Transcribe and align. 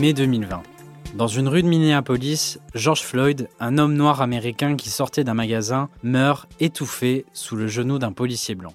mai 0.00 0.14
2020. 0.14 0.62
Dans 1.14 1.26
une 1.26 1.46
rue 1.46 1.62
de 1.62 1.68
Minneapolis, 1.68 2.58
George 2.74 3.02
Floyd, 3.02 3.48
un 3.60 3.76
homme 3.76 3.92
noir 3.92 4.22
américain 4.22 4.74
qui 4.74 4.88
sortait 4.88 5.24
d'un 5.24 5.34
magasin, 5.34 5.90
meurt 6.02 6.48
étouffé 6.58 7.26
sous 7.34 7.54
le 7.54 7.66
genou 7.66 7.98
d'un 7.98 8.12
policier 8.12 8.54
blanc. 8.54 8.72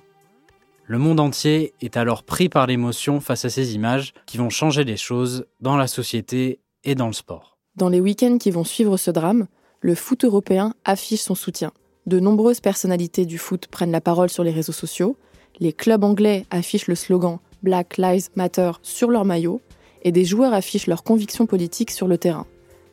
Le 0.85 0.99
monde 0.99 1.19
entier 1.19 1.73
est 1.81 1.97
alors 1.97 2.21
pris 2.21 2.47
par 2.47 2.67
l'émotion 2.67 3.21
face 3.21 3.43
à 3.43 3.49
ces 3.49 3.73
images 3.73 4.13
qui 4.27 4.37
vont 4.37 4.51
changer 4.51 4.83
les 4.83 4.97
choses 4.97 5.47
dans 5.61 5.77
la 5.77 5.87
société 5.87 6.59
et 6.83 6.93
dans 6.93 7.07
le 7.07 7.13
sport. 7.13 7.57
Dans 7.75 7.89
les 7.89 8.01
week-ends 8.01 8.37
qui 8.37 8.51
vont 8.51 8.63
suivre 8.63 8.95
ce 8.95 9.09
drame, 9.09 9.47
le 9.79 9.95
foot 9.95 10.25
européen 10.25 10.75
affiche 10.85 11.21
son 11.21 11.33
soutien. 11.33 11.71
De 12.05 12.19
nombreuses 12.19 12.59
personnalités 12.59 13.25
du 13.25 13.39
foot 13.39 13.65
prennent 13.65 13.91
la 13.91 14.01
parole 14.01 14.29
sur 14.29 14.43
les 14.43 14.51
réseaux 14.51 14.73
sociaux, 14.73 15.17
les 15.59 15.73
clubs 15.73 16.03
anglais 16.03 16.45
affichent 16.51 16.87
le 16.87 16.93
slogan 16.93 17.39
Black 17.63 17.97
Lives 17.97 18.29
Matter 18.35 18.73
sur 18.83 19.09
leur 19.09 19.25
maillot, 19.25 19.59
et 20.05 20.13
des 20.13 20.23
joueurs 20.23 20.53
affichent 20.53 20.87
leurs 20.87 21.03
convictions 21.03 21.47
politiques 21.47 21.91
sur 21.91 22.07
le 22.07 22.17
terrain, 22.17 22.45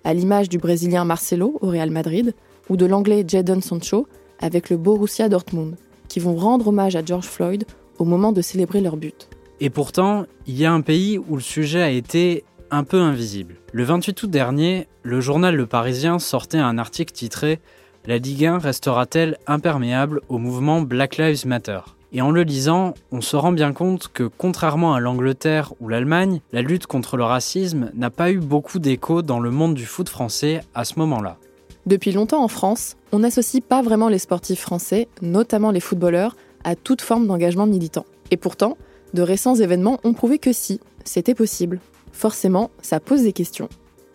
à 0.02 0.14
l'image 0.14 0.48
du 0.48 0.58
Brésilien 0.58 1.04
Marcelo 1.04 1.58
au 1.60 1.68
Real 1.68 1.90
Madrid 1.90 2.34
ou 2.68 2.76
de 2.76 2.86
l'Anglais 2.86 3.24
Jadon 3.28 3.60
Sancho 3.60 4.08
avec 4.40 4.70
le 4.70 4.78
Borussia 4.78 5.28
Dortmund, 5.28 5.76
qui 6.08 6.18
vont 6.18 6.34
rendre 6.34 6.68
hommage 6.68 6.96
à 6.96 7.04
George 7.04 7.26
Floyd 7.26 7.64
au 7.98 8.04
moment 8.04 8.32
de 8.32 8.40
célébrer 8.40 8.80
leur 8.80 8.96
but. 8.96 9.28
Et 9.60 9.70
pourtant, 9.70 10.24
il 10.46 10.58
y 10.58 10.64
a 10.64 10.72
un 10.72 10.80
pays 10.80 11.18
où 11.18 11.36
le 11.36 11.42
sujet 11.42 11.82
a 11.82 11.90
été 11.90 12.44
un 12.70 12.82
peu 12.82 13.00
invisible. 13.00 13.56
Le 13.72 13.84
28 13.84 14.22
août 14.22 14.30
dernier, 14.30 14.88
le 15.02 15.20
journal 15.20 15.54
Le 15.54 15.66
Parisien 15.66 16.18
sortait 16.18 16.58
un 16.58 16.78
article 16.78 17.12
titré 17.12 17.60
La 18.06 18.16
Ligue 18.16 18.46
1 18.46 18.58
restera-t-elle 18.58 19.36
imperméable 19.46 20.22
au 20.28 20.38
mouvement 20.38 20.80
Black 20.80 21.18
Lives 21.18 21.46
Matter? 21.46 21.80
Et 22.12 22.20
en 22.20 22.30
le 22.30 22.42
lisant, 22.42 22.92
on 23.10 23.22
se 23.22 23.36
rend 23.36 23.52
bien 23.52 23.72
compte 23.72 24.08
que 24.08 24.24
contrairement 24.24 24.94
à 24.94 25.00
l'Angleterre 25.00 25.72
ou 25.80 25.88
l'Allemagne, 25.88 26.40
la 26.52 26.60
lutte 26.60 26.86
contre 26.86 27.16
le 27.16 27.24
racisme 27.24 27.90
n'a 27.94 28.10
pas 28.10 28.30
eu 28.30 28.38
beaucoup 28.38 28.78
d'écho 28.78 29.22
dans 29.22 29.40
le 29.40 29.50
monde 29.50 29.74
du 29.74 29.86
foot 29.86 30.10
français 30.10 30.60
à 30.74 30.84
ce 30.84 30.98
moment-là. 30.98 31.38
Depuis 31.86 32.12
longtemps 32.12 32.44
en 32.44 32.48
France, 32.48 32.96
on 33.12 33.20
n'associe 33.20 33.62
pas 33.66 33.80
vraiment 33.80 34.08
les 34.08 34.18
sportifs 34.18 34.60
français, 34.60 35.08
notamment 35.22 35.70
les 35.70 35.80
footballeurs, 35.80 36.36
à 36.64 36.76
toute 36.76 37.00
forme 37.00 37.26
d'engagement 37.26 37.66
militant. 37.66 38.04
Et 38.30 38.36
pourtant, 38.36 38.76
de 39.14 39.22
récents 39.22 39.54
événements 39.54 39.98
ont 40.04 40.12
prouvé 40.12 40.38
que 40.38 40.52
si, 40.52 40.80
c'était 41.04 41.34
possible. 41.34 41.80
Forcément, 42.12 42.70
ça 42.82 43.00
pose 43.00 43.22
des 43.22 43.32
questions. 43.32 43.70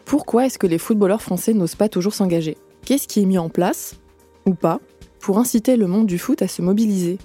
Pourquoi 0.05 0.45
est-ce 0.45 0.59
que 0.59 0.67
les 0.67 0.77
footballeurs 0.77 1.23
français 1.23 1.53
n'osent 1.53 1.75
pas 1.75 1.89
toujours 1.89 2.13
s'engager? 2.13 2.57
Qu'est-ce 2.85 3.07
qui 3.07 3.21
est 3.21 3.25
mis 3.25 3.39
en 3.39 3.49
place, 3.49 3.97
ou 4.45 4.53
pas, 4.53 4.79
pour 5.19 5.39
inciter 5.39 5.75
le 5.75 5.87
monde 5.87 6.05
du 6.05 6.19
foot 6.19 6.41
à 6.41 6.47
se 6.47 6.61
mobiliser 6.61 7.17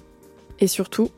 et 0.59 0.67
surtout, 0.67 1.09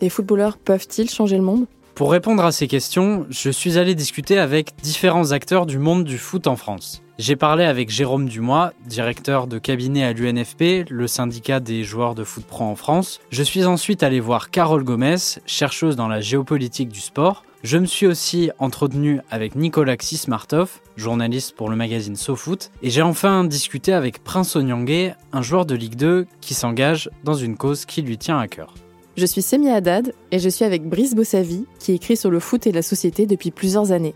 les 0.00 0.08
footballeurs 0.08 0.58
peuvent-ils 0.58 1.10
changer 1.10 1.36
le 1.36 1.42
monde? 1.42 1.66
Pour 1.94 2.12
répondre 2.12 2.44
à 2.44 2.52
ces 2.52 2.68
questions, 2.68 3.26
je 3.30 3.48
suis 3.48 3.78
allé 3.78 3.94
discuter 3.94 4.38
avec 4.38 4.74
différents 4.82 5.32
acteurs 5.32 5.64
du 5.64 5.78
monde 5.78 6.04
du 6.04 6.18
foot 6.18 6.46
en 6.46 6.56
France. 6.56 7.02
J'ai 7.18 7.36
parlé 7.36 7.64
avec 7.64 7.88
Jérôme 7.88 8.28
Dumois, 8.28 8.74
directeur 8.84 9.46
de 9.46 9.58
cabinet 9.58 10.04
à 10.04 10.12
l'UNFP, 10.12 10.90
le 10.90 11.06
syndicat 11.06 11.60
des 11.60 11.82
joueurs 11.82 12.14
de 12.14 12.24
foot 12.24 12.44
pro 12.44 12.64
en 12.64 12.76
France. 12.76 13.20
Je 13.30 13.42
suis 13.42 13.64
ensuite 13.64 14.02
allé 14.02 14.20
voir 14.20 14.50
Carole 14.50 14.84
Gomez, 14.84 15.16
chercheuse 15.46 15.96
dans 15.96 16.08
la 16.08 16.20
géopolitique 16.20 16.90
du 16.90 17.00
sport. 17.00 17.44
Je 17.66 17.78
me 17.78 17.86
suis 17.86 18.06
aussi 18.06 18.52
entretenu 18.60 19.20
avec 19.28 19.56
Nicolas 19.56 19.96
Xismartov, 19.96 20.78
journaliste 20.96 21.56
pour 21.56 21.68
le 21.68 21.74
magazine 21.74 22.14
SoFoot. 22.14 22.70
Et 22.80 22.90
j'ai 22.90 23.02
enfin 23.02 23.42
discuté 23.42 23.92
avec 23.92 24.22
Prince 24.22 24.54
Onyangé, 24.54 25.14
un 25.32 25.42
joueur 25.42 25.66
de 25.66 25.74
Ligue 25.74 25.96
2 25.96 26.28
qui 26.40 26.54
s'engage 26.54 27.10
dans 27.24 27.34
une 27.34 27.56
cause 27.56 27.84
qui 27.84 28.02
lui 28.02 28.18
tient 28.18 28.38
à 28.38 28.46
cœur. 28.46 28.72
Je 29.16 29.26
suis 29.26 29.42
Semi 29.42 29.68
Haddad 29.68 30.14
et 30.30 30.38
je 30.38 30.48
suis 30.48 30.64
avec 30.64 30.88
Brice 30.88 31.16
Bossavi 31.16 31.64
qui 31.80 31.90
écrit 31.90 32.16
sur 32.16 32.30
le 32.30 32.38
foot 32.38 32.68
et 32.68 32.72
la 32.72 32.82
société 32.82 33.26
depuis 33.26 33.50
plusieurs 33.50 33.90
années. 33.90 34.14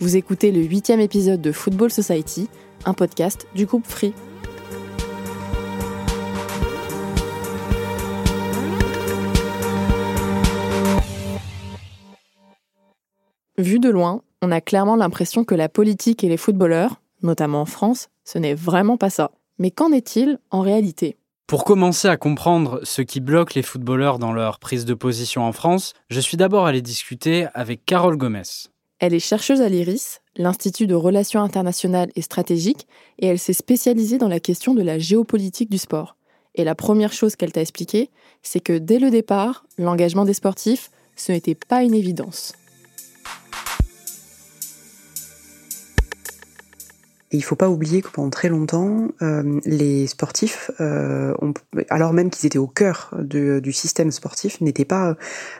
Vous 0.00 0.16
écoutez 0.16 0.50
le 0.50 0.62
huitième 0.62 0.98
épisode 0.98 1.40
de 1.40 1.52
Football 1.52 1.92
Society, 1.92 2.48
un 2.84 2.94
podcast 2.94 3.46
du 3.54 3.66
groupe 3.66 3.86
Free. 3.86 4.12
Vu 13.58 13.80
de 13.80 13.88
loin, 13.88 14.22
on 14.40 14.52
a 14.52 14.60
clairement 14.60 14.94
l'impression 14.94 15.42
que 15.42 15.56
la 15.56 15.68
politique 15.68 16.22
et 16.22 16.28
les 16.28 16.36
footballeurs, 16.36 17.00
notamment 17.24 17.62
en 17.62 17.66
France, 17.66 18.08
ce 18.24 18.38
n'est 18.38 18.54
vraiment 18.54 18.96
pas 18.96 19.10
ça. 19.10 19.32
Mais 19.58 19.72
qu'en 19.72 19.90
est-il 19.90 20.38
en 20.52 20.60
réalité? 20.60 21.16
Pour 21.48 21.64
commencer 21.64 22.06
à 22.06 22.16
comprendre 22.16 22.78
ce 22.84 23.02
qui 23.02 23.18
bloque 23.18 23.54
les 23.54 23.62
footballeurs 23.62 24.20
dans 24.20 24.32
leur 24.32 24.60
prise 24.60 24.84
de 24.84 24.94
position 24.94 25.42
en 25.42 25.50
France, 25.50 25.94
je 26.08 26.20
suis 26.20 26.36
d'abord 26.36 26.66
allé 26.66 26.82
discuter 26.82 27.48
avec 27.52 27.84
Carole 27.84 28.16
Gomez. 28.16 28.68
Elle 29.00 29.12
est 29.12 29.18
chercheuse 29.18 29.60
à 29.60 29.68
l'IRIS, 29.68 30.20
l'Institut 30.36 30.86
de 30.86 30.94
Relations 30.94 31.42
internationales 31.42 32.12
et 32.14 32.22
stratégiques, 32.22 32.86
et 33.18 33.26
elle 33.26 33.40
s'est 33.40 33.52
spécialisée 33.52 34.18
dans 34.18 34.28
la 34.28 34.38
question 34.38 34.72
de 34.72 34.82
la 34.82 35.00
géopolitique 35.00 35.70
du 35.70 35.78
sport. 35.78 36.14
Et 36.54 36.62
la 36.62 36.76
première 36.76 37.12
chose 37.12 37.34
qu'elle 37.34 37.52
t'a 37.52 37.60
expliquée, 37.60 38.10
c'est 38.40 38.60
que 38.60 38.78
dès 38.78 39.00
le 39.00 39.10
départ, 39.10 39.64
l'engagement 39.78 40.24
des 40.24 40.34
sportifs, 40.34 40.92
ce 41.16 41.32
n'était 41.32 41.56
pas 41.56 41.82
une 41.82 41.94
évidence. 41.94 42.52
Et 47.30 47.36
il 47.36 47.42
faut 47.42 47.56
pas 47.56 47.68
oublier 47.68 48.02
que 48.02 48.08
pendant 48.08 48.30
très 48.30 48.48
longtemps, 48.48 49.08
euh, 49.22 49.60
les 49.64 50.06
sportifs, 50.06 50.70
euh, 50.80 51.34
alors 51.90 52.12
même 52.12 52.30
qu'ils 52.30 52.46
étaient 52.46 52.58
au 52.58 52.66
cœur 52.66 53.14
du 53.20 53.72
système 53.72 54.10
sportif, 54.10 54.60
n'étaient 54.60 54.84
pas 54.84 55.16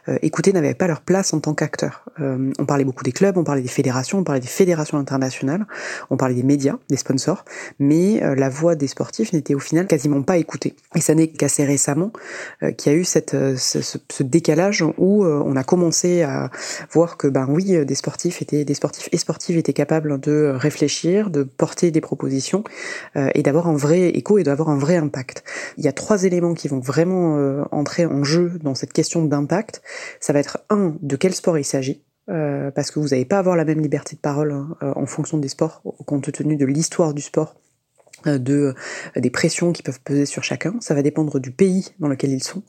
euh, 0.08 0.18
écoutés, 0.22 0.52
n'avaient 0.52 0.74
pas 0.74 0.86
leur 0.86 1.00
place 1.00 1.32
en 1.32 1.40
tant 1.40 1.54
qu'acteurs. 1.54 2.04
Euh, 2.20 2.52
on 2.58 2.66
parlait 2.66 2.84
beaucoup 2.84 3.04
des 3.04 3.12
clubs, 3.12 3.36
on 3.36 3.44
parlait 3.44 3.62
des 3.62 3.68
fédérations, 3.68 4.18
on 4.18 4.24
parlait 4.24 4.40
des 4.40 4.46
fédérations 4.46 4.98
internationales, 4.98 5.66
on 6.10 6.16
parlait 6.16 6.34
des 6.34 6.42
médias, 6.42 6.76
des 6.88 6.96
sponsors, 6.96 7.44
mais 7.78 8.22
euh, 8.22 8.34
la 8.34 8.48
voix 8.48 8.74
des 8.74 8.86
sportifs 8.86 9.32
n'était 9.32 9.54
au 9.54 9.58
final 9.58 9.86
quasiment 9.86 10.22
pas 10.22 10.38
écoutée. 10.38 10.74
Et 10.94 11.00
ça 11.00 11.14
n'est 11.14 11.28
qu'assez 11.28 11.64
récemment 11.64 12.12
qu'il 12.76 12.92
y 12.92 12.94
a 12.94 12.98
eu 12.98 13.04
cette, 13.04 13.36
ce, 13.56 13.80
ce, 13.82 14.22
décalage 14.22 14.82
où 14.96 15.24
on 15.24 15.56
a 15.56 15.64
commencé 15.64 16.22
à 16.22 16.50
voir 16.90 17.16
que 17.16 17.28
ben 17.28 17.46
oui, 17.48 17.84
des 17.84 17.94
sportifs 17.94 18.42
étaient 18.42 18.64
des 18.64 18.74
sportifs 18.74 19.08
et 19.12 19.16
sportives 19.16 19.56
étaient 19.56 19.72
capables 19.72 20.20
de 20.20 20.52
réfléchir, 20.54 21.30
de 21.30 21.42
porter 21.58 21.90
des 21.90 22.00
propositions 22.00 22.64
euh, 23.16 23.28
et 23.34 23.42
d'avoir 23.42 23.68
un 23.68 23.76
vrai 23.76 24.08
écho 24.08 24.38
et 24.38 24.44
d'avoir 24.44 24.70
un 24.70 24.78
vrai 24.78 24.96
impact. 24.96 25.44
Il 25.76 25.84
y 25.84 25.88
a 25.88 25.92
trois 25.92 26.24
éléments 26.24 26.54
qui 26.54 26.68
vont 26.68 26.80
vraiment 26.80 27.36
euh, 27.36 27.64
entrer 27.70 28.06
en 28.06 28.24
jeu 28.24 28.52
dans 28.62 28.74
cette 28.74 28.94
question 28.94 29.24
d'impact. 29.24 29.82
Ça 30.20 30.32
va 30.32 30.38
être 30.38 30.58
un, 30.70 30.96
de 31.02 31.16
quel 31.16 31.34
sport 31.34 31.58
il 31.58 31.64
s'agit. 31.64 32.02
Euh, 32.30 32.70
parce 32.70 32.90
que 32.90 33.00
vous 33.00 33.08
n'allez 33.08 33.24
pas 33.24 33.38
avoir 33.38 33.56
la 33.56 33.64
même 33.64 33.80
liberté 33.80 34.14
de 34.14 34.20
parole 34.20 34.52
hein, 34.52 34.76
en 34.82 35.06
fonction 35.06 35.38
des 35.38 35.48
sports, 35.48 35.82
compte 36.04 36.30
tenu 36.30 36.56
de 36.56 36.66
l'histoire 36.66 37.14
du 37.14 37.22
sport 37.22 37.54
euh, 37.54 37.67
de 38.26 38.74
euh, 39.16 39.20
des 39.20 39.30
pressions 39.30 39.72
qui 39.72 39.82
peuvent 39.82 40.00
peser 40.00 40.26
sur 40.26 40.42
chacun. 40.42 40.74
Ça 40.80 40.94
va 40.94 41.02
dépendre 41.02 41.38
du 41.38 41.50
pays 41.50 41.94
dans 41.98 42.08
lequel 42.08 42.30
ils 42.30 42.42
sont. 42.42 42.62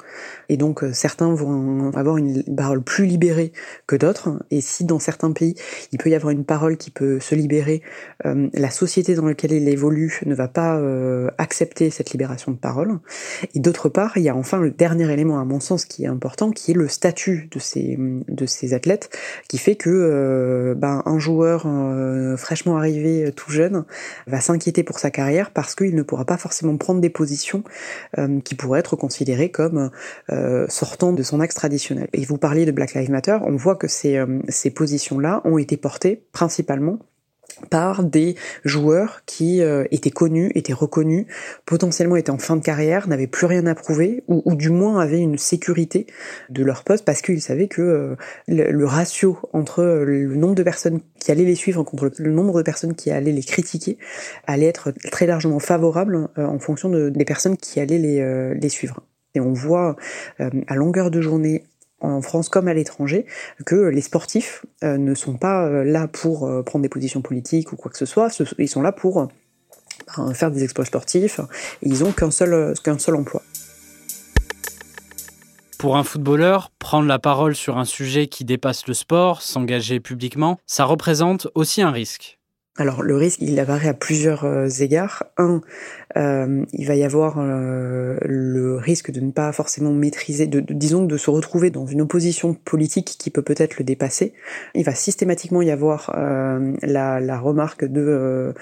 Et 0.48 0.58
donc 0.58 0.84
euh, 0.84 0.94
certains 0.94 1.34
vont 1.34 1.92
avoir 1.96 2.18
une 2.18 2.44
parole 2.56 2.82
plus 2.82 3.06
libérée 3.06 3.52
que 3.88 3.96
d'autres. 3.96 4.44
Et 4.52 4.62
si 4.62 4.86
dans 4.86 5.00
certains 5.00 5.32
pays 5.32 5.56
il 5.92 5.98
peut 5.98 6.10
y 6.10 6.16
avoir 6.16 6.32
une 6.32 6.46
parole 6.46 6.78
qui 6.78 6.92
peut 6.92 7.20
se 7.20 7.36
libérer, 7.36 7.82
la 8.24 8.70
société 8.70 9.16
dans 9.16 9.26
laquelle 9.26 9.52
il 9.52 9.68
évolue 9.68 10.20
ne 10.26 10.36
va 10.36 10.48
pas 10.48 10.80
accepter 11.38 11.90
cette 11.90 12.12
libération 12.12 12.52
de 12.52 12.58
parole. 12.58 13.00
Et 13.56 13.60
d'autre 13.60 13.90
part, 13.90 14.18
il 14.18 14.24
y 14.24 14.30
a 14.30 14.36
enfin 14.36 14.60
le 14.60 14.72
dernier 14.72 15.12
élément 15.12 15.40
à 15.40 15.46
mon 15.46 15.60
sens 15.60 15.86
qui 15.86 16.04
est 16.04 16.08
important, 16.08 16.52
qui 16.52 16.72
est 16.72 16.74
le 16.74 16.88
statut 16.88 17.50
de 17.52 17.60
ces 17.60 17.98
de 18.00 18.46
ces 18.46 18.74
athlètes, 18.74 19.10
qui 19.48 19.58
fait 19.58 19.76
que 19.76 20.74
ben, 20.78 21.02
un 21.06 21.20
joueur 21.20 21.68
fraîchement 22.38 22.78
arrivé 22.78 23.32
tout 23.36 23.52
jeune 23.52 23.86
va 24.28 24.42
s'inquiéter 24.42 24.84
pour 24.84 25.00
sa 25.00 25.12
carrière 25.12 25.39
parce 25.54 25.76
qu'il 25.76 25.96
ne 25.96 26.04
pourra 26.04 26.26
pas 26.26 26.38
forcément 26.38 26.78
prendre 26.78 27.02
des 27.02 27.10
positions 27.10 27.64
euh, 28.18 28.40
qui 28.42 28.56
pourraient 28.56 28.80
être 28.80 28.96
considérées 28.96 29.52
comme 29.52 29.92
euh, 30.32 30.66
sortant 30.70 31.14
de 31.14 31.24
son 31.24 31.40
axe 31.40 31.56
traditionnel. 31.56 32.10
Et 32.14 32.26
vous 32.26 32.38
parliez 32.38 32.66
de 32.66 32.72
Black 32.72 32.94
Lives 32.94 33.12
Matter, 33.12 33.38
on 33.44 33.56
voit 33.56 33.76
que 33.76 33.88
ces, 33.88 34.18
euh, 34.18 34.40
ces 34.50 34.72
positions-là 34.72 35.42
ont 35.46 35.58
été 35.58 35.78
portées 35.78 36.24
principalement 36.32 37.00
par 37.70 38.04
des 38.04 38.36
joueurs 38.66 39.22
qui 39.26 39.62
euh, 39.62 39.86
étaient 39.92 40.12
connus, 40.12 40.52
étaient 40.56 40.74
reconnus, 40.74 41.26
potentiellement 41.66 42.16
étaient 42.16 42.32
en 42.32 42.38
fin 42.38 42.56
de 42.56 42.64
carrière, 42.64 43.08
n'avaient 43.08 43.28
plus 43.28 43.46
rien 43.46 43.66
à 43.66 43.76
prouver, 43.76 44.24
ou, 44.28 44.56
du 44.56 44.70
moins 44.70 45.00
avaient 45.00 45.20
une 45.20 45.38
sécurité 45.38 46.08
de 46.50 46.64
leur 46.64 46.84
poste 46.84 47.06
parce 47.06 47.22
qu'ils 47.22 47.42
savaient 47.42 47.68
que 47.68 47.82
euh, 47.82 48.16
le, 48.48 48.86
ratio 48.86 49.38
entre 49.54 49.84
le 49.84 50.36
nombre 50.36 50.56
de 50.56 50.64
personnes 50.64 51.02
qui 51.20 51.32
allaient 51.32 51.46
les 51.46 51.56
suivre 51.56 51.84
contre 51.84 52.12
le 52.18 52.32
nombre 52.32 52.58
de 52.58 52.64
personnes 52.64 52.96
qui 52.96 53.12
allaient 53.12 53.32
les 53.32 53.44
critiquer 53.44 53.98
allait 54.48 54.66
être 54.66 54.92
très 55.12 55.26
largement 55.26 55.60
favorable 55.60 56.30
euh, 56.38 56.46
en 56.46 56.60
fonction 56.60 56.90
de, 56.90 57.10
des 57.10 57.26
personnes 57.26 57.58
qui 57.58 57.80
allaient 57.80 58.56
les 58.60 58.70
suivre. 58.70 59.02
Et 59.36 59.40
on 59.40 59.54
voit 59.54 59.96
à 60.40 60.76
longueur 60.76 61.12
de 61.12 61.22
journée 61.22 61.64
en 62.02 62.22
France 62.22 62.50
comme 62.50 62.68
à 62.68 62.74
l'étranger, 62.74 63.26
que 63.66 63.76
les 63.76 64.02
sportifs 64.02 64.66
euh, 64.84 64.98
ne 64.98 65.14
sont 65.16 65.36
pas 65.36 65.66
euh, 65.66 65.84
là 65.84 66.08
pour 66.08 66.48
euh, 66.48 66.64
prendre 66.64 66.84
des 66.84 66.90
positions 66.90 67.22
politiques 67.22 67.72
ou 67.74 67.76
quoi 67.76 67.92
que 67.92 67.98
ce 67.98 68.06
soit, 68.06 68.30
ils 68.58 68.70
sont 68.70 68.82
là 68.82 68.92
pour 68.92 69.28
ben, 70.18 70.34
faire 70.34 70.52
des 70.52 70.64
exploits 70.64 70.86
sportifs, 70.86 71.40
ils 71.82 72.04
ont 72.04 72.12
qu'un 72.12 72.32
seul, 72.32 72.74
qu'un 72.84 72.98
seul 72.98 73.16
emploi. 73.16 73.42
Pour 75.78 75.96
un 75.96 76.04
footballeur, 76.04 76.72
prendre 76.78 77.08
la 77.08 77.20
parole 77.20 77.56
sur 77.56 77.78
un 77.78 77.86
sujet 77.86 78.28
qui 78.28 78.44
dépasse 78.44 78.88
le 78.88 78.94
sport, 78.94 79.42
s'engager 79.42 80.02
publiquement, 80.02 80.60
ça 80.66 80.84
représente 80.84 81.48
aussi 81.56 81.82
un 81.82 81.92
risque. 81.92 82.39
Alors 82.80 83.04
le 83.04 83.18
risque, 83.18 83.42
il 83.42 83.60
apparaît 83.60 83.90
à 83.90 83.94
plusieurs 83.94 84.46
euh, 84.46 84.70
égards. 84.70 85.26
Un, 85.38 85.60
euh, 86.16 86.64
il 86.72 86.88
va 86.88 86.96
y 86.96 87.04
avoir 87.04 87.36
euh, 87.38 88.18
le 88.24 88.78
risque 88.78 89.12
de 89.12 89.20
ne 89.20 89.32
pas 89.32 89.52
forcément 89.52 89.92
maîtriser, 89.92 90.48
disons 90.48 91.04
de 91.04 91.18
se 91.18 91.30
retrouver 91.30 91.72
dans 91.72 91.86
une 91.86 92.00
opposition 92.00 92.54
politique 92.54 93.18
qui 93.20 93.32
peut 93.32 93.42
peut-être 93.42 93.80
le 93.80 93.84
dépasser. 93.84 94.34
Il 94.76 94.86
va 94.86 94.96
systématiquement 94.96 95.62
y 95.62 95.72
avoir 95.72 96.12
la, 96.16 97.20
la, 97.20 97.40
remarque 97.40 97.84
de 97.84 98.54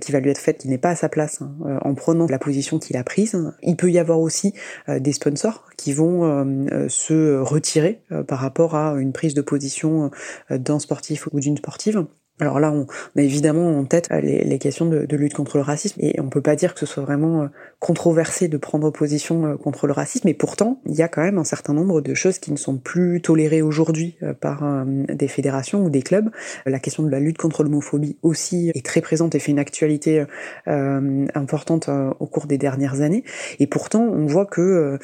qui 0.00 0.12
va 0.12 0.20
lui 0.20 0.30
être 0.30 0.40
faite 0.40 0.58
qu'il 0.58 0.70
n'est 0.70 0.78
pas 0.78 0.90
à 0.90 0.96
sa 0.96 1.08
place 1.08 1.40
hein, 1.40 1.78
en 1.82 1.94
prenant 1.94 2.26
la 2.26 2.38
position 2.38 2.78
qu'il 2.78 2.96
a 2.96 3.04
prise. 3.04 3.52
Il 3.62 3.76
peut 3.76 3.90
y 3.90 3.98
avoir 3.98 4.18
aussi 4.18 4.54
des 4.88 5.12
sponsors 5.12 5.66
qui 5.76 5.92
vont 5.92 6.66
se 6.88 7.38
retirer 7.38 8.02
par 8.26 8.40
rapport 8.40 8.74
à 8.74 8.94
une 8.98 9.12
prise 9.12 9.34
de 9.34 9.42
position 9.42 10.10
d'un 10.50 10.78
sportif 10.78 11.28
ou 11.32 11.40
d'une 11.40 11.56
sportive. 11.56 12.06
Alors 12.38 12.60
là, 12.60 12.70
on, 12.70 12.86
a 13.16 13.22
évidemment 13.22 13.78
en 13.78 13.84
tête 13.84 14.08
euh, 14.10 14.20
les, 14.20 14.58
questions 14.58 14.84
de, 14.86 15.16
lutte 15.16 15.32
contre 15.32 15.56
le 15.56 15.62
racisme, 15.62 15.98
et 16.02 16.20
on 16.20 16.28
peut 16.28 16.42
pas 16.42 16.54
dire 16.54 16.74
que 16.74 16.80
ce 16.80 16.86
soit 16.86 17.02
vraiment 17.02 17.42
euh, 17.42 17.46
controversé 17.80 18.48
de 18.48 18.58
prendre 18.58 18.90
position 18.90 19.46
euh, 19.46 19.56
contre 19.56 19.86
le 19.86 19.94
racisme, 19.94 20.28
mais 20.28 20.34
pourtant, 20.34 20.80
il 20.84 20.94
y 20.94 21.02
a 21.02 21.08
quand 21.08 21.22
même 21.22 21.38
un 21.38 21.44
certain 21.44 21.72
nombre 21.72 22.02
de 22.02 22.12
choses 22.12 22.38
qui 22.38 22.52
ne 22.52 22.58
sont 22.58 22.76
plus 22.76 23.22
tolérées 23.22 23.62
aujourd'hui 23.62 24.18
par 24.40 24.64
des 24.86 25.28
fédérations 25.28 25.84
ou 25.84 25.90
des 25.90 26.02
clubs. 26.02 26.30
La 26.66 26.78
question 26.78 27.02
de 27.02 27.10
la 27.10 27.20
lutte 27.20 27.38
contre 27.38 27.62
l'homophobie 27.62 28.16
aussi 28.22 28.70
est 28.74 28.84
très 28.84 29.00
présente 29.00 29.34
et 29.34 29.38
fait 29.38 29.52
une 29.52 29.58
actualité 29.58 30.24
importante 30.66 31.88
au 32.20 32.26
cours 32.26 32.46
des 32.46 32.58
dernières 32.58 33.00
années, 33.00 33.24
et 33.58 33.66
pourtant, 33.66 34.02
on 34.02 34.26
voit 34.26 34.46
que 34.46 34.98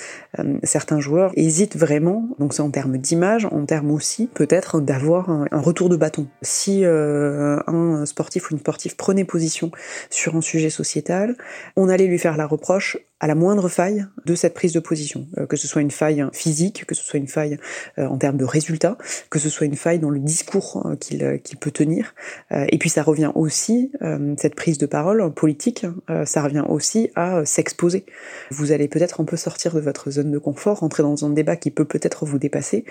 certains 0.62 1.00
joueurs 1.00 1.32
hésitent 1.36 1.76
vraiment, 1.76 2.28
donc 2.38 2.54
c'est 2.54 2.62
en 2.62 2.70
termes 2.70 2.98
d'image, 2.98 3.46
en 3.46 3.64
termes 3.64 3.90
aussi 3.90 4.28
peut-être 4.32 4.80
d'avoir 4.80 5.30
un, 5.30 5.46
retour 5.52 5.88
de 5.88 5.96
bâton. 5.96 6.26
Si 6.42 6.84
euh, 6.84 7.21
un 7.66 8.06
sportif 8.06 8.50
ou 8.50 8.54
une 8.54 8.60
sportive 8.60 8.96
prenait 8.96 9.24
position 9.24 9.70
sur 10.10 10.36
un 10.36 10.40
sujet 10.40 10.70
sociétal, 10.70 11.36
on 11.76 11.88
allait 11.88 12.06
lui 12.06 12.18
faire 12.18 12.36
la 12.36 12.46
reproche 12.46 12.96
à 13.22 13.26
la 13.26 13.34
moindre 13.34 13.70
faille 13.70 14.04
de 14.26 14.34
cette 14.34 14.52
prise 14.52 14.74
de 14.74 14.80
position, 14.80 15.26
euh, 15.38 15.46
que 15.46 15.56
ce 15.56 15.66
soit 15.66 15.80
une 15.80 15.90
faille 15.90 16.26
physique, 16.34 16.84
que 16.84 16.94
ce 16.94 17.02
soit 17.02 17.18
une 17.18 17.28
faille 17.28 17.56
euh, 17.98 18.06
en 18.06 18.18
termes 18.18 18.36
de 18.36 18.44
résultats, 18.44 18.98
que 19.30 19.38
ce 19.38 19.48
soit 19.48 19.66
une 19.66 19.76
faille 19.76 19.98
dans 19.98 20.10
le 20.10 20.18
discours 20.18 20.84
qu'il 21.00 21.56
peut 21.58 21.70
tenir. 21.70 22.14
et 22.50 22.76
puis 22.78 22.90
ça 22.90 23.02
revient 23.02 23.30
aussi, 23.34 23.92
cette 24.36 24.54
prise 24.54 24.78
de 24.78 24.86
parole 24.86 25.32
politique, 25.32 25.86
ça 26.24 26.42
revient 26.42 26.64
aussi 26.68 27.10
à 27.14 27.44
s'exposer. 27.44 28.04
Vous 28.50 28.72
allez 28.72 28.88
peut-être 28.88 29.20
un 29.20 29.24
peu 29.24 29.36
sortir 29.36 29.72
de 29.74 29.80
votre 29.80 30.10
zone 30.10 30.30
de 30.30 30.38
confort, 30.38 30.80
rentrer 30.80 31.02
dans 31.02 31.24
un 31.24 31.30
débat 31.30 31.56
qui 31.56 31.70
peut 31.70 31.84
peut-être 31.84 32.26
vous 32.26 32.38
dépasser, 32.38 32.84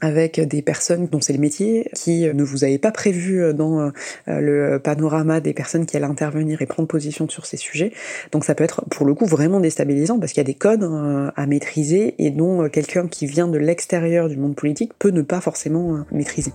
avec 0.00 0.40
des 0.40 0.62
personnes 0.62 1.08
dont 1.08 1.20
c'est 1.20 1.32
le 1.32 1.38
métier, 1.38 1.90
qui 1.94 2.26
ne 2.32 2.44
vous 2.44 2.64
avez 2.64 2.78
pas 2.78 2.92
prévu 2.92 3.52
dans 3.54 3.90
euh, 4.28 4.40
le 4.40 4.78
panorama 4.78 5.40
des 5.40 5.52
personnes 5.52 5.86
qui 5.86 5.96
allaient 5.96 6.06
intervenir 6.06 6.62
et 6.62 6.66
prendre 6.66 6.88
position 6.88 7.28
sur 7.28 7.46
ces 7.46 7.56
sujets. 7.56 7.92
Donc 8.32 8.44
ça 8.44 8.54
peut 8.54 8.64
être 8.64 8.84
pour 8.90 9.06
le 9.06 9.14
coup 9.14 9.26
vraiment 9.26 9.60
déstabilisant 9.64 10.18
parce 10.18 10.32
qu'il 10.32 10.40
y 10.40 10.46
a 10.46 10.50
des 10.52 10.54
codes 10.54 10.84
euh, 10.84 11.30
à 11.34 11.46
maîtriser 11.46 12.14
et 12.18 12.30
dont 12.30 12.62
euh, 12.62 12.68
quelqu'un 12.68 13.06
qui 13.08 13.26
vient 13.26 13.48
de 13.48 13.58
l'extérieur 13.58 14.28
du 14.28 14.36
monde 14.36 14.54
politique 14.54 14.92
peut 14.98 15.10
ne 15.10 15.22
pas 15.22 15.40
forcément 15.40 16.04
maîtriser. 16.12 16.52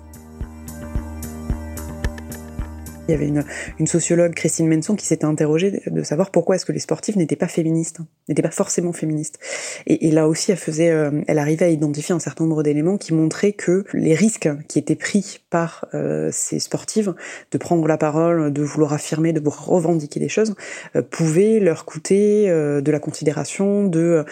Il 3.10 3.14
y 3.14 3.16
avait 3.16 3.44
une, 3.80 3.88
sociologue, 3.88 4.36
Christine 4.36 4.68
Menson, 4.68 4.96
qui 4.96 5.08
s'était 5.08 5.26
interrogée 5.26 5.82
de 5.88 6.04
savoir 6.04 6.30
pourquoi 6.30 6.56
est-ce 6.56 6.66
que 6.66 6.72
les 6.72 6.80
sportifs 6.80 7.16
n'étaient 7.16 7.36
pas 7.36 7.48
féministes, 7.48 7.98
n'étaient 8.28 8.44
pas 8.44 8.52
forcément 8.52 8.94
féministes. 8.94 9.40
Et, 9.88 10.12
là 10.12 10.28
aussi, 10.28 10.52
elle 10.52 10.60
faisait, 10.60 10.92
euh, 10.92 11.24
elle 11.28 11.40
arrivait 11.40 11.66
à 11.66 11.70
identifier 11.70 12.14
un 12.14 12.20
certain 12.20 12.44
nombre 12.44 12.62
d'éléments 12.62 12.98
qui 12.98 13.16
montraient 13.16 13.54
que 13.54 13.84
les 13.94 14.14
risques 14.14 14.48
qui 14.68 14.78
étaient 14.78 14.96
pris 14.96 15.40
par 15.50 15.88
euh, 15.96 16.30
ces 16.32 16.60
sportives 16.60 17.16
de 17.52 17.58
prendre 17.58 17.88
la 17.88 17.98
parole, 17.98 18.54
de 18.54 18.62
vouloir 18.62 18.94
affirmer, 18.94 19.34
de 19.34 19.40
vouloir 19.40 19.66
revendiquer 19.66 20.20
des 20.20 20.30
choses, 20.30 20.54
euh, 20.96 21.02
pouvaient 21.02 21.60
leur 21.60 21.86
coûter 21.86 22.48
de 22.50 22.92
la 22.92 23.00
considération, 23.00 23.86
de 23.86 24.24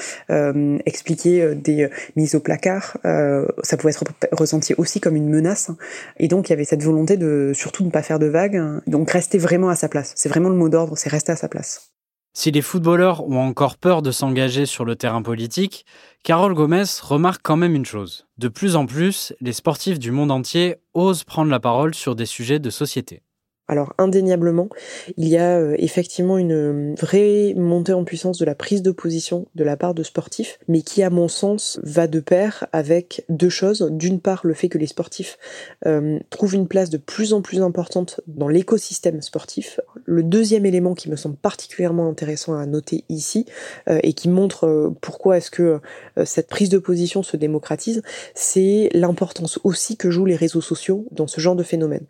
expliquer 0.86 1.56
des 1.56 1.90
mises 2.16 2.36
au 2.36 2.40
placard. 2.40 2.98
ça 3.04 3.78
pouvait 3.78 3.92
être 3.92 4.04
ressenti 4.32 4.76
aussi 4.78 5.00
comme 5.00 5.16
une 5.16 5.30
menace. 5.30 5.72
Et 6.18 6.28
donc, 6.28 6.50
il 6.50 6.52
y 6.52 6.54
avait 6.54 6.66
cette 6.66 6.84
volonté 6.84 7.18
de 7.18 7.54
surtout 7.56 7.84
ne 7.84 7.90
pas 7.90 8.04
faire 8.04 8.20
de 8.20 8.28
vagues 8.28 8.62
donc 8.88 9.12
rester 9.12 9.38
vraiment 9.38 9.70
à 9.70 9.76
sa 9.76 9.90
place. 9.90 10.14
C'est 10.16 10.30
vraiment 10.30 10.50
le 10.50 10.56
mot 10.56 10.70
d'ordre, 10.70 10.98
c'est 10.98 11.10
rester 11.10 11.32
à 11.32 11.36
sa 11.36 11.48
place. 11.48 11.92
Si 12.34 12.52
les 12.52 12.62
footballeurs 12.62 13.28
ont 13.28 13.40
encore 13.40 13.78
peur 13.78 14.04
de 14.04 14.12
s'engager 14.12 14.68
sur 14.68 14.86
le 14.86 14.96
terrain 14.96 15.24
politique, 15.24 15.88
Carole 16.24 16.54
Gomez 16.54 16.84
remarque 17.02 17.42
quand 17.44 17.58
même 17.58 17.74
une 17.74 17.86
chose. 17.86 18.28
De 18.38 18.48
plus 18.48 18.76
en 18.76 18.86
plus, 18.86 19.34
les 19.42 19.54
sportifs 19.54 19.98
du 19.98 20.12
monde 20.12 20.30
entier 20.30 20.76
osent 20.94 21.24
prendre 21.24 21.50
la 21.50 21.60
parole 21.60 21.96
sur 21.96 22.16
des 22.16 22.28
sujets 22.28 22.60
de 22.60 22.70
société. 22.70 23.24
Alors 23.68 23.94
indéniablement, 23.98 24.70
il 25.18 25.28
y 25.28 25.38
a 25.38 25.58
euh, 25.60 25.76
effectivement 25.78 26.38
une 26.38 26.54
euh, 26.54 26.96
vraie 26.98 27.54
montée 27.56 27.92
en 27.94 28.06
puissance 28.06 28.38
de 28.38 28.46
la 28.46 28.56
prise 28.56 28.82
de 28.82 28.92
position 28.92 29.48
de 29.56 29.64
la 29.66 29.76
part 29.76 29.94
de 29.94 30.04
sportifs, 30.04 30.60
mais 30.70 30.82
qui 30.82 31.04
à 31.04 31.10
mon 31.10 31.28
sens 31.28 31.80
va 31.84 32.08
de 32.08 32.22
pair 32.22 32.68
avec 32.72 33.26
deux 33.28 33.50
choses. 33.50 33.90
D'une 33.92 34.22
part, 34.22 34.42
le 34.46 34.54
fait 34.54 34.70
que 34.70 34.78
les 34.78 34.88
sportifs 34.88 35.38
euh, 35.86 36.18
trouvent 36.30 36.56
une 36.56 36.68
place 36.68 36.90
de 36.90 36.98
plus 36.98 37.34
en 37.34 37.42
plus 37.42 37.62
importante 37.62 38.22
dans 38.28 38.48
l'écosystème 38.48 39.22
sportif. 39.22 39.82
Le 40.06 40.24
deuxième 40.24 40.66
élément 40.66 40.94
qui 40.94 41.10
me 41.10 41.18
semble 41.18 41.36
particulièrement 41.36 42.08
intéressant 42.08 42.58
à 42.58 42.66
noter 42.66 43.04
ici 43.10 43.46
et 43.88 44.14
qui 44.14 44.30
montre 44.30 44.94
pourquoi 45.02 45.38
est-ce 45.38 45.52
que 45.52 45.80
cette 46.26 46.48
prise 46.48 46.70
de 46.70 46.78
position 46.78 47.24
se 47.24 47.38
démocratise, 47.38 48.02
c'est 48.34 48.90
l'importance 48.94 49.60
aussi 49.64 49.98
que 49.98 50.10
jouent 50.10 50.26
les 50.26 50.36
réseaux 50.36 50.62
sociaux 50.62 51.06
dans 51.12 51.28
ce 51.28 51.42
genre 51.42 51.56
de 51.56 51.64
phénomène. 51.64 52.06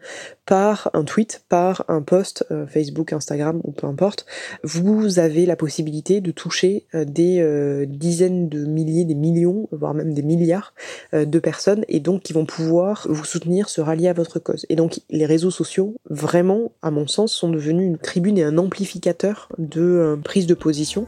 Par 0.45 0.89
un 0.93 1.03
tweet, 1.03 1.43
par 1.49 1.85
un 1.87 2.01
post 2.01 2.45
euh, 2.51 2.67
Facebook, 2.67 3.13
Instagram 3.13 3.61
ou 3.63 3.71
peu 3.71 3.87
importe, 3.87 4.25
vous 4.63 5.19
avez 5.19 5.45
la 5.45 5.55
possibilité 5.55 6.21
de 6.21 6.31
toucher 6.31 6.85
euh, 6.93 7.05
des 7.05 7.39
euh, 7.39 7.85
dizaines 7.87 8.49
de 8.49 8.65
milliers, 8.65 9.05
des 9.05 9.15
millions, 9.15 9.69
voire 9.71 9.93
même 9.93 10.13
des 10.13 10.23
milliards 10.23 10.73
de 11.13 11.39
personnes 11.39 11.85
et 11.87 11.99
donc 11.99 12.23
qui 12.23 12.33
vont 12.33 12.45
pouvoir 12.45 13.07
vous 13.09 13.23
soutenir, 13.23 13.69
se 13.69 13.81
rallier 13.81 14.07
à 14.07 14.13
votre 14.13 14.39
cause. 14.39 14.65
Et 14.69 14.75
donc 14.75 14.99
les 15.09 15.25
réseaux 15.25 15.51
sociaux, 15.51 15.95
vraiment, 16.09 16.71
à 16.81 16.91
mon 16.91 17.07
sens, 17.07 17.33
sont 17.33 17.49
devenus 17.49 17.87
une 17.87 17.97
tribune 17.97 18.37
et 18.37 18.43
un 18.43 18.57
amplificateur 18.57 19.49
de 19.57 20.19
prise 20.23 20.47
de 20.47 20.53
position. 20.53 21.07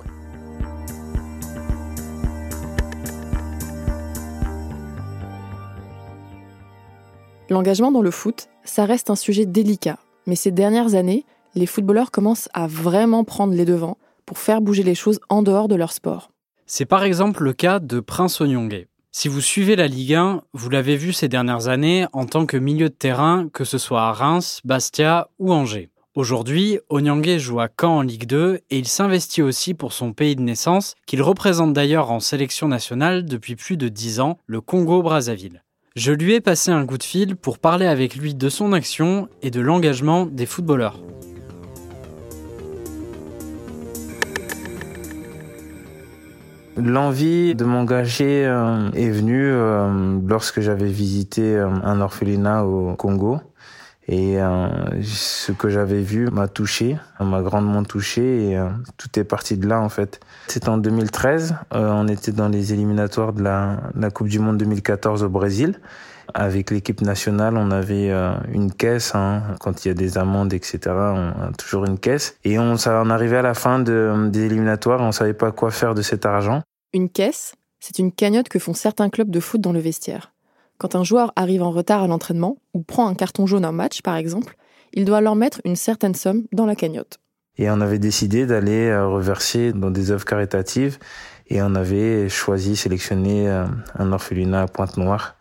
L'engagement 7.49 7.91
dans 7.91 8.01
le 8.01 8.11
foot, 8.11 8.47
ça 8.63 8.85
reste 8.85 9.09
un 9.09 9.15
sujet 9.15 9.45
délicat 9.45 9.97
mais 10.25 10.35
ces 10.35 10.51
dernières 10.51 10.95
années, 10.95 11.25
les 11.55 11.65
footballeurs 11.65 12.11
commencent 12.11 12.49
à 12.53 12.67
vraiment 12.67 13.23
prendre 13.23 13.53
les 13.53 13.65
devants 13.65 13.97
pour 14.25 14.37
faire 14.37 14.61
bouger 14.61 14.83
les 14.83 14.95
choses 14.95 15.19
en 15.29 15.41
dehors 15.41 15.67
de 15.67 15.75
leur 15.75 15.91
sport. 15.91 16.31
C'est 16.65 16.85
par 16.85 17.03
exemple 17.03 17.43
le 17.43 17.53
cas 17.53 17.79
de 17.79 17.99
Prince 17.99 18.41
Onyongé. 18.41 18.87
Si 19.11 19.27
vous 19.27 19.41
suivez 19.41 19.75
la 19.75 19.87
Ligue 19.87 20.13
1, 20.13 20.43
vous 20.53 20.69
l'avez 20.69 20.95
vu 20.95 21.13
ces 21.13 21.27
dernières 21.27 21.67
années 21.67 22.05
en 22.13 22.25
tant 22.25 22.45
que 22.45 22.57
milieu 22.57 22.89
de 22.89 22.93
terrain, 22.93 23.49
que 23.51 23.63
ce 23.63 23.79
soit 23.79 24.03
à 24.03 24.13
Reims, 24.13 24.61
Bastia 24.63 25.29
ou 25.39 25.51
Angers. 25.51 25.89
Aujourd'hui, 26.13 26.79
Onyangé 26.89 27.39
joue 27.39 27.59
à 27.59 27.69
Caen 27.69 27.97
en 27.97 28.01
Ligue 28.01 28.27
2 28.27 28.59
et 28.69 28.77
il 28.77 28.87
s'investit 28.87 29.41
aussi 29.41 29.73
pour 29.73 29.93
son 29.93 30.13
pays 30.13 30.35
de 30.35 30.41
naissance, 30.41 30.95
qu'il 31.07 31.23
représente 31.23 31.73
d'ailleurs 31.73 32.11
en 32.11 32.19
sélection 32.19 32.67
nationale 32.67 33.25
depuis 33.25 33.55
plus 33.55 33.77
de 33.77 33.89
10 33.89 34.19
ans, 34.19 34.37
le 34.45 34.61
Congo-Brazzaville. 34.61 35.63
Je 35.95 36.11
lui 36.11 36.35
ai 36.35 36.39
passé 36.39 36.69
un 36.69 36.85
coup 36.85 36.99
de 36.99 37.03
fil 37.03 37.35
pour 37.35 37.57
parler 37.57 37.87
avec 37.87 38.15
lui 38.15 38.35
de 38.35 38.49
son 38.49 38.73
action 38.73 39.27
et 39.41 39.49
de 39.49 39.59
l'engagement 39.59 40.27
des 40.27 40.45
footballeurs. 40.45 40.99
L'envie 46.77 47.55
de 47.55 47.65
m'engager 47.65 48.45
euh, 48.45 48.91
est 48.91 49.09
venue 49.09 49.43
euh, 49.43 50.19
lorsque 50.27 50.61
j'avais 50.61 50.87
visité 50.87 51.55
euh, 51.55 51.67
un 51.67 51.99
orphelinat 52.01 52.65
au 52.65 52.93
Congo. 52.95 53.39
Et 54.11 54.41
euh, 54.41 54.67
ce 55.03 55.51
que 55.51 55.69
j'avais 55.69 56.01
vu 56.01 56.31
m'a 56.31 56.47
touché, 56.47 56.97
m'a 57.19 57.43
grandement 57.43 57.83
touché 57.83 58.49
et 58.49 58.57
euh, 58.57 58.67
tout 58.97 59.19
est 59.19 59.23
parti 59.23 59.55
de 59.55 59.67
là 59.67 59.79
en 59.79 59.89
fait. 59.89 60.19
C'était 60.47 60.69
en 60.69 60.79
2013, 60.79 61.53
euh, 61.75 61.91
on 61.91 62.07
était 62.07 62.31
dans 62.31 62.49
les 62.49 62.73
éliminatoires 62.73 63.33
de 63.33 63.43
la, 63.43 64.09
Coupe 64.09 64.27
du 64.27 64.39
Monde 64.39 64.57
2014 64.57 65.23
au 65.23 65.29
Brésil. 65.29 65.79
Avec 66.33 66.71
l'équipe 66.71 67.01
nationale, 67.01 67.55
on 67.57 67.71
avait 67.71 68.11
une 68.51 68.71
caisse. 68.71 69.15
Hein, 69.15 69.41
quand 69.59 69.83
il 69.83 69.87
y 69.87 69.91
a 69.91 69.95
des 69.95 70.19
amendes, 70.19 70.53
etc., 70.53 70.79
on 70.85 71.29
a 71.29 71.51
toujours 71.57 71.85
une 71.85 71.97
caisse. 71.97 72.37
Et 72.43 72.59
on, 72.59 72.77
ça, 72.77 73.01
arrivait 73.01 73.37
à 73.37 73.41
la 73.41 73.55
fin 73.55 73.79
de, 73.79 74.27
des 74.29 74.45
éliminatoires 74.45 75.01
on 75.01 75.11
savait 75.11 75.33
pas 75.33 75.51
quoi 75.51 75.71
faire 75.71 75.95
de 75.95 76.03
cet 76.03 76.27
argent. 76.27 76.61
Une 76.93 77.09
caisse, 77.09 77.55
c'est 77.79 77.97
une 77.97 78.11
cagnotte 78.11 78.49
que 78.49 78.59
font 78.59 78.75
certains 78.75 79.09
clubs 79.09 79.31
de 79.31 79.39
foot 79.39 79.59
dans 79.59 79.73
le 79.73 79.79
vestiaire. 79.79 80.31
Quand 80.79 80.95
un 80.95 81.03
joueur 81.03 81.33
arrive 81.35 81.61
en 81.61 81.71
retard 81.71 82.03
à 82.03 82.07
l'entraînement 82.07 82.55
ou 82.73 82.81
prend 82.81 83.09
un 83.09 83.13
carton 83.13 83.45
jaune 83.45 83.65
en 83.65 83.73
match, 83.73 84.01
par 84.01 84.15
exemple, 84.15 84.55
il 84.93 85.03
doit 85.03 85.19
leur 85.19 85.35
mettre 85.35 85.59
une 85.65 85.75
certaine 85.75 86.15
somme 86.15 86.43
dans 86.53 86.65
la 86.65 86.75
cagnotte. 86.75 87.19
Et 87.57 87.69
on 87.69 87.81
avait 87.81 87.99
décidé 87.99 88.45
d'aller 88.45 88.87
euh, 88.87 89.05
reverser 89.05 89.73
dans 89.73 89.91
des 89.91 90.11
œuvres 90.11 90.23
caritatives 90.23 90.97
Et 91.47 91.61
on 91.61 91.75
avait 91.75 92.29
choisi, 92.29 92.77
sélectionné 92.77 93.49
un 93.49 94.11
orphelinat 94.13 94.61
à 94.61 94.67
Pointe-Noire. 94.67 95.35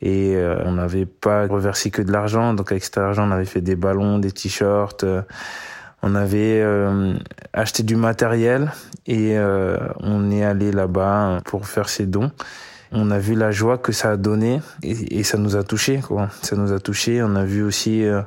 Et 0.00 0.36
on 0.64 0.72
n'avait 0.72 1.06
pas 1.06 1.46
reversé 1.46 1.90
que 1.92 2.02
de 2.02 2.10
l'argent. 2.10 2.54
Donc 2.54 2.72
avec 2.72 2.82
cet 2.82 2.98
argent, 2.98 3.28
on 3.28 3.30
avait 3.30 3.44
fait 3.44 3.60
des 3.60 3.76
ballons, 3.76 4.18
des 4.18 4.32
t-shirts. 4.32 5.04
on 6.02 6.14
avait 6.16 6.60
acheté 7.52 7.84
du 7.84 7.94
matériel 7.94 8.72
et 9.06 9.38
on 10.00 10.30
est 10.32 10.42
allé 10.42 10.72
là-bas 10.72 11.38
pour 11.44 11.68
faire 11.68 11.88
ces 11.88 12.06
dons 12.06 12.32
on 12.92 13.10
a 13.10 13.18
vu 13.18 13.34
la 13.34 13.50
joie 13.50 13.78
que 13.78 13.92
ça 13.92 14.12
a 14.12 14.16
donné 14.16 14.60
et, 14.82 15.22
ça 15.24 15.38
nous 15.38 15.56
a 15.56 15.62
touché 15.62 16.00
quoi. 16.00 16.28
Ça 16.42 16.56
nous 16.56 16.72
a 16.72 16.78
touché. 16.78 17.22
On 17.22 17.34
a 17.36 17.44
vu 17.44 17.62
aussi 17.62 18.04
euh, 18.04 18.22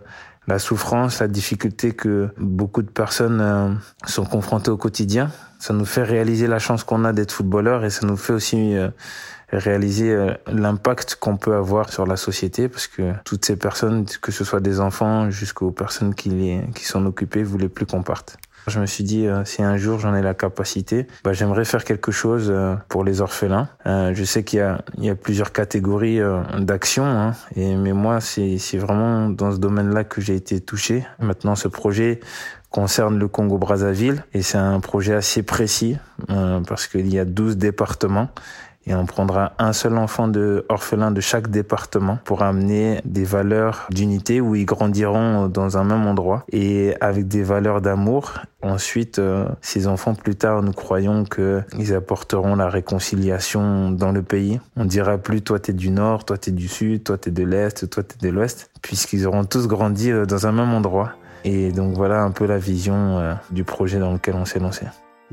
la 0.47 0.59
souffrance, 0.59 1.19
la 1.19 1.27
difficulté 1.27 1.93
que 1.93 2.29
beaucoup 2.37 2.81
de 2.81 2.89
personnes 2.89 3.41
euh, 3.41 3.73
sont 4.05 4.25
confrontées 4.25 4.71
au 4.71 4.77
quotidien. 4.77 5.31
Ça 5.59 5.73
nous 5.73 5.85
fait 5.85 6.03
réaliser 6.03 6.47
la 6.47 6.59
chance 6.59 6.83
qu'on 6.83 7.05
a 7.05 7.13
d'être 7.13 7.31
footballeur 7.31 7.85
et 7.85 7.89
ça 7.89 8.05
nous 8.05 8.17
fait 8.17 8.33
aussi 8.33 8.75
euh, 8.75 8.89
réaliser 9.51 10.35
l'impact 10.47 11.15
qu'on 11.15 11.37
peut 11.37 11.55
avoir 11.55 11.91
sur 11.91 12.05
la 12.05 12.17
société 12.17 12.67
parce 12.67 12.87
que 12.87 13.13
toutes 13.23 13.45
ces 13.45 13.55
personnes, 13.55 14.05
que 14.21 14.31
ce 14.31 14.43
soit 14.43 14.59
des 14.59 14.79
enfants 14.79 15.29
jusqu'aux 15.29 15.71
personnes 15.71 16.15
qui, 16.15 16.29
les, 16.29 16.61
qui 16.73 16.85
sont 16.85 17.05
occupées, 17.05 17.43
voulaient 17.43 17.69
plus 17.69 17.85
qu'on 17.85 18.03
parte. 18.03 18.37
Je 18.67 18.79
me 18.79 18.87
suis 18.87 19.03
dit, 19.03 19.27
euh, 19.27 19.45
si 19.45 19.61
un 19.61 19.77
jour 19.77 19.99
j'en 19.99 20.15
ai 20.15 20.23
la 20.23 20.33
capacité, 20.33 21.05
bah, 21.23 21.33
j'aimerais 21.33 21.65
faire 21.65 21.83
quelque 21.83 22.11
chose 22.11 22.47
euh, 22.49 22.75
pour 22.89 23.03
les 23.03 23.21
orphelins. 23.21 23.69
Euh, 23.85 24.11
je 24.15 24.23
sais 24.23 24.43
qu'il 24.43 24.59
y 24.97 25.09
a, 25.09 25.15
plusieurs 25.15 25.51
catégories 25.51 26.19
d'action, 26.57 27.05
hein, 27.05 27.33
mais 27.55 27.93
moi, 27.93 28.19
c'est, 28.21 28.57
c'est 28.57 28.77
vraiment 28.77 29.29
dans 29.29 29.51
ce 29.51 29.57
domaine-là 29.57 30.03
que 30.03 30.19
j'ai 30.19 30.35
été 30.35 30.59
touché. 30.61 31.05
Maintenant, 31.19 31.55
ce 31.55 31.67
projet 31.67 32.19
concerne 32.69 33.17
le 33.17 33.27
Congo-Brazzaville, 33.27 34.23
et 34.33 34.41
c'est 34.41 34.57
un 34.57 34.79
projet 34.79 35.13
assez 35.13 35.43
précis, 35.43 35.97
parce 36.27 36.87
qu'il 36.87 37.11
y 37.13 37.17
a 37.17 37.25
12 37.25 37.57
départements, 37.57 38.29
et 38.87 38.93
on 38.93 39.05
prendra 39.05 39.53
un 39.57 39.73
seul 39.73 39.97
enfant 39.97 40.27
de 40.27 40.65
orphelin 40.69 41.11
de 41.11 41.21
chaque 41.21 41.49
département 41.49 42.19
pour 42.23 42.43
amener 42.43 43.01
des 43.05 43.23
valeurs 43.23 43.87
d'unité 43.89 44.41
où 44.41 44.55
ils 44.55 44.65
grandiront 44.65 45.47
dans 45.47 45.77
un 45.77 45.83
même 45.83 46.05
endroit 46.05 46.45
et 46.51 46.93
avec 47.01 47.27
des 47.27 47.43
valeurs 47.43 47.81
d'amour. 47.81 48.33
Ensuite, 48.61 49.19
euh, 49.19 49.47
ces 49.61 49.87
enfants 49.87 50.15
plus 50.15 50.35
tard, 50.35 50.63
nous 50.63 50.71
croyons 50.71 51.23
qu'ils 51.23 51.93
apporteront 51.93 52.55
la 52.55 52.69
réconciliation 52.69 53.91
dans 53.91 54.11
le 54.11 54.23
pays. 54.23 54.59
On 54.75 54.85
dira 54.85 55.17
plus 55.17 55.41
toi 55.41 55.59
t'es 55.59 55.73
du 55.73 55.89
nord, 55.89 56.25
toi 56.25 56.37
t'es 56.37 56.51
du 56.51 56.67
sud, 56.67 57.03
toi 57.03 57.17
t'es 57.17 57.31
de 57.31 57.43
l'est, 57.43 57.89
toi 57.89 58.03
t'es 58.03 58.27
de 58.27 58.33
l'ouest, 58.33 58.69
puisqu'ils 58.81 59.27
auront 59.27 59.45
tous 59.45 59.67
grandi 59.67 60.11
euh, 60.11 60.25
dans 60.25 60.47
un 60.47 60.51
même 60.51 60.73
endroit. 60.73 61.11
Et 61.43 61.71
donc 61.71 61.95
voilà 61.95 62.23
un 62.23 62.31
peu 62.31 62.45
la 62.47 62.57
vision 62.57 63.19
euh, 63.19 63.33
du 63.51 63.63
projet 63.63 63.99
dans 63.99 64.13
lequel 64.13 64.35
on 64.35 64.45
s'est 64.45 64.59
lancé. 64.59 64.85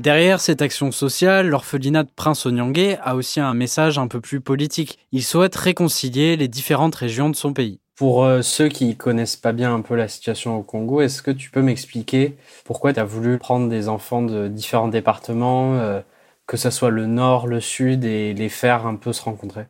Derrière 0.03 0.41
cette 0.41 0.61
action 0.61 0.91
sociale, 0.91 1.47
l'orphelinat 1.47 2.03
de 2.03 2.09
Prince 2.13 2.45
Onyangé 2.45 2.97
a 3.01 3.15
aussi 3.15 3.39
un 3.39 3.53
message 3.53 3.97
un 3.97 4.09
peu 4.09 4.19
plus 4.19 4.41
politique. 4.41 4.99
Il 5.13 5.23
souhaite 5.23 5.55
réconcilier 5.55 6.35
les 6.35 6.49
différentes 6.49 6.95
régions 6.95 7.29
de 7.29 7.37
son 7.37 7.53
pays. 7.53 7.79
Pour 7.95 8.25
euh, 8.25 8.41
ceux 8.41 8.67
qui 8.67 8.97
connaissent 8.97 9.37
pas 9.37 9.53
bien 9.53 9.73
un 9.73 9.79
peu 9.79 9.95
la 9.95 10.09
situation 10.09 10.57
au 10.57 10.61
Congo, 10.61 10.99
est-ce 10.99 11.21
que 11.21 11.31
tu 11.31 11.49
peux 11.51 11.61
m'expliquer 11.61 12.35
pourquoi 12.65 12.91
tu 12.91 12.99
as 12.99 13.05
voulu 13.05 13.37
prendre 13.37 13.69
des 13.69 13.87
enfants 13.87 14.21
de 14.21 14.49
différents 14.49 14.89
départements, 14.89 15.75
euh, 15.75 16.01
que 16.47 16.57
ce 16.57 16.69
soit 16.69 16.89
le 16.89 17.05
nord, 17.05 17.47
le 17.47 17.61
sud, 17.61 18.03
et 18.03 18.33
les 18.33 18.49
faire 18.49 18.85
un 18.85 18.95
peu 18.95 19.13
se 19.13 19.21
rencontrer? 19.21 19.67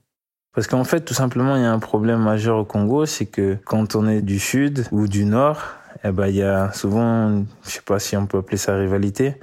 Parce 0.56 0.66
qu'en 0.66 0.84
fait, 0.84 1.02
tout 1.02 1.14
simplement, 1.14 1.58
il 1.58 1.62
y 1.62 1.66
a 1.66 1.72
un 1.72 1.78
problème 1.78 2.22
majeur 2.22 2.58
au 2.58 2.66
Congo, 2.66 3.06
c'est 3.06 3.28
que 3.28 3.60
quand 3.66 3.94
on 3.94 4.08
est 4.08 4.24
du 4.24 4.40
sud 4.40 4.88
ou 4.92 5.08
du 5.08 5.26
nord, 5.26 5.62
eh 6.04 6.12
ben, 6.12 6.26
il 6.26 6.36
y 6.36 6.44
a 6.44 6.72
souvent, 6.74 7.46
je 7.64 7.70
sais 7.70 7.82
pas 7.82 8.00
si 8.00 8.18
on 8.18 8.26
peut 8.26 8.40
appeler 8.40 8.58
ça 8.58 8.76
rivalité, 8.76 9.36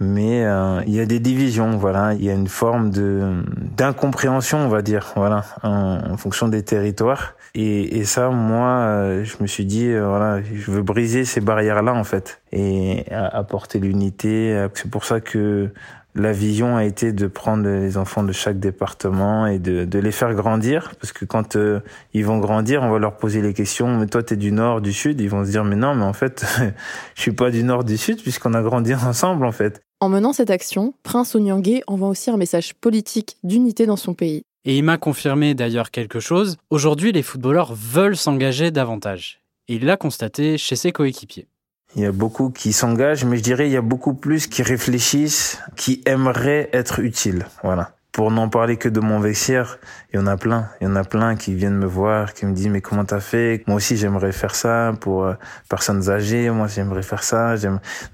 mais 0.00 0.44
euh, 0.44 0.82
il 0.86 0.94
y 0.94 1.00
a 1.00 1.06
des 1.06 1.20
divisions, 1.20 1.76
voilà, 1.76 2.14
il 2.14 2.24
y 2.24 2.30
a 2.30 2.34
une 2.34 2.48
forme 2.48 2.90
de 2.90 3.42
d'incompréhension, 3.76 4.58
on 4.58 4.68
va 4.68 4.82
dire, 4.82 5.12
voilà, 5.16 5.44
en, 5.62 6.16
fonction 6.16 6.48
des 6.48 6.62
territoires. 6.62 7.34
Et, 7.54 7.98
et 7.98 8.04
ça, 8.04 8.28
moi, 8.30 8.68
euh, 8.68 9.24
je 9.24 9.36
me 9.40 9.46
suis 9.46 9.64
dit, 9.64 9.88
euh, 9.88 10.06
voilà, 10.06 10.42
je 10.42 10.70
veux 10.70 10.82
briser 10.82 11.24
ces 11.24 11.40
barrières-là 11.40 11.94
en 11.94 12.04
fait 12.04 12.42
et 12.52 13.04
apporter 13.10 13.78
l'unité. 13.78 14.66
C'est 14.74 14.90
pour 14.90 15.04
ça 15.04 15.20
que 15.20 15.70
la 16.16 16.32
vision 16.32 16.76
a 16.76 16.84
été 16.84 17.12
de 17.12 17.26
prendre 17.26 17.68
les 17.68 17.98
enfants 17.98 18.22
de 18.22 18.32
chaque 18.32 18.58
département 18.58 19.46
et 19.46 19.58
de, 19.58 19.84
de 19.84 19.98
les 19.98 20.12
faire 20.12 20.34
grandir 20.34 20.94
parce 20.98 21.12
que 21.12 21.24
quand 21.26 21.56
euh, 21.56 21.80
ils 22.14 22.24
vont 22.24 22.38
grandir 22.38 22.82
on 22.82 22.90
va 22.90 22.98
leur 22.98 23.18
poser 23.18 23.42
les 23.42 23.52
questions 23.52 23.98
mais 23.98 24.06
toi 24.06 24.22
tu 24.22 24.34
es 24.34 24.36
du 24.36 24.50
nord 24.50 24.80
du 24.80 24.94
sud 24.94 25.20
ils 25.20 25.28
vont 25.28 25.44
se 25.44 25.50
dire 25.50 25.62
mais 25.64 25.76
non 25.76 25.94
mais 25.94 26.04
en 26.04 26.14
fait 26.14 26.46
je 27.14 27.20
suis 27.20 27.32
pas 27.32 27.50
du 27.50 27.62
nord 27.62 27.84
du 27.84 27.98
sud 27.98 28.22
puisqu'on 28.22 28.54
a 28.54 28.62
grandi 28.62 28.94
ensemble 29.06 29.44
en 29.44 29.52
fait 29.52 29.85
en 30.00 30.08
menant 30.08 30.32
cette 30.32 30.50
action 30.50 30.94
Prince 31.02 31.34
Onyangé 31.34 31.82
envoie 31.86 32.08
aussi 32.08 32.30
un 32.30 32.36
message 32.36 32.74
politique 32.74 33.36
d'unité 33.42 33.86
dans 33.86 33.96
son 33.96 34.14
pays 34.14 34.42
et 34.64 34.76
il 34.76 34.82
m'a 34.82 34.98
confirmé 34.98 35.54
d'ailleurs 35.54 35.90
quelque 35.90 36.20
chose 36.20 36.56
aujourd'hui 36.70 37.12
les 37.12 37.22
footballeurs 37.22 37.74
veulent 37.74 38.16
s'engager 38.16 38.70
davantage 38.70 39.40
et 39.68 39.76
il 39.76 39.84
l'a 39.84 39.96
constaté 39.96 40.58
chez 40.58 40.76
ses 40.76 40.92
coéquipiers 40.92 41.48
il 41.96 42.02
y 42.02 42.06
a 42.06 42.12
beaucoup 42.12 42.50
qui 42.50 42.74
s'engagent, 42.74 43.24
mais 43.24 43.38
je 43.38 43.42
dirais 43.42 43.68
il 43.68 43.72
y 43.72 43.76
a 43.76 43.82
beaucoup 43.82 44.12
plus 44.12 44.48
qui 44.48 44.62
réfléchissent, 44.62 45.58
qui 45.76 46.02
aimeraient 46.04 46.68
être 46.74 46.98
utiles. 46.98 47.46
Voilà. 47.62 47.95
Pour 48.16 48.30
n'en 48.30 48.48
parler 48.48 48.78
que 48.78 48.88
de 48.88 48.98
mon 48.98 49.20
vestiaire, 49.20 49.78
il 50.10 50.16
y 50.16 50.18
en 50.18 50.26
a 50.26 50.38
plein. 50.38 50.70
Il 50.80 50.84
y 50.84 50.86
en 50.90 50.96
a 50.96 51.04
plein 51.04 51.36
qui 51.36 51.52
viennent 51.52 51.76
me 51.76 51.84
voir, 51.84 52.32
qui 52.32 52.46
me 52.46 52.52
disent 52.52 52.68
mais 52.68 52.80
comment 52.80 53.04
t'as 53.04 53.20
fait? 53.20 53.62
Moi 53.66 53.76
aussi 53.76 53.98
j'aimerais 53.98 54.32
faire 54.32 54.54
ça 54.54 54.94
pour 54.98 55.26
euh, 55.26 55.34
personnes 55.68 56.08
âgées. 56.08 56.48
Moi 56.48 56.66
j'aimerais 56.66 57.02
faire 57.02 57.22
ça. 57.22 57.56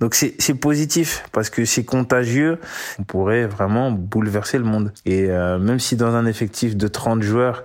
Donc 0.01 0.17
c'est 0.17 0.35
c'est 0.41 0.55
positif 0.55 1.23
parce 1.31 1.51
que 1.51 1.65
c'est 1.65 1.85
contagieux. 1.85 2.59
On 2.99 3.05
pourrait 3.05 3.47
vraiment 3.47 3.93
bouleverser 3.93 4.59
le 4.59 4.65
monde. 4.65 4.93
Et 5.07 5.31
euh, 5.31 5.61
même 5.61 5.79
si 5.79 5.95
dans 5.95 6.17
un 6.17 6.27
effectif 6.27 6.77
de 6.77 6.89
30 6.89 7.23
joueurs 7.23 7.63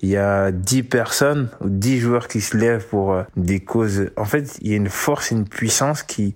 il 0.00 0.08
y 0.08 0.16
a 0.16 0.52
10 0.52 0.84
personnes 0.84 1.50
ou 1.60 1.68
10 1.68 1.98
joueurs 1.98 2.28
qui 2.28 2.40
se 2.40 2.56
lèvent 2.56 2.86
pour 2.86 3.12
euh, 3.12 3.24
des 3.36 3.60
causes. 3.60 4.10
En 4.16 4.24
fait, 4.24 4.56
il 4.62 4.70
y 4.70 4.72
a 4.72 4.76
une 4.78 4.88
force, 4.88 5.32
une 5.32 5.46
puissance 5.46 6.02
qui, 6.02 6.34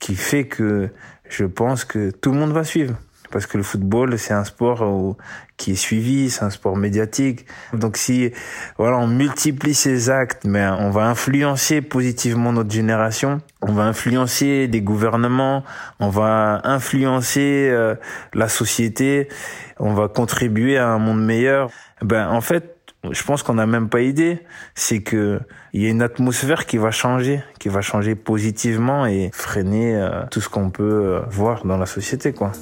qui 0.00 0.16
fait 0.16 0.48
que 0.48 0.88
je 1.28 1.44
pense 1.44 1.84
que 1.84 2.10
tout 2.10 2.32
le 2.32 2.38
monde 2.38 2.50
va 2.52 2.64
suivre. 2.64 2.96
Parce 3.30 3.46
que 3.46 3.56
le 3.56 3.62
football, 3.62 4.18
c'est 4.18 4.34
un 4.34 4.44
sport 4.44 4.82
où, 4.82 5.16
qui 5.56 5.72
est 5.72 5.76
suivi, 5.76 6.30
c'est 6.30 6.44
un 6.44 6.50
sport 6.50 6.76
médiatique. 6.76 7.46
Donc 7.72 7.96
si 7.96 8.32
voilà, 8.78 8.98
on 8.98 9.06
multiplie 9.06 9.74
ces 9.74 10.10
actes, 10.10 10.44
mais 10.44 10.66
on 10.66 10.90
va 10.90 11.06
influencer 11.06 11.80
positivement 11.80 12.52
notre 12.52 12.70
génération, 12.70 13.40
on 13.62 13.72
va 13.72 13.84
influencer 13.84 14.68
des 14.68 14.80
gouvernements, 14.80 15.64
on 16.00 16.08
va 16.08 16.60
influencer 16.64 17.68
euh, 17.70 17.94
la 18.34 18.48
société, 18.48 19.28
on 19.78 19.94
va 19.94 20.08
contribuer 20.08 20.78
à 20.78 20.88
un 20.88 20.98
monde 20.98 21.24
meilleur. 21.24 21.70
Ben 22.02 22.28
en 22.28 22.40
fait, 22.40 22.80
je 23.10 23.22
pense 23.22 23.42
qu'on 23.42 23.54
n'a 23.54 23.66
même 23.66 23.88
pas 23.88 24.00
idée. 24.00 24.40
C'est 24.74 25.02
que 25.02 25.40
il 25.72 25.82
y 25.82 25.86
a 25.86 25.90
une 25.90 26.02
atmosphère 26.02 26.66
qui 26.66 26.76
va 26.78 26.90
changer, 26.90 27.42
qui 27.58 27.68
va 27.68 27.80
changer 27.80 28.14
positivement 28.14 29.06
et 29.06 29.30
freiner 29.32 29.96
euh, 29.96 30.22
tout 30.30 30.40
ce 30.40 30.48
qu'on 30.48 30.70
peut 30.70 30.82
euh, 30.82 31.20
voir 31.30 31.64
dans 31.64 31.76
la 31.76 31.86
société, 31.86 32.32
quoi. 32.32 32.52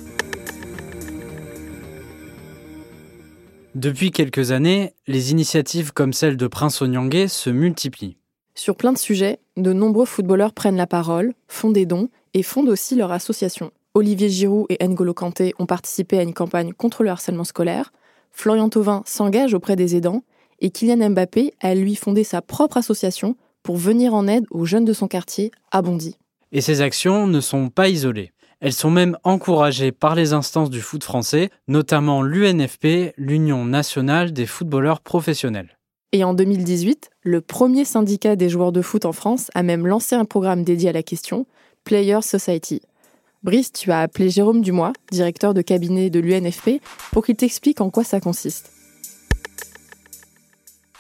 Depuis 3.75 4.11
quelques 4.11 4.51
années, 4.51 4.95
les 5.07 5.31
initiatives 5.31 5.93
comme 5.93 6.13
celle 6.13 6.37
de 6.37 6.47
Prince 6.47 6.81
Onyangé 6.81 7.29
se 7.29 7.51
multiplient. 7.51 8.17
Sur 8.55 8.77
plein 8.77 8.93
de 8.93 8.99
sujets, 8.99 9.39
de 9.57 9.73
nombreux 9.73 10.07
footballeurs 10.07 10.53
prennent 10.53 10.77
la 10.77 10.87
parole, 10.87 11.35
font 11.47 11.71
des 11.71 11.87
dons 11.87 12.09
et 12.35 12.43
fondent 12.43 12.71
aussi 12.71 12.97
leur 12.97 13.13
association. 13.13 13.71
Olivier 13.95 14.29
Giroud 14.29 14.67
et 14.71 14.87
N'Golo 14.87 15.15
Kanté 15.15 15.55
ont 15.59 15.67
participé 15.67 16.19
à 16.19 16.23
une 16.23 16.35
campagne 16.35 16.73
contre 16.73 17.03
le 17.03 17.11
harcèlement 17.11 17.45
scolaire. 17.45 17.93
Florian 18.33 18.69
Thauvin 18.69 19.03
s'engage 19.07 19.55
auprès 19.55 19.77
des 19.77 19.97
aidants 19.97 20.23
et 20.61 20.71
Kylian 20.71 21.11
Mbappé 21.11 21.55
a 21.61 21.75
lui 21.75 21.95
fondé 21.95 22.25
sa 22.25 22.43
propre 22.43 22.79
association 22.79 23.37
pour 23.63 23.77
venir 23.77 24.15
en 24.15 24.27
aide 24.27 24.47
aux 24.51 24.65
jeunes 24.65 24.85
de 24.85 24.93
son 24.93 25.09
quartier 25.09 25.51
à 25.71 25.83
Bondy. 25.83 26.17
Et 26.53 26.61
ces 26.61 26.81
actions 26.81 27.27
ne 27.27 27.41
sont 27.41 27.69
pas 27.69 27.89
isolées. 27.89 28.33
Elles 28.61 28.73
sont 28.73 28.91
même 28.91 29.17
encouragées 29.23 29.93
par 29.93 30.17
les 30.17 30.33
instances 30.33 30.71
du 30.71 30.81
foot 30.81 31.05
français, 31.05 31.51
notamment 31.69 32.23
l'UNFP, 32.23 33.15
l'Union 33.17 33.65
nationale 33.65 34.33
des 34.33 34.47
footballeurs 34.47 35.01
professionnels. 35.01 35.79
Et 36.11 36.25
en 36.25 36.35
2018, 36.35 37.11
le 37.23 37.41
premier 37.41 37.85
syndicat 37.85 38.35
des 38.35 38.49
joueurs 38.49 38.73
de 38.73 38.83
foot 38.83 39.05
en 39.05 39.13
France 39.13 39.51
a 39.55 39.63
même 39.63 39.87
lancé 39.87 40.17
un 40.17 40.25
programme 40.25 40.65
dédié 40.65 40.89
à 40.89 40.93
la 40.93 41.05
question, 41.05 41.47
Players 41.85 42.23
Society. 42.23 42.83
Brice, 43.45 43.73
tu 43.73 43.93
as 43.93 44.01
appelé 44.01 44.29
Jérôme 44.29 44.63
Dumois, 44.63 44.93
directeur 45.13 45.55
de 45.55 45.63
cabinet 45.63 46.11
de 46.11 46.19
l'UNFP, 46.19 46.83
pour 47.13 47.25
qu'il 47.25 47.37
t'explique 47.37 47.81
en 47.81 47.91
quoi 47.91 48.03
ça 48.03 48.19
consiste. 48.19 48.73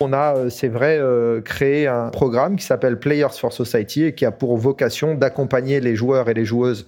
On 0.00 0.12
a, 0.12 0.36
euh, 0.36 0.48
c'est 0.48 0.68
vrai, 0.68 0.96
euh, 1.00 1.40
créé 1.40 1.88
un 1.88 2.10
programme 2.10 2.54
qui 2.54 2.64
s'appelle 2.64 3.00
Players 3.00 3.36
for 3.36 3.52
Society 3.52 4.04
et 4.04 4.14
qui 4.14 4.24
a 4.24 4.30
pour 4.30 4.56
vocation 4.56 5.16
d'accompagner 5.16 5.80
les 5.80 5.96
joueurs 5.96 6.28
et 6.28 6.34
les 6.34 6.44
joueuses 6.44 6.86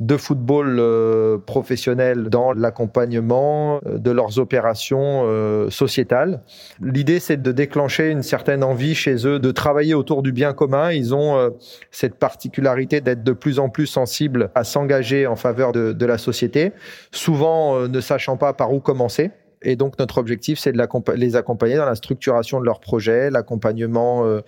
de 0.00 0.18
football 0.18 0.76
euh, 0.78 1.38
professionnel 1.38 2.24
dans 2.24 2.52
l'accompagnement 2.52 3.80
de 3.86 4.10
leurs 4.10 4.38
opérations 4.38 5.22
sociétales. 5.70 6.42
L'idée, 6.82 7.20
c'est 7.20 7.40
de 7.40 7.52
déclencher 7.52 8.10
une 8.10 8.22
certaine 8.22 8.62
envie 8.62 8.94
chez 8.94 9.26
eux 9.26 9.38
de 9.38 9.50
travailler 9.50 9.94
autour 9.94 10.22
du 10.22 10.32
bien 10.32 10.52
commun. 10.52 10.92
Ils 10.92 11.14
ont 11.14 11.52
cette 11.90 12.16
particularité 12.16 13.00
d'être 13.00 13.22
de 13.22 13.32
plus 13.32 13.58
en 13.58 13.68
plus 13.68 13.86
sensibles 13.86 14.50
à 14.54 14.64
s'engager 14.64 15.26
en 15.26 15.36
faveur 15.36 15.72
de, 15.72 15.92
de 15.92 16.06
la 16.06 16.18
société, 16.18 16.72
souvent 17.12 17.88
ne 17.88 18.00
sachant 18.00 18.36
pas 18.36 18.52
par 18.52 18.72
où 18.72 18.80
commencer. 18.80 19.30
Et 19.62 19.76
donc 19.76 19.98
notre 19.98 20.18
objectif, 20.18 20.58
c'est 20.58 20.72
de 20.72 21.14
les 21.14 21.36
accompagner 21.36 21.76
dans 21.76 21.86
la 21.86 21.94
structuration 21.94 22.60
de 22.60 22.64
leurs 22.64 22.80
projets, 22.80 23.30
l'accompagnement 23.30 24.24
euh, 24.24 24.40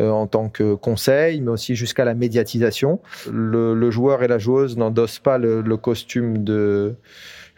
euh, 0.00 0.10
en 0.10 0.26
tant 0.26 0.48
que 0.48 0.74
conseil, 0.74 1.40
mais 1.40 1.50
aussi 1.50 1.74
jusqu'à 1.74 2.04
la 2.04 2.14
médiatisation. 2.14 3.00
Le, 3.30 3.74
le, 3.74 3.90
joueur 3.90 4.22
et 4.22 4.28
la 4.28 4.38
joueuse 4.38 4.76
n'endossent 4.76 5.18
pas 5.18 5.38
le, 5.38 5.60
le 5.60 5.76
costume 5.76 6.44
de 6.44 6.94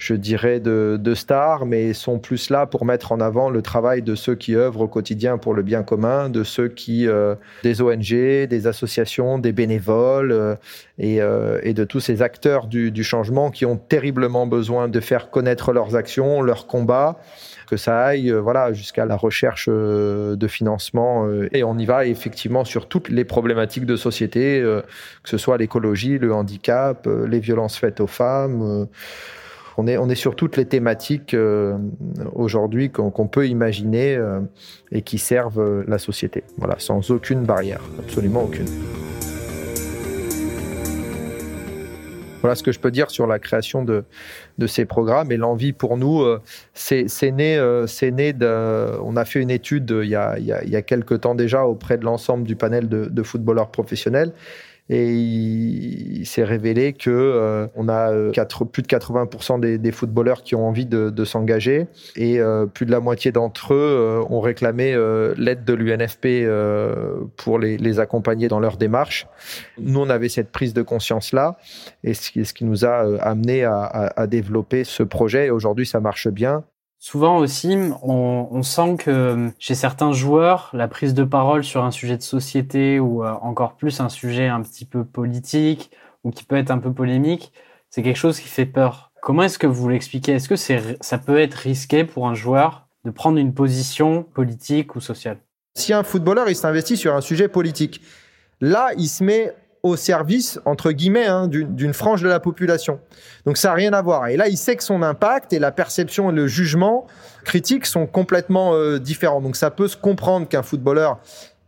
je 0.02 0.14
dirais, 0.14 0.59
de, 0.59 0.99
de, 1.00 1.14
stars, 1.14 1.64
mais 1.64 1.92
sont 1.92 2.18
plus 2.18 2.50
là 2.50 2.66
pour 2.66 2.85
mettre 2.85 3.12
en 3.12 3.21
avant 3.21 3.50
le 3.50 3.62
travail 3.62 4.02
de 4.02 4.16
ceux 4.16 4.35
qui 4.35 4.56
œuvrent 4.56 4.80
au 4.80 4.88
quotidien 4.88 5.38
pour 5.38 5.54
le 5.54 5.62
bien 5.62 5.85
commun, 5.85 6.28
de 6.28 6.42
ceux 6.42 6.66
qui, 6.66 7.06
euh, 7.06 7.37
des 7.62 7.80
ONG, 7.80 8.09
des 8.49 8.66
associations, 8.66 9.38
des 9.38 9.52
bénévoles 9.52 10.32
euh, 10.32 10.56
et, 10.99 11.23
euh, 11.23 11.61
et, 11.62 11.73
de 11.73 11.85
tous 11.85 12.00
ces 12.00 12.21
acteurs 12.21 12.66
du, 12.66 12.90
du, 12.90 13.04
changement 13.04 13.52
qui 13.52 13.64
ont 13.64 13.76
terriblement 13.76 14.44
besoin 14.44 14.88
de 14.88 14.99
faire 14.99 15.30
connaître 15.30 15.73
leurs 15.73 15.94
actions, 15.94 16.42
leurs 16.42 16.66
combats. 16.66 17.21
Que 17.68 17.76
ça 17.76 18.00
aille 18.00 18.30
voilà 18.30 18.73
jusqu'à 18.73 19.06
la 19.06 19.16
recherche 19.16 19.66
de 19.68 20.47
financement 20.47 21.26
et 21.52 21.64
on 21.64 21.78
y 21.78 21.87
va 21.87 22.04
effectivement 22.04 22.66
sur 22.66 22.87
toutes 22.87 23.09
les 23.09 23.25
problématiques 23.25 23.87
de 23.87 23.97
société 23.97 24.61
que 24.61 25.30
ce 25.30 25.38
soit 25.38 25.56
l'écologie, 25.56 26.18
le 26.18 26.35
handicap, 26.35 27.09
les 27.26 27.40
violences 27.40 27.78
faites 27.78 28.00
aux 28.00 28.06
femmes 28.06 28.88
on 29.76 29.87
est, 29.87 30.14
sur 30.14 30.37
toutes 30.37 30.57
les 30.57 30.67
thématiques 30.67 31.35
euh, 31.35 31.76
aujourd'hui 32.35 32.91
qu'on 32.91 33.29
peut 33.29 33.47
imaginer 33.47 34.14
euh, 34.17 34.41
et 34.91 35.02
qui 35.02 35.19
servent 35.19 35.61
euh, 35.61 35.85
la 35.87 35.99
société. 35.99 36.45
Voilà, 36.59 36.76
sans 36.79 37.11
aucune 37.11 37.43
barrière, 37.43 37.81
absolument 37.99 38.45
aucune. 38.45 38.67
Voilà 42.41 42.57
ce 42.57 42.64
que 42.64 42.73
je 42.73 42.81
peux 42.81 42.91
dire 42.91 43.12
sur 43.12 43.29
la 43.29 43.38
création 43.38 43.85
de, 43.85 44.05
ces 44.67 44.85
programmes 44.85 45.31
et 45.31 45.37
l'envie 45.37 45.73
pour 45.73 45.97
nous, 45.97 46.25
c'est 46.75 47.07
né, 47.31 47.85
c'est 47.87 48.11
né 48.11 48.33
de, 48.33 48.99
on 49.00 49.17
a 49.17 49.25
fait 49.25 49.41
une 49.41 49.50
étude 49.50 49.95
il 50.02 50.09
y 50.09 50.17
a, 50.17 50.37
il 50.41 50.83
quelques 50.83 51.21
temps 51.21 51.37
déjà 51.37 51.64
auprès 51.67 51.99
de 51.99 52.05
l'ensemble 52.05 52.43
du 52.43 52.57
panel 52.57 52.88
de 52.88 53.23
footballeurs 53.23 53.71
professionnels 53.71 54.33
et 54.92 55.11
il, 55.11 56.26
s'est 56.26 56.44
révélé 56.44 56.92
que 56.92 57.11
euh, 57.11 57.66
on 57.75 57.88
a 57.88 58.12
euh, 58.12 58.30
plus 58.70 58.82
de 58.82 58.88
80% 58.88 59.58
des, 59.58 59.78
des, 59.78 59.90
footballeurs 59.90 60.42
qui 60.42 60.54
ont 60.54 60.68
envie 60.68 60.84
de, 60.84 61.08
de 61.08 61.25
s'engager 61.25 61.87
et 62.14 62.40
euh, 62.40 62.66
plus 62.66 62.84
de 62.84 62.90
la 62.90 63.00
moitié 63.00 63.32
d'entre 63.32 63.72
eux 63.72 64.22
ont 64.28 64.40
réclamé 64.40 64.94
l'aide 65.37 65.64
de 65.64 65.72
l'UNFP 65.72 66.46
pour 67.37 67.58
les, 67.58 67.78
les, 67.78 68.00
accompagner 68.00 68.49
dans 68.49 68.61
leur 68.61 68.76
démarche. 68.76 69.26
Nous, 69.78 69.99
on 69.99 70.11
avait 70.11 70.28
cette 70.28 70.50
prise 70.50 70.75
de 70.75 70.82
conscience 70.82 71.32
là 71.32 71.56
et 72.04 72.12
ce 72.12 72.30
qui, 72.30 72.44
ce 72.44 72.52
qui 72.52 72.64
nous 72.64 72.84
a 72.84 73.22
amené 73.22 73.64
à, 73.64 73.82
à, 73.82 74.22
à 74.22 74.26
développer 74.26 74.84
ce 74.84 75.02
projet. 75.02 75.46
Et 75.46 75.50
aujourd'hui, 75.50 75.87
ça 75.87 76.00
marche 76.00 76.28
bien. 76.28 76.64
Souvent 77.04 77.38
aussi, 77.38 77.76
on, 78.04 78.47
on, 78.52 78.62
sent 78.62 78.94
que 78.97 79.50
chez 79.59 79.75
certains 79.75 80.12
joueurs, 80.12 80.71
la 80.73 80.87
prise 80.87 81.14
de 81.14 81.25
parole 81.25 81.64
sur 81.64 81.82
un 81.82 81.90
sujet 81.90 82.16
de 82.16 82.23
société 82.23 83.00
ou 83.00 83.25
euh, 83.25 83.32
encore 83.42 83.75
plus 83.75 83.99
un 83.99 84.09
sujet 84.09 84.47
un 84.47 84.62
petit 84.62 84.85
peu 84.85 85.04
politique 85.04 85.90
ou 86.23 86.30
qui 86.30 86.44
peut 86.44 86.54
être 86.54 86.71
un 86.71 86.78
peu 86.78 86.92
polémique, 86.92 87.52
c'est 87.90 88.04
quelque 88.04 88.16
chose 88.16 88.38
qui 88.38 88.47
fait 88.47 88.66
peur. 88.66 89.11
Comment 89.21 89.42
est-ce 89.42 89.59
que 89.59 89.66
vous 89.66 89.88
l'expliquez? 89.88 90.30
Est-ce 90.35 90.49
que 90.49 90.54
c'est, 90.54 90.97
ça 91.00 91.18
peut 91.18 91.40
être 91.40 91.54
risqué 91.54 92.04
pour 92.04 92.28
un 92.28 92.35
joueur 92.35 92.87
de 93.04 93.11
prendre 93.11 93.38
une 93.38 93.52
position 93.52 94.23
politique 94.23 94.94
ou 94.94 95.00
sociale? 95.00 95.38
Si 95.75 95.92
un 95.92 96.04
footballeur 96.04 96.49
il 96.49 96.54
s'investit 96.54 96.97
sur 96.97 97.16
un 97.16 97.21
sujet 97.21 97.49
politique, 97.49 98.00
là 98.61 98.90
il 98.97 99.09
se 99.09 99.25
met 99.25 99.52
au 99.82 99.96
service, 99.96 100.60
entre 100.64 100.92
guillemets, 100.92 101.26
hein, 101.26 101.48
d'une 101.48 101.92
frange 101.92 102.22
de 102.22 102.28
la 102.28 102.38
population. 102.38 103.00
Donc 103.46 103.56
ça 103.56 103.68
n'a 103.68 103.75
rien 103.75 103.92
à 103.92 104.00
voir. 104.00 104.28
Et 104.28 104.36
là, 104.36 104.47
il 104.47 104.56
sait 104.56 104.76
que 104.76 104.84
son 104.84 105.02
impact 105.02 105.52
et 105.52 105.58
la 105.58 105.73
perception 105.73 106.30
et 106.30 106.32
le 106.32 106.47
jugement 106.47 107.06
critique 107.45 107.86
sont 107.86 108.06
complètement 108.06 108.75
euh, 108.75 108.99
différents. 108.99 109.40
Donc 109.40 109.56
ça 109.56 109.71
peut 109.73 109.88
se 109.88 109.97
comprendre 109.97 110.47
qu'un 110.47 110.62
footballeur, 110.62 111.18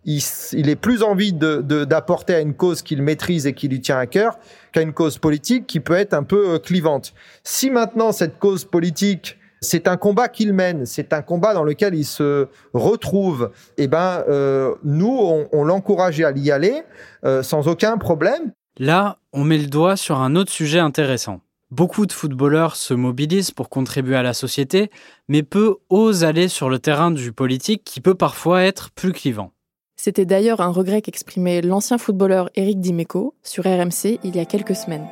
il, 0.04 0.68
ait 0.68 0.76
plus 0.76 1.02
envie 1.02 1.32
d'apporter 1.32 2.34
de, 2.34 2.38
à 2.38 2.40
une 2.42 2.54
cause 2.54 2.82
qu'il 2.82 3.02
maîtrise 3.02 3.46
et 3.46 3.54
qui 3.54 3.68
lui 3.68 3.80
tient 3.80 3.98
à 3.98 4.06
cœur 4.06 4.38
qu'à 4.72 4.82
une 4.82 4.92
cause 4.92 5.18
politique 5.18 5.66
qui 5.66 5.80
peut 5.80 5.94
être 5.94 6.14
un 6.14 6.22
peu 6.22 6.54
euh, 6.54 6.58
clivante. 6.58 7.14
Si 7.42 7.70
maintenant 7.70 8.12
cette 8.12 8.38
cause 8.38 8.64
politique 8.64 9.38
c'est 9.64 9.88
un 9.88 9.96
combat 9.96 10.28
qu'il 10.28 10.52
mène, 10.52 10.86
c'est 10.86 11.12
un 11.12 11.22
combat 11.22 11.54
dans 11.54 11.64
lequel 11.64 11.94
il 11.94 12.04
se 12.04 12.46
retrouve. 12.72 13.50
Et 13.76 13.84
eh 13.84 13.88
ben, 13.88 14.22
euh, 14.28 14.74
nous, 14.84 15.18
on, 15.18 15.48
on 15.52 15.64
l'encourageait 15.64 16.24
à 16.24 16.30
y 16.30 16.50
aller 16.52 16.82
euh, 17.24 17.42
sans 17.42 17.66
aucun 17.66 17.98
problème. 17.98 18.52
Là, 18.78 19.18
on 19.32 19.44
met 19.44 19.58
le 19.58 19.66
doigt 19.66 19.96
sur 19.96 20.20
un 20.20 20.36
autre 20.36 20.52
sujet 20.52 20.78
intéressant. 20.78 21.40
Beaucoup 21.70 22.06
de 22.06 22.12
footballeurs 22.12 22.76
se 22.76 22.94
mobilisent 22.94 23.50
pour 23.50 23.68
contribuer 23.68 24.16
à 24.16 24.22
la 24.22 24.34
société, 24.34 24.90
mais 25.28 25.42
peu 25.42 25.76
osent 25.90 26.22
aller 26.22 26.48
sur 26.48 26.68
le 26.68 26.78
terrain 26.78 27.10
du 27.10 27.32
politique 27.32 27.82
qui 27.84 28.00
peut 28.00 28.14
parfois 28.14 28.62
être 28.62 28.90
plus 28.90 29.12
clivant. 29.12 29.50
C'était 29.96 30.26
d'ailleurs 30.26 30.60
un 30.60 30.70
regret 30.70 31.02
qu'exprimait 31.02 31.62
l'ancien 31.62 31.98
footballeur 31.98 32.50
Eric 32.54 32.80
Dimeco 32.80 33.34
sur 33.42 33.64
RMC 33.64 34.20
il 34.22 34.36
y 34.36 34.40
a 34.40 34.44
quelques 34.44 34.76
semaines. 34.76 35.06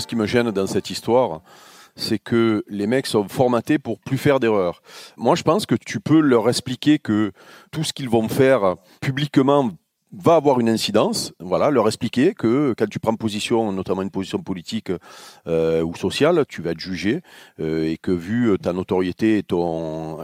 Ce 0.00 0.06
qui 0.06 0.16
me 0.16 0.26
gêne 0.26 0.50
dans 0.50 0.66
cette 0.66 0.90
histoire, 0.90 1.42
c'est 1.96 2.18
que 2.18 2.64
les 2.68 2.86
mecs 2.86 3.06
sont 3.06 3.28
formatés 3.28 3.78
pour 3.78 3.98
plus 3.98 4.18
faire 4.18 4.40
d'erreurs. 4.40 4.82
Moi, 5.16 5.34
je 5.34 5.42
pense 5.42 5.66
que 5.66 5.74
tu 5.74 6.00
peux 6.00 6.20
leur 6.20 6.48
expliquer 6.48 6.98
que 6.98 7.32
tout 7.72 7.84
ce 7.84 7.92
qu'ils 7.92 8.08
vont 8.08 8.28
faire 8.28 8.76
publiquement 9.00 9.70
va 10.10 10.36
avoir 10.36 10.58
une 10.58 10.70
incidence, 10.70 11.34
voilà, 11.38 11.70
leur 11.70 11.86
expliquer 11.86 12.32
que 12.32 12.74
quand 12.78 12.88
tu 12.88 12.98
prends 12.98 13.14
position, 13.14 13.72
notamment 13.72 14.00
une 14.00 14.10
position 14.10 14.38
politique 14.38 14.90
euh, 15.46 15.82
ou 15.82 15.94
sociale, 15.96 16.44
tu 16.48 16.62
vas 16.62 16.70
être 16.70 16.80
jugé 16.80 17.20
euh, 17.60 17.90
et 17.90 17.98
que 17.98 18.10
vu 18.10 18.56
ta 18.58 18.72
notoriété 18.72 19.38
et, 19.38 19.44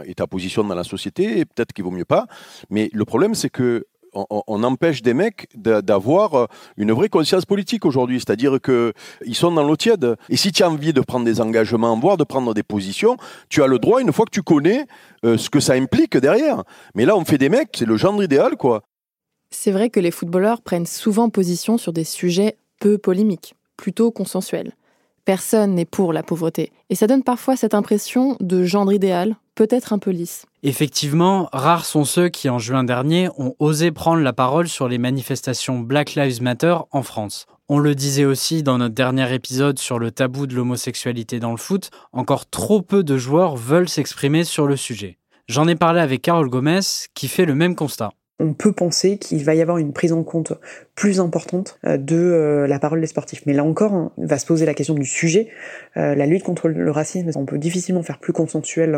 et 0.09 0.15
ta 0.15 0.25
position 0.27 0.63
dans 0.63 0.73
la 0.73 0.83
société, 0.83 1.45
peut-être 1.45 1.71
qu'il 1.71 1.83
vaut 1.83 1.91
mieux 1.91 2.05
pas. 2.05 2.25
Mais 2.71 2.89
le 2.93 3.05
problème, 3.05 3.35
c'est 3.35 3.51
que 3.51 3.85
on, 4.15 4.63
empêche 4.63 5.01
des 5.01 5.13
mecs 5.13 5.47
d'avoir 5.55 6.35
euh, 6.35 6.45
une 6.77 6.91
vraie 6.93 7.09
conscience 7.09 7.45
politique 7.45 7.85
aujourd'hui. 7.85 8.19
C'est-à-dire 8.19 8.59
qu'ils 8.61 9.35
sont 9.35 9.51
dans 9.51 9.63
l'eau 9.63 9.75
tiède. 9.75 10.15
Et 10.29 10.37
si 10.37 10.51
tu 10.51 10.63
as 10.63 10.69
envie 10.69 10.93
de 10.93 11.01
prendre 11.01 11.25
des 11.25 11.41
engagements, 11.41 11.97
voire 11.99 12.17
de 12.17 12.23
prendre 12.23 12.53
des 12.53 12.63
positions, 12.63 13.17
tu 13.49 13.61
as 13.61 13.67
le 13.67 13.79
droit 13.79 14.01
une 14.01 14.11
fois 14.11 14.25
que 14.25 14.31
tu 14.31 14.41
connais 14.41 14.85
euh, 15.25 15.37
ce 15.37 15.49
que 15.49 15.59
ça 15.59 15.73
implique 15.73 16.17
derrière. 16.17 16.63
Mais 16.95 17.05
là, 17.05 17.15
on 17.15 17.25
fait 17.25 17.37
des 17.37 17.49
mecs, 17.49 17.69
c'est 17.75 17.85
le 17.85 17.97
genre 17.97 18.21
idéal, 18.23 18.55
quoi. 18.55 18.83
C'est 19.51 19.71
vrai 19.71 19.89
que 19.89 19.99
les 19.99 20.11
footballeurs 20.11 20.61
prennent 20.61 20.85
souvent 20.85 21.29
position 21.29 21.77
sur 21.77 21.93
des 21.93 22.03
sujets 22.03 22.57
peu 22.79 22.97
polémiques, 22.97 23.55
plutôt 23.77 24.11
consensuels. 24.11 24.73
Personne 25.25 25.73
n'est 25.73 25.85
pour 25.85 26.13
la 26.13 26.21
pauvreté. 26.21 26.71
Et 26.91 26.95
ça 26.95 27.07
donne 27.07 27.23
parfois 27.23 27.55
cette 27.55 27.73
impression 27.73 28.37
de 28.39 28.63
gendre 28.63 28.93
idéal, 28.93 29.35
peut-être 29.55 29.91
un 29.91 29.97
peu 29.97 30.11
lisse. 30.11 30.45
Effectivement, 30.61 31.49
rares 31.51 31.85
sont 31.85 32.05
ceux 32.05 32.29
qui, 32.29 32.47
en 32.47 32.59
juin 32.59 32.83
dernier, 32.83 33.29
ont 33.39 33.55
osé 33.57 33.91
prendre 33.91 34.21
la 34.21 34.33
parole 34.33 34.67
sur 34.67 34.87
les 34.87 34.99
manifestations 34.99 35.79
Black 35.79 36.13
Lives 36.13 36.43
Matter 36.43 36.77
en 36.91 37.01
France. 37.01 37.47
On 37.69 37.79
le 37.79 37.95
disait 37.95 38.25
aussi 38.25 38.61
dans 38.61 38.77
notre 38.77 38.93
dernier 38.93 39.33
épisode 39.33 39.79
sur 39.79 39.97
le 39.97 40.11
tabou 40.11 40.45
de 40.45 40.53
l'homosexualité 40.53 41.39
dans 41.39 41.51
le 41.51 41.57
foot, 41.57 41.89
encore 42.13 42.47
trop 42.47 42.83
peu 42.83 43.03
de 43.03 43.17
joueurs 43.17 43.55
veulent 43.55 43.89
s'exprimer 43.89 44.43
sur 44.43 44.67
le 44.67 44.77
sujet. 44.77 45.17
J'en 45.47 45.67
ai 45.67 45.75
parlé 45.75 46.01
avec 46.01 46.21
Carole 46.21 46.49
Gomez, 46.49 46.81
qui 47.15 47.27
fait 47.27 47.45
le 47.45 47.55
même 47.55 47.75
constat 47.75 48.11
on 48.39 48.53
peut 48.53 48.73
penser 48.73 49.17
qu'il 49.17 49.43
va 49.43 49.55
y 49.55 49.61
avoir 49.61 49.77
une 49.77 49.93
prise 49.93 50.11
en 50.11 50.23
compte 50.23 50.53
plus 50.95 51.19
importante 51.19 51.77
euh, 51.85 51.97
de 51.97 52.15
euh, 52.15 52.67
la 52.67 52.79
parole 52.79 53.01
des 53.01 53.07
sportifs. 53.07 53.43
Mais 53.45 53.53
là 53.53 53.63
encore, 53.63 54.11
on 54.17 54.25
va 54.25 54.37
se 54.37 54.45
poser 54.45 54.65
la 54.65 54.73
question 54.73 54.95
du 54.95 55.05
sujet. 55.05 55.49
Euh, 55.97 56.15
la 56.15 56.25
lutte 56.25 56.43
contre 56.43 56.69
le 56.69 56.91
racisme, 56.91 57.29
on 57.35 57.45
peut 57.45 57.57
difficilement 57.57 58.01
faire 58.01 58.19
plus 58.19 58.33
consensuel 58.33 58.97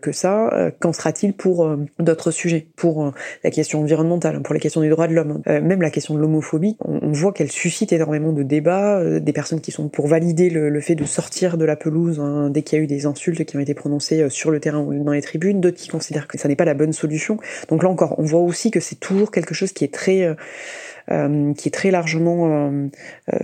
que 0.00 0.12
ça. 0.12 0.72
Qu'en 0.78 0.92
sera-t-il 0.92 1.32
pour 1.32 1.68
d'autres 1.98 2.30
sujets? 2.30 2.68
Pour 2.76 3.12
la 3.42 3.50
question 3.50 3.80
environnementale, 3.80 4.40
pour 4.42 4.54
les 4.54 4.60
questions 4.60 4.80
des 4.80 4.88
droits 4.88 5.08
de 5.08 5.14
l'homme, 5.14 5.42
même 5.46 5.82
la 5.82 5.90
question 5.90 6.14
de 6.14 6.20
l'homophobie, 6.20 6.76
on, 6.80 7.12
voit 7.12 7.32
qu'elle 7.32 7.50
suscite 7.50 7.92
énormément 7.92 8.32
de 8.32 8.42
débats, 8.42 9.02
des 9.20 9.32
personnes 9.32 9.60
qui 9.60 9.72
sont 9.72 9.88
pour 9.88 10.06
valider 10.06 10.50
le, 10.50 10.80
fait 10.80 10.94
de 10.94 11.04
sortir 11.04 11.56
de 11.56 11.64
la 11.64 11.76
pelouse 11.76 12.20
hein, 12.20 12.50
dès 12.50 12.62
qu'il 12.62 12.78
y 12.78 12.80
a 12.80 12.84
eu 12.84 12.86
des 12.86 13.06
insultes 13.06 13.44
qui 13.44 13.56
ont 13.56 13.60
été 13.60 13.74
prononcées 13.74 14.28
sur 14.30 14.50
le 14.50 14.60
terrain 14.60 14.80
ou 14.80 15.02
dans 15.02 15.12
les 15.12 15.22
tribunes, 15.22 15.60
d'autres 15.60 15.78
qui 15.78 15.88
considèrent 15.88 16.28
que 16.28 16.38
ça 16.38 16.48
n'est 16.48 16.56
pas 16.56 16.64
la 16.64 16.74
bonne 16.74 16.92
solution. 16.92 17.38
Donc 17.68 17.82
là 17.82 17.88
encore, 17.88 18.18
on 18.18 18.24
voit 18.24 18.40
aussi 18.40 18.70
que 18.70 18.80
c'est 18.80 19.00
toujours 19.00 19.30
quelque 19.30 19.54
chose 19.54 19.72
qui 19.72 19.84
est 19.84 19.92
très 19.92 20.36
qui 21.08 21.68
est 21.68 21.72
très 21.72 21.90
largement 21.90 22.70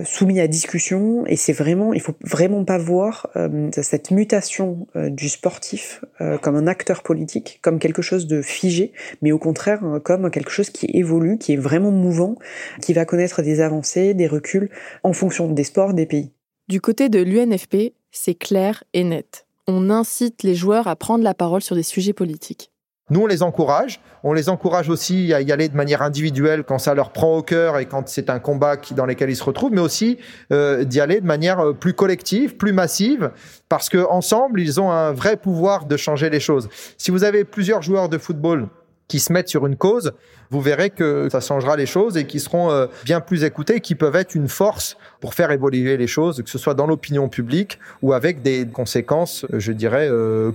soumis 0.03 0.39
à 0.39 0.47
discussion. 0.47 1.25
Et 1.27 1.35
c'est 1.35 1.53
vraiment, 1.53 1.93
il 1.93 2.01
faut 2.01 2.15
vraiment 2.21 2.63
pas 2.65 2.77
voir 2.77 3.27
cette 3.71 4.11
mutation 4.11 4.87
du 4.95 5.29
sportif 5.29 6.03
comme 6.41 6.55
un 6.55 6.67
acteur 6.67 7.03
politique, 7.03 7.59
comme 7.61 7.79
quelque 7.79 8.01
chose 8.01 8.27
de 8.27 8.41
figé, 8.41 8.93
mais 9.21 9.31
au 9.31 9.39
contraire 9.39 9.81
comme 10.03 10.31
quelque 10.31 10.51
chose 10.51 10.69
qui 10.69 10.87
évolue, 10.93 11.37
qui 11.37 11.53
est 11.53 11.57
vraiment 11.57 11.91
mouvant, 11.91 12.35
qui 12.81 12.93
va 12.93 13.05
connaître 13.05 13.41
des 13.41 13.61
avancées, 13.61 14.13
des 14.13 14.27
reculs 14.27 14.69
en 15.03 15.13
fonction 15.13 15.51
des 15.51 15.63
sports, 15.63 15.93
des 15.93 16.05
pays. 16.05 16.31
Du 16.67 16.81
côté 16.81 17.09
de 17.09 17.19
l'UNFP, 17.21 17.93
c'est 18.11 18.35
clair 18.35 18.83
et 18.93 19.03
net. 19.03 19.45
On 19.67 19.89
incite 19.89 20.43
les 20.43 20.55
joueurs 20.55 20.87
à 20.87 20.95
prendre 20.95 21.23
la 21.23 21.33
parole 21.33 21.61
sur 21.61 21.75
des 21.75 21.83
sujets 21.83 22.13
politiques. 22.13 22.71
Nous, 23.09 23.21
on 23.21 23.27
les 23.27 23.43
encourage. 23.43 23.99
On 24.23 24.33
les 24.33 24.49
encourage 24.49 24.89
aussi 24.89 25.33
à 25.33 25.41
y 25.41 25.51
aller 25.51 25.69
de 25.69 25.75
manière 25.75 26.01
individuelle 26.01 26.63
quand 26.63 26.77
ça 26.77 26.93
leur 26.93 27.11
prend 27.11 27.37
au 27.37 27.41
cœur 27.41 27.79
et 27.79 27.85
quand 27.85 28.07
c'est 28.09 28.29
un 28.29 28.39
combat 28.39 28.75
dans 28.91 29.05
lequel 29.05 29.29
ils 29.29 29.35
se 29.35 29.43
retrouvent, 29.43 29.71
mais 29.71 29.81
aussi 29.81 30.17
euh, 30.51 30.83
d'y 30.83 30.99
aller 30.99 31.21
de 31.21 31.25
manière 31.25 31.59
euh, 31.59 31.73
plus 31.73 31.93
collective, 31.93 32.57
plus 32.57 32.73
massive, 32.73 33.31
parce 33.69 33.89
qu'ensemble, 33.89 34.59
ils 34.59 34.79
ont 34.79 34.91
un 34.91 35.13
vrai 35.13 35.37
pouvoir 35.37 35.85
de 35.85 35.95
changer 35.95 36.29
les 36.29 36.39
choses. 36.39 36.69
Si 36.97 37.11
vous 37.11 37.23
avez 37.23 37.45
plusieurs 37.45 37.81
joueurs 37.81 38.09
de 38.09 38.17
football 38.17 38.67
qui 39.07 39.19
se 39.19 39.31
mettent 39.31 39.49
sur 39.49 39.65
une 39.65 39.77
cause, 39.77 40.11
vous 40.51 40.61
verrez 40.61 40.89
que 40.89 41.29
ça 41.31 41.39
changera 41.39 41.77
les 41.77 41.85
choses 41.85 42.17
et 42.17 42.27
qui 42.27 42.39
seront 42.39 42.69
euh, 42.71 42.87
bien 43.05 43.21
plus 43.21 43.43
écoutés, 43.43 43.79
qui 43.79 43.95
peuvent 43.95 44.17
être 44.17 44.35
une 44.35 44.49
force 44.49 44.97
pour 45.21 45.33
faire 45.33 45.51
évoluer 45.51 45.97
les 45.97 46.07
choses, 46.07 46.43
que 46.43 46.49
ce 46.49 46.57
soit 46.57 46.73
dans 46.73 46.85
l'opinion 46.85 47.29
publique 47.29 47.79
ou 48.01 48.13
avec 48.13 48.41
des 48.41 48.67
conséquences, 48.67 49.45
je 49.53 49.71
dirais, 49.71 50.09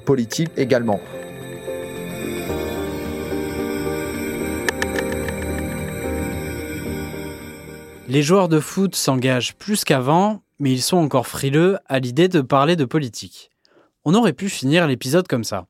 politiques 0.05 0.53
également. 0.57 1.01
Les 8.15 8.23
joueurs 8.23 8.49
de 8.49 8.61
foot 8.61 8.95
s'engagent 8.95 9.57
plus 9.57 9.83
qu'avant, 9.83 10.45
mais 10.61 10.71
ils 10.71 10.83
sont 10.83 10.99
encore 10.99 11.27
frileux 11.27 11.79
à 11.87 11.99
l'idée 11.99 12.29
de 12.29 12.43
parler 12.43 12.77
de 12.77 12.85
politique. 12.85 13.51
On 14.05 14.15
aurait 14.15 14.33
pu 14.33 14.49
finir 14.49 14.87
l'épisode 14.87 15.27
comme 15.27 15.43
ça. 15.43 15.67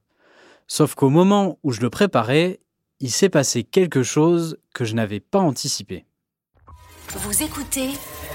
Sauf 0.67 0.95
qu'au 0.95 1.09
moment 1.09 1.59
où 1.63 1.73
je 1.73 1.81
le 1.81 1.89
préparais, 1.89 2.61
il 3.01 3.11
s'est 3.11 3.31
passé 3.31 3.65
quelque 3.65 4.03
chose 4.03 4.59
que 4.75 4.85
je 4.85 4.95
n'avais 4.95 5.21
pas 5.21 5.39
anticipé. 5.39 6.05
Vous 7.17 7.45
écoutez 7.45 7.91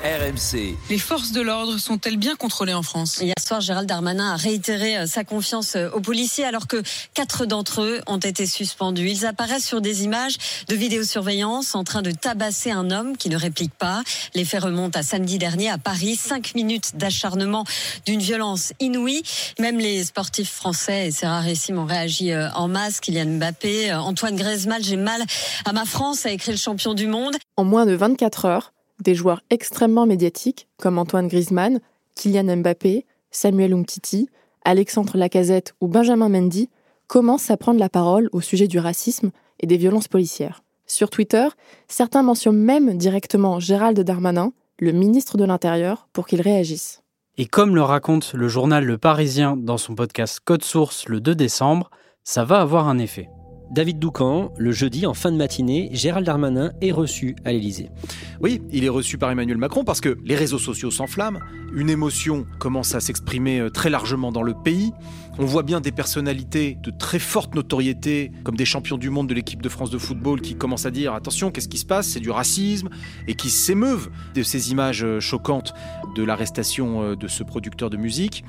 RMC. 0.05 0.77
Les 0.89 0.97
forces 0.97 1.33
de 1.33 1.41
l'ordre 1.41 1.77
sont-elles 1.77 2.15
bien 2.15 2.37
contrôlées 2.37 2.73
en 2.73 2.83
France? 2.83 3.19
Hier 3.19 3.35
soir, 3.45 3.59
Gérald 3.59 3.89
Darmanin 3.89 4.31
a 4.31 4.37
réitéré 4.37 4.97
euh, 4.97 5.05
sa 5.05 5.25
confiance 5.25 5.75
euh, 5.75 5.89
aux 5.91 5.99
policiers 5.99 6.45
alors 6.45 6.67
que 6.67 6.81
quatre 7.13 7.45
d'entre 7.45 7.81
eux 7.81 8.01
ont 8.07 8.19
été 8.19 8.45
suspendus. 8.45 9.09
Ils 9.09 9.25
apparaissent 9.25 9.65
sur 9.65 9.81
des 9.81 10.05
images 10.05 10.37
de 10.69 10.75
vidéosurveillance 10.75 11.75
en 11.75 11.83
train 11.83 12.01
de 12.01 12.11
tabasser 12.11 12.71
un 12.71 12.91
homme 12.91 13.17
qui 13.17 13.27
ne 13.27 13.35
réplique 13.35 13.73
pas. 13.73 14.01
Les 14.35 14.45
faits 14.45 14.63
remontent 14.63 14.97
à 14.97 15.03
samedi 15.03 15.37
dernier 15.37 15.69
à 15.69 15.77
Paris. 15.77 16.15
Cinq 16.15 16.55
minutes 16.55 16.95
d'acharnement 16.95 17.65
d'une 18.05 18.21
violence 18.21 18.71
inouïe. 18.79 19.21
Même 19.59 19.79
les 19.79 20.05
sportifs 20.05 20.53
français, 20.53 21.07
et 21.07 21.11
c'est 21.11 21.27
rarissime, 21.27 21.77
ont 21.77 21.85
réagi 21.85 22.31
euh, 22.31 22.49
en 22.51 22.69
masse. 22.69 23.01
Kylian 23.01 23.37
Mbappé, 23.37 23.93
Antoine 23.93 24.37
Griezmann, 24.37 24.81
j'ai 24.81 24.95
mal 24.95 25.21
à 25.65 25.73
ma 25.73 25.83
France, 25.83 26.25
a 26.25 26.31
écrit 26.31 26.51
le 26.51 26.57
champion 26.57 26.93
du 26.93 27.07
monde. 27.07 27.35
En 27.57 27.65
moins 27.65 27.85
de 27.85 27.93
24 27.93 28.45
heures, 28.45 28.68
des 29.01 29.15
joueurs 29.15 29.41
extrêmement 29.49 30.05
médiatiques 30.05 30.67
comme 30.77 30.97
Antoine 30.97 31.27
Griezmann, 31.27 31.79
Kylian 32.15 32.57
Mbappé, 32.57 33.05
Samuel 33.31 33.73
Umtiti, 33.73 34.29
Alexandre 34.65 35.17
Lacazette 35.17 35.73
ou 35.81 35.87
Benjamin 35.87 36.29
Mendy 36.29 36.69
commencent 37.07 37.49
à 37.49 37.57
prendre 37.57 37.79
la 37.79 37.89
parole 37.89 38.29
au 38.31 38.41
sujet 38.41 38.67
du 38.67 38.79
racisme 38.79 39.31
et 39.59 39.67
des 39.67 39.77
violences 39.77 40.07
policières. 40.07 40.63
Sur 40.85 41.09
Twitter, 41.09 41.47
certains 41.87 42.23
mentionnent 42.23 42.57
même 42.57 42.97
directement 42.97 43.59
Gérald 43.59 43.99
Darmanin, 43.99 44.53
le 44.79 44.91
ministre 44.91 45.37
de 45.37 45.43
l'Intérieur, 45.43 46.07
pour 46.13 46.25
qu'il 46.25 46.41
réagisse. 46.41 47.01
Et 47.37 47.45
comme 47.45 47.75
le 47.75 47.83
raconte 47.83 48.33
le 48.33 48.47
journal 48.47 48.83
Le 48.83 48.97
Parisien 48.97 49.55
dans 49.55 49.77
son 49.77 49.95
podcast 49.95 50.39
Code 50.43 50.63
Source 50.63 51.07
le 51.07 51.21
2 51.21 51.35
décembre, 51.35 51.89
ça 52.23 52.43
va 52.43 52.59
avoir 52.59 52.87
un 52.87 52.97
effet. 52.97 53.29
David 53.71 53.99
Doucan, 53.99 54.51
le 54.57 54.71
jeudi 54.71 55.05
en 55.05 55.13
fin 55.13 55.31
de 55.31 55.37
matinée, 55.37 55.89
Gérald 55.93 56.25
Darmanin 56.25 56.71
est 56.81 56.91
reçu 56.91 57.35
à 57.45 57.51
l'Élysée. 57.51 57.91
Oui, 58.41 58.63
il 58.71 58.83
est 58.83 58.89
reçu 58.89 59.19
par 59.19 59.29
Emmanuel 59.29 59.57
Macron 59.57 59.83
parce 59.83 60.01
que 60.01 60.17
les 60.25 60.35
réseaux 60.35 60.57
sociaux 60.57 60.89
s'enflamment, 60.89 61.39
une 61.75 61.89
émotion 61.91 62.47
commence 62.57 62.95
à 62.95 62.99
s'exprimer 62.99 63.59
euh, 63.59 63.69
très 63.69 63.91
largement 63.91 64.31
dans 64.31 64.41
le 64.41 64.55
pays. 64.55 64.91
On 65.37 65.45
voit 65.45 65.61
bien 65.61 65.81
des 65.81 65.91
personnalités 65.91 66.79
de 66.81 66.89
très 66.89 67.19
forte 67.19 67.53
notoriété, 67.53 68.31
comme 68.43 68.55
des 68.55 68.65
champions 68.65 68.97
du 68.97 69.11
monde 69.11 69.27
de 69.27 69.35
l'équipe 69.35 69.61
de 69.61 69.69
France 69.69 69.91
de 69.91 69.99
football, 69.99 70.41
qui 70.41 70.55
commencent 70.55 70.87
à 70.87 70.91
dire 70.91 71.13
attention, 71.13 71.51
qu'est-ce 71.51 71.69
qui 71.69 71.77
se 71.77 71.85
passe? 71.85 72.07
C'est 72.07 72.19
du 72.19 72.31
racisme, 72.31 72.89
et 73.27 73.35
qui 73.35 73.51
s'émeuvent 73.51 74.09
de 74.33 74.41
ces 74.41 74.71
images 74.71 75.03
euh, 75.03 75.19
choquantes 75.19 75.75
de 76.15 76.23
l'arrestation 76.23 77.03
euh, 77.03 77.15
de 77.15 77.27
ce 77.27 77.43
producteur 77.43 77.91
de 77.91 77.97
musique. 77.97 78.43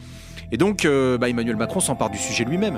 Et 0.50 0.56
donc, 0.56 0.84
bah, 0.84 1.28
Emmanuel 1.28 1.54
Macron 1.54 1.78
s'empare 1.78 2.10
du 2.10 2.18
sujet 2.18 2.44
lui-même. 2.44 2.76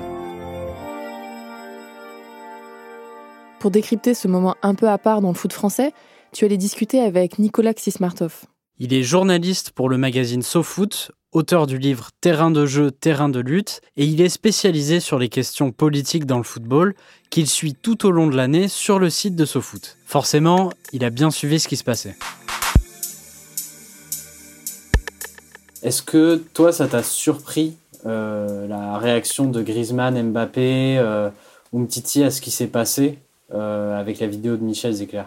Pour 3.63 3.71
décrypter 3.71 4.13
ce 4.13 4.27
moment 4.27 4.57
un 4.61 4.75
peu 4.75 4.89
à 4.89 4.97
part 4.97 5.21
dans 5.21 5.29
le 5.29 5.33
foot 5.35 5.53
français, 5.53 5.93
tu 6.33 6.43
allais 6.43 6.57
discuter 6.57 6.99
avec 6.99 7.39
Nicolas 7.39 7.73
Xismartov. 7.73 8.41
Il 8.77 8.93
est 8.93 9.03
journaliste 9.03 9.71
pour 9.71 9.87
le 9.87 9.97
magazine 9.97 10.41
SoFoot, 10.41 11.11
auteur 11.31 11.65
du 11.65 11.77
livre 11.77 12.09
Terrain 12.19 12.51
de 12.51 12.65
jeu, 12.65 12.91
terrain 12.91 13.29
de 13.29 13.39
lutte, 13.39 13.79
et 13.95 14.03
il 14.03 14.19
est 14.19 14.27
spécialisé 14.27 14.99
sur 14.99 15.17
les 15.17 15.29
questions 15.29 15.71
politiques 15.71 16.25
dans 16.25 16.39
le 16.39 16.43
football, 16.43 16.93
qu'il 17.29 17.47
suit 17.47 17.73
tout 17.73 18.05
au 18.05 18.11
long 18.11 18.27
de 18.27 18.35
l'année 18.35 18.67
sur 18.67 18.99
le 18.99 19.09
site 19.09 19.37
de 19.37 19.45
SoFoot. 19.45 19.95
Forcément, 20.05 20.73
il 20.91 21.05
a 21.05 21.09
bien 21.09 21.31
suivi 21.31 21.57
ce 21.57 21.69
qui 21.69 21.77
se 21.77 21.85
passait. 21.85 22.17
Est-ce 25.83 26.01
que 26.01 26.35
toi, 26.53 26.73
ça 26.73 26.89
t'a 26.89 27.01
surpris 27.01 27.77
euh, 28.05 28.67
la 28.67 28.97
réaction 28.97 29.45
de 29.45 29.61
Griezmann, 29.61 30.21
Mbappé, 30.21 30.97
euh, 30.97 31.29
Umtiti 31.73 32.25
à 32.25 32.29
ce 32.29 32.41
qui 32.41 32.51
s'est 32.51 32.67
passé? 32.67 33.19
Avec 33.51 34.19
la 34.19 34.27
vidéo 34.27 34.57
de 34.57 34.63
Michel 34.63 34.93
Zecler. 34.93 35.23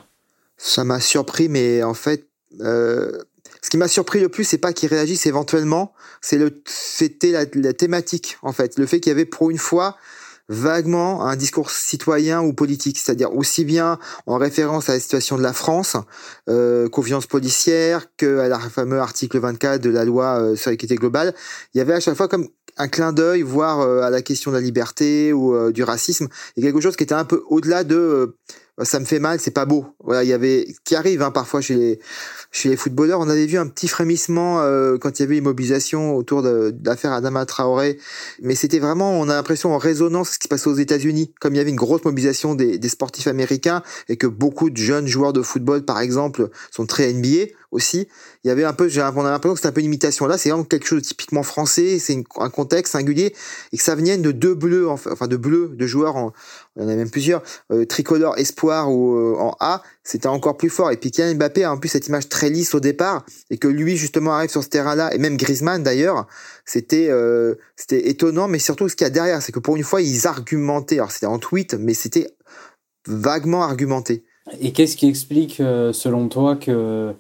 Ça 0.57 0.85
m'a 0.85 1.01
surpris, 1.01 1.49
mais 1.49 1.83
en 1.83 1.95
fait, 1.95 2.27
euh, 2.61 3.23
ce 3.63 3.71
qui 3.71 3.77
m'a 3.77 3.89
surpris 3.89 4.21
le 4.21 4.29
plus, 4.29 4.45
c'est 4.45 4.59
pas 4.59 4.73
qu'ils 4.73 4.89
réagissent 4.89 5.27
éventuellement, 5.27 5.93
c'est 6.21 6.39
le, 6.39 6.63
c'était 6.67 7.33
la, 7.33 7.73
thématique 7.73 8.39
en 8.43 8.53
fait, 8.53 8.79
le 8.79 8.87
fait 8.87 9.01
qu'il 9.01 9.11
y 9.11 9.13
avait 9.13 9.25
pour 9.25 9.51
une 9.51 9.59
fois 9.59 9.97
vaguement 10.49 11.27
un 11.27 11.35
discours 11.35 11.71
citoyen 11.71 12.41
ou 12.41 12.53
politique, 12.53 12.99
c'est-à-dire 12.99 13.35
aussi 13.35 13.65
bien 13.65 13.99
en 14.27 14.39
référence 14.39 14.89
à 14.89 14.93
la 14.93 15.01
situation 15.01 15.37
de 15.37 15.43
la 15.43 15.53
France, 15.53 15.97
euh, 16.49 16.89
confiance 16.89 17.27
policière, 17.27 18.07
que 18.17 18.39
à 18.39 18.49
la 18.49 18.61
fameux 18.61 19.01
article 19.01 19.41
24 19.41 19.81
de 19.81 19.91
la 19.91 20.05
loi 20.05 20.41
euh, 20.41 20.57
sur 20.57 20.71
l'équité 20.71 20.95
globale, 20.95 21.35
il 21.75 21.79
y 21.79 21.81
avait 21.81 21.95
à 21.95 22.01
chaque 22.01 22.17
fois 22.17 22.29
comme 22.29 22.49
un 22.77 22.89
clin 22.89 23.13
d'œil, 23.13 23.43
voire 23.43 23.81
euh, 23.81 24.03
à 24.03 24.11
la 24.11 24.23
question 24.23 24.51
de 24.51 24.57
la 24.57 24.63
liberté 24.63 25.33
ou 25.33 25.55
euh, 25.55 25.73
du 25.73 25.83
racisme, 25.83 26.29
et 26.57 26.63
quelque 26.63 26.81
chose 26.81 26.97
qui 26.97 27.05
était 27.05 27.15
un 27.15 27.25
peu 27.25 27.43
au-delà 27.49 27.85
de 27.85 27.97
euh, 27.97 28.37
ça 28.83 29.01
me 29.01 29.05
fait 29.05 29.19
mal, 29.19 29.41
c'est 29.41 29.51
pas 29.51 29.65
beau. 29.65 29.87
Voilà, 30.05 30.23
il 30.23 30.29
y 30.29 30.33
avait 30.33 30.67
qui 30.85 30.95
arrive 30.95 31.23
hein, 31.23 31.31
parfois 31.31 31.61
chez 31.61 31.75
les 31.75 32.01
chez 32.53 32.69
les 32.69 32.77
footballeurs. 32.77 33.21
On 33.21 33.29
avait 33.29 33.47
vu 33.47 33.59
un 33.59 33.67
petit 33.67 33.89
frémissement 33.89 34.57
quand 35.01 35.19
il 35.19 35.23
y 35.23 35.25
avait 35.25 35.39
une 35.39 35.45
mobilisation 35.45 36.17
autour 36.17 36.43
de, 36.43 36.75
l'affaire 36.85 37.13
Adama 37.13 37.47
Traoré, 37.47 37.99
mais 38.43 38.55
c'était 38.55 38.79
vraiment, 38.79 39.19
on 39.19 39.29
a 39.29 39.35
l'impression 39.35 39.75
en 39.75 39.79
résonance 39.79 40.31
ce 40.31 40.39
qui 40.39 40.45
se 40.45 40.49
passait 40.49 40.69
aux 40.69 40.75
États-Unis, 40.75 41.33
comme 41.41 41.55
il 41.55 41.59
y 41.59 41.61
avait 41.61 41.71
une 41.71 41.77
grosse 41.77 42.05
mobilisation 42.05 42.55
des, 42.55 42.79
des 42.79 42.89
sportifs 42.89 43.27
américains 43.27 43.83
et 44.09 44.17
que 44.17 44.27
beaucoup 44.27 44.71
de 44.71 44.77
jeunes 44.77 45.07
joueurs 45.07 45.33
de 45.33 45.43
football, 45.43 45.85
par 45.85 46.01
exemple, 46.01 46.51
sont 46.71 46.87
très 46.87 47.13
NBA 47.13 47.53
aussi. 47.71 48.09
Il 48.45 48.49
y 48.49 48.51
avait 48.51 48.65
un 48.65 48.73
peu, 48.73 48.89
on 48.97 49.25
a 49.25 49.31
l'impression 49.31 49.55
que 49.55 49.59
c'était 49.59 49.69
un 49.69 49.73
peu 49.73 49.81
une 49.81 49.87
imitation. 49.87 50.27
Là, 50.27 50.39
c'est 50.39 50.51
vraiment 50.51 50.65
quelque 50.65 50.87
chose 50.87 51.03
de 51.03 51.07
typiquement 51.07 51.43
français. 51.43 51.99
C'est 51.99 52.23
un 52.39 52.51
contexte 52.51 52.93
singulier 52.93 53.35
et 53.73 53.77
que 53.77 53.83
ça 53.83 53.95
venait 53.95 54.17
de 54.17 54.33
deux 54.33 54.55
bleus, 54.55 54.89
enfin 54.89 55.27
de 55.27 55.37
bleus, 55.37 55.71
de 55.75 55.87
joueurs. 55.87 56.17
En, 56.17 56.33
on 56.77 56.85
en 56.85 56.89
a 56.89 56.97
même 56.97 57.11
plusieurs 57.11 57.43
euh, 57.71 57.85
tricolore 57.85 58.39
espoir 58.39 58.91
ou 58.91 59.17
euh, 59.17 59.37
en 59.39 59.57
A. 59.61 59.83
C'était 60.05 60.29
encore 60.29 60.57
plus 60.57 60.71
fort. 60.71 60.91
Et 60.91 60.97
puis 60.97 61.11
Kylian 61.11 61.35
Mbappé 61.35 61.65
a 61.65 61.73
en 61.73 61.79
plus 61.79 61.89
cette 61.89 62.07
image 62.09 62.29
très 62.29 62.51
lisse 62.51 62.75
au 62.75 62.81
départ 62.81 63.25
et 63.51 63.59
que 63.59 63.69
lui 63.69 63.97
justement 63.97 64.33
arrive 64.33 64.51
sur 64.51 64.63
ce 64.63 64.69
terrain-là 64.69 65.15
et 65.15 65.19
même 65.19 65.37
Griezmann 65.37 65.83
d'ailleurs. 65.83 66.27
C'était 66.65 67.09
euh, 67.09 67.55
c'était 67.77 68.09
étonnant, 68.09 68.49
mais 68.49 68.59
surtout 68.59 68.89
ce 68.89 68.97
qu'il 68.97 69.07
y 69.07 69.09
a 69.09 69.11
derrière, 69.11 69.43
c'est 69.43 69.53
que 69.53 69.61
pour 69.61 69.77
une 69.77 69.85
fois 69.85 70.03
ils 70.03 70.27
argumentaient. 70.27 70.97
Alors 70.97 71.11
c'était 71.11 71.27
en 71.27 71.39
tweet, 71.39 71.75
mais 71.75 71.95
c'était 71.95 72.29
vaguement 73.07 73.63
argumenté. 73.63 74.25
Et 74.61 74.73
qu'est-ce 74.73 74.97
qui 74.97 75.09
explique, 75.09 75.57
selon 75.57 76.29
toi, 76.29 76.55
que 76.55 77.13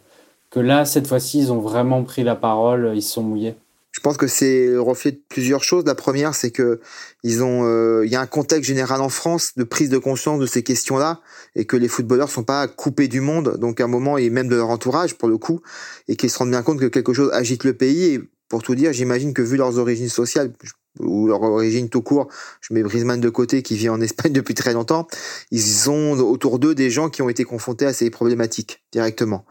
que 0.50 0.60
là, 0.60 0.84
cette 0.84 1.08
fois-ci, 1.08 1.40
ils 1.40 1.52
ont 1.52 1.60
vraiment 1.60 2.04
pris 2.04 2.22
la 2.22 2.36
parole, 2.36 2.92
ils 2.94 3.02
se 3.02 3.14
sont 3.14 3.22
mouillés? 3.22 3.56
Je 3.96 4.00
pense 4.02 4.18
que 4.18 4.26
c'est 4.26 4.66
le 4.66 4.80
reflet 4.82 5.12
de 5.12 5.20
plusieurs 5.30 5.64
choses. 5.64 5.84
La 5.86 5.94
première, 5.94 6.34
c'est 6.34 6.50
que 6.50 6.80
ils 7.22 7.42
ont, 7.42 7.64
euh, 7.64 8.04
il 8.04 8.12
y 8.12 8.14
a 8.14 8.20
un 8.20 8.26
contexte 8.26 8.68
général 8.68 9.00
en 9.00 9.08
France 9.08 9.52
de 9.56 9.64
prise 9.64 9.88
de 9.88 9.96
conscience 9.96 10.38
de 10.38 10.44
ces 10.44 10.62
questions-là, 10.62 11.22
et 11.54 11.64
que 11.64 11.78
les 11.78 11.88
footballeurs 11.88 12.28
sont 12.28 12.44
pas 12.44 12.68
coupés 12.68 13.08
du 13.08 13.22
monde, 13.22 13.56
donc 13.58 13.80
à 13.80 13.84
un 13.84 13.88
moment 13.88 14.18
et 14.18 14.28
même 14.28 14.48
de 14.48 14.56
leur 14.56 14.68
entourage 14.68 15.14
pour 15.14 15.30
le 15.30 15.38
coup, 15.38 15.62
et 16.08 16.16
qu'ils 16.16 16.28
se 16.28 16.38
rendent 16.38 16.50
bien 16.50 16.62
compte 16.62 16.78
que 16.78 16.86
quelque 16.86 17.14
chose 17.14 17.30
agite 17.32 17.64
le 17.64 17.72
pays. 17.72 18.04
Et 18.12 18.20
pour 18.50 18.62
tout 18.62 18.74
dire, 18.74 18.92
j'imagine 18.92 19.32
que 19.32 19.40
vu 19.40 19.56
leurs 19.56 19.78
origines 19.78 20.10
sociales, 20.10 20.52
ou 21.00 21.26
leur 21.26 21.42
origine 21.42 21.88
tout 21.88 22.02
court, 22.02 22.28
je 22.60 22.74
mets 22.74 22.82
Griezmann 22.82 23.20
de 23.20 23.30
côté 23.30 23.62
qui 23.62 23.76
vit 23.76 23.88
en 23.88 24.02
Espagne 24.02 24.32
depuis 24.34 24.54
très 24.54 24.74
longtemps, 24.74 25.06
ils 25.50 25.88
ont 25.88 26.12
autour 26.12 26.58
d'eux 26.58 26.74
des 26.74 26.90
gens 26.90 27.08
qui 27.08 27.22
ont 27.22 27.30
été 27.30 27.44
confrontés 27.44 27.86
à 27.86 27.94
ces 27.94 28.10
problématiques 28.10 28.82
directement. 28.92 29.46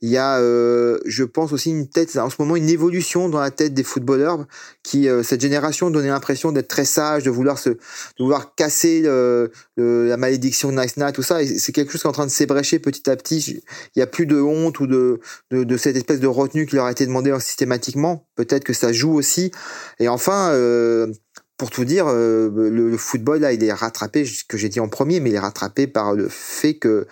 Il 0.00 0.10
y 0.10 0.16
a, 0.16 0.38
euh, 0.38 0.98
je 1.06 1.24
pense 1.24 1.52
aussi 1.52 1.70
une 1.70 1.88
tête, 1.88 2.16
en 2.16 2.30
ce 2.30 2.36
moment 2.38 2.54
une 2.54 2.68
évolution 2.68 3.28
dans 3.28 3.40
la 3.40 3.50
tête 3.50 3.74
des 3.74 3.82
footballeurs 3.82 4.46
qui, 4.82 5.08
euh, 5.08 5.22
cette 5.22 5.40
génération 5.40 5.90
donnait 5.90 6.08
l'impression 6.08 6.52
d'être 6.52 6.68
très 6.68 6.84
sage, 6.84 7.24
de 7.24 7.30
vouloir 7.30 7.58
se, 7.58 7.70
de 7.70 7.78
vouloir 8.20 8.54
casser 8.54 9.02
le, 9.02 9.50
la 9.76 10.16
malédiction 10.16 10.70
de 10.70 10.80
Nice 10.80 10.96
Nat, 10.96 11.12
tout 11.12 11.22
ça. 11.22 11.44
C'est 11.44 11.72
quelque 11.72 11.92
chose 11.92 12.00
qui 12.00 12.06
est 12.06 12.10
en 12.10 12.12
train 12.12 12.26
de 12.26 12.30
s'ébrécher 12.30 12.78
petit 12.78 13.10
à 13.10 13.16
petit. 13.16 13.60
Il 13.96 13.98
y 13.98 14.02
a 14.02 14.06
plus 14.06 14.26
de 14.26 14.40
honte 14.40 14.78
ou 14.80 14.86
de, 14.86 15.20
de, 15.50 15.64
de 15.64 15.76
cette 15.76 15.96
espèce 15.96 16.20
de 16.20 16.26
retenue 16.26 16.66
qui 16.66 16.76
leur 16.76 16.86
a 16.86 16.92
été 16.92 17.04
demandée 17.04 17.36
systématiquement. 17.40 18.28
Peut-être 18.36 18.64
que 18.64 18.72
ça 18.72 18.92
joue 18.92 19.14
aussi. 19.14 19.50
Et 19.98 20.08
enfin, 20.08 20.50
euh, 20.50 21.12
pour 21.58 21.70
tout 21.70 21.84
dire, 21.84 22.06
euh, 22.06 22.48
le, 22.70 22.96
football 22.96 23.40
là, 23.40 23.52
il 23.52 23.64
est 23.64 23.72
rattrapé, 23.72 24.24
ce 24.24 24.44
que 24.44 24.56
j'ai 24.56 24.68
dit 24.68 24.78
en 24.78 24.88
premier, 24.88 25.18
mais 25.18 25.30
il 25.30 25.34
est 25.34 25.40
rattrapé 25.40 25.88
par 25.88 26.14
le 26.14 26.28
fait 26.28 26.74
que 26.74 27.08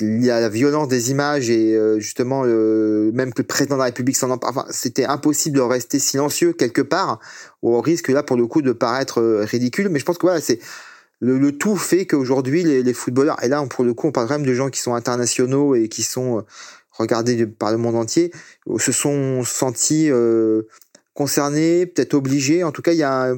il 0.00 0.24
y 0.24 0.30
a 0.30 0.40
la 0.40 0.48
violence 0.48 0.86
des 0.86 1.10
images 1.10 1.50
et 1.50 1.74
euh, 1.74 1.98
justement 1.98 2.44
même 2.44 3.34
que 3.34 3.42
le 3.42 3.46
président 3.48 3.74
de 3.74 3.80
la 3.80 3.86
République 3.86 4.16
s'en 4.16 4.30
empare. 4.30 4.50
Enfin, 4.50 4.66
c'était 4.70 5.06
impossible 5.06 5.56
de 5.56 5.62
rester 5.62 5.98
silencieux 5.98 6.52
quelque 6.52 6.82
part, 6.82 7.18
au 7.62 7.80
risque 7.80 8.08
là 8.08 8.22
pour 8.22 8.36
le 8.36 8.46
coup 8.46 8.62
de 8.62 8.70
paraître 8.70 9.20
euh, 9.20 9.44
ridicule. 9.44 9.88
Mais 9.88 9.98
je 9.98 10.04
pense 10.04 10.18
que 10.18 10.26
voilà, 10.26 10.40
c'est 10.40 10.60
le, 11.18 11.50
tout 11.50 11.76
fait 11.76 12.06
qu'aujourd'hui 12.06 12.62
les, 12.62 12.84
les, 12.84 12.94
footballeurs 12.94 13.42
et 13.42 13.48
là 13.48 13.66
pour 13.66 13.84
le 13.84 13.92
coup 13.92 14.06
on 14.06 14.12
parle 14.12 14.28
quand 14.28 14.38
même 14.38 14.46
de 14.46 14.54
gens 14.54 14.70
qui 14.70 14.78
sont 14.78 14.94
internationaux 14.94 15.74
et 15.74 15.88
qui 15.88 16.04
sont 16.04 16.44
regardés 16.92 17.44
par 17.44 17.72
le 17.72 17.76
monde 17.76 17.96
entier, 17.96 18.30
se 18.78 18.92
sont 18.92 19.42
sentis 19.42 20.10
concernés, 21.14 21.86
peut-être 21.86 22.14
obligés. 22.14 22.62
En 22.62 22.72
tout 22.72 22.82
cas, 22.82 22.92
il 22.92 22.98
y 22.98 23.02
a 23.02 23.34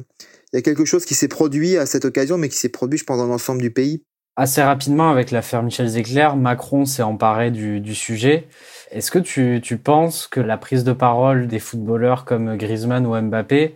il 0.53 0.57
y 0.57 0.59
a 0.59 0.61
quelque 0.61 0.85
chose 0.85 1.05
qui 1.05 1.15
s'est 1.15 1.27
produit 1.27 1.77
à 1.77 1.85
cette 1.85 2.05
occasion, 2.05 2.37
mais 2.37 2.47
qui 2.47 2.57
s'est 2.57 2.69
produit, 2.69 2.99
je 2.99 3.03
pense, 3.03 3.17
dans 3.17 3.25
l'ensemble 3.25 3.61
du 3.61 3.71
pays. 3.71 4.03
Assez 4.35 4.61
rapidement, 4.61 5.09
avec 5.09 5.31
l'affaire 5.31 5.63
Michel 5.63 5.87
Zecler, 5.87 6.29
Macron 6.37 6.85
s'est 6.85 7.03
emparé 7.03 7.51
du, 7.51 7.79
du 7.79 7.95
sujet. 7.95 8.47
Est-ce 8.91 9.11
que 9.11 9.19
tu, 9.19 9.61
tu 9.61 9.77
penses 9.77 10.27
que 10.27 10.39
la 10.39 10.57
prise 10.57 10.83
de 10.83 10.93
parole 10.93 11.47
des 11.47 11.59
footballeurs 11.59 12.25
comme 12.25 12.55
Griezmann 12.55 13.05
ou 13.05 13.19
Mbappé, 13.19 13.75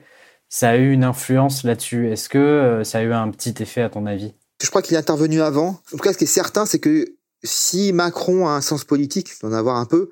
ça 0.50 0.70
a 0.70 0.78
eu 0.78 0.92
une 0.92 1.04
influence 1.04 1.64
là-dessus? 1.64 2.12
Est-ce 2.12 2.30
que 2.30 2.38
euh, 2.38 2.84
ça 2.84 3.00
a 3.00 3.02
eu 3.02 3.12
un 3.12 3.30
petit 3.30 3.56
effet 3.60 3.82
à 3.82 3.90
ton 3.90 4.06
avis? 4.06 4.34
Je 4.62 4.70
crois 4.70 4.82
qu'il 4.82 4.96
est 4.96 5.00
intervenu 5.00 5.42
avant. 5.42 5.80
En 5.94 5.98
tout 5.98 5.98
cas, 5.98 6.14
ce 6.14 6.18
qui 6.18 6.24
est 6.24 6.28
certain, 6.28 6.66
c'est 6.66 6.80
que 6.80 7.06
si 7.44 7.94
Macron 7.94 8.48
a 8.48 8.52
un 8.52 8.62
sens 8.62 8.84
politique, 8.84 9.30
d'en 9.42 9.54
avoir 9.54 9.78
un 9.78 9.86
peu, 9.86 10.10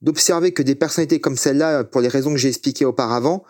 d'observer 0.00 0.52
que 0.52 0.62
des 0.62 0.76
personnalités 0.76 1.20
comme 1.20 1.36
celle-là, 1.36 1.84
pour 1.84 2.00
les 2.00 2.08
raisons 2.08 2.30
que 2.30 2.36
j'ai 2.36 2.48
expliquées 2.48 2.84
auparavant, 2.84 3.44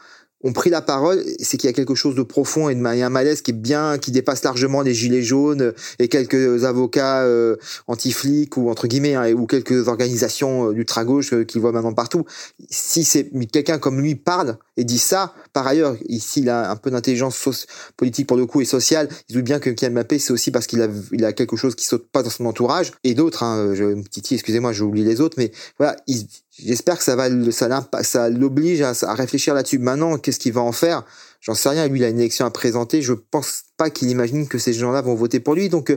ont 0.44 0.53
pris 0.53 0.70
la 0.70 0.81
parole, 0.81 1.24
c'est 1.40 1.57
qu'il 1.57 1.68
y 1.68 1.70
a 1.70 1.72
quelque 1.72 1.94
chose 1.94 2.14
de 2.14 2.22
profond 2.22 2.68
et 2.68 2.74
de 2.74 2.85
un 2.88 3.11
malaise 3.11 3.42
qui 3.42 3.51
est 3.51 3.55
bien, 3.55 3.98
qui 3.98 4.12
dépasse 4.12 4.44
largement 4.44 4.83
les 4.83 4.94
gilets 4.94 5.22
jaunes 5.22 5.72
et 5.98 6.09
quelques 6.09 6.64
avocats 6.64 7.22
euh, 7.22 7.57
anti-flics 7.87 8.57
ou 8.57 8.70
entre 8.70 8.87
guillemets 8.87 9.14
hein, 9.14 9.33
ou 9.33 9.46
quelques 9.46 9.88
organisations 9.88 10.70
euh, 10.70 10.72
d'ultra 10.72 11.05
gauche 11.05 11.33
euh, 11.33 11.44
qu'il 11.44 11.61
voit 11.61 11.72
maintenant 11.72 11.92
partout. 11.92 12.24
Si 12.70 13.05
c'est 13.05 13.31
quelqu'un 13.51 13.79
comme 13.79 14.01
lui 14.01 14.14
parle 14.14 14.59
et 14.77 14.85
dit 14.85 14.98
ça, 14.98 15.35
par 15.53 15.66
ailleurs, 15.66 15.96
ici 16.09 16.40
il 16.40 16.48
a 16.48 16.70
un 16.70 16.77
peu 16.77 16.90
d'intelligence 16.90 17.77
politique 17.96 18.27
pour 18.27 18.37
le 18.37 18.46
coup 18.46 18.61
et 18.61 18.64
sociale, 18.64 19.09
il 19.29 19.37
dit 19.37 19.42
bien 19.42 19.59
que 19.59 19.70
Kylian 19.70 19.92
Mbappé 19.92 20.18
c'est 20.18 20.33
aussi 20.33 20.51
parce 20.51 20.66
qu'il 20.66 20.81
a 20.83 20.88
il 21.12 21.24
a 21.24 21.33
quelque 21.33 21.57
chose 21.57 21.74
qui 21.74 21.85
saute 21.85 22.09
pas 22.11 22.22
dans 22.22 22.31
son 22.31 22.46
entourage 22.46 22.92
et 23.05 23.14
d'autres. 23.14 23.42
Hein, 23.42 23.74
je, 23.74 24.03
excusez-moi, 24.33 24.72
j'ai 24.72 24.83
oublié 24.85 25.05
les 25.05 25.20
autres, 25.20 25.37
mais 25.38 25.51
voilà, 25.79 25.96
il, 26.07 26.27
J'espère 26.58 26.98
que 26.98 27.04
ça 27.04 27.14
va, 27.16 27.28
ça, 27.52 27.88
ça 28.02 28.28
l'oblige 28.28 28.82
à, 28.82 28.92
à, 29.02 29.14
réfléchir 29.14 29.54
là-dessus. 29.54 29.78
Maintenant, 29.78 30.18
qu'est-ce 30.18 30.38
qu'il 30.38 30.52
va 30.52 30.60
en 30.60 30.72
faire? 30.72 31.04
J'en 31.40 31.54
sais 31.54 31.68
rien. 31.68 31.86
Lui, 31.86 32.00
il 32.00 32.04
a 32.04 32.08
une 32.08 32.18
élection 32.18 32.44
à 32.46 32.50
présenter. 32.50 33.00
Je 33.00 33.12
pense 33.12 33.62
pas 33.76 33.90
qu'il 33.90 34.10
imagine 34.10 34.48
que 34.48 34.58
ces 34.58 34.72
gens-là 34.72 35.00
vont 35.02 35.14
voter 35.14 35.38
pour 35.38 35.54
lui. 35.54 35.68
Donc, 35.68 35.96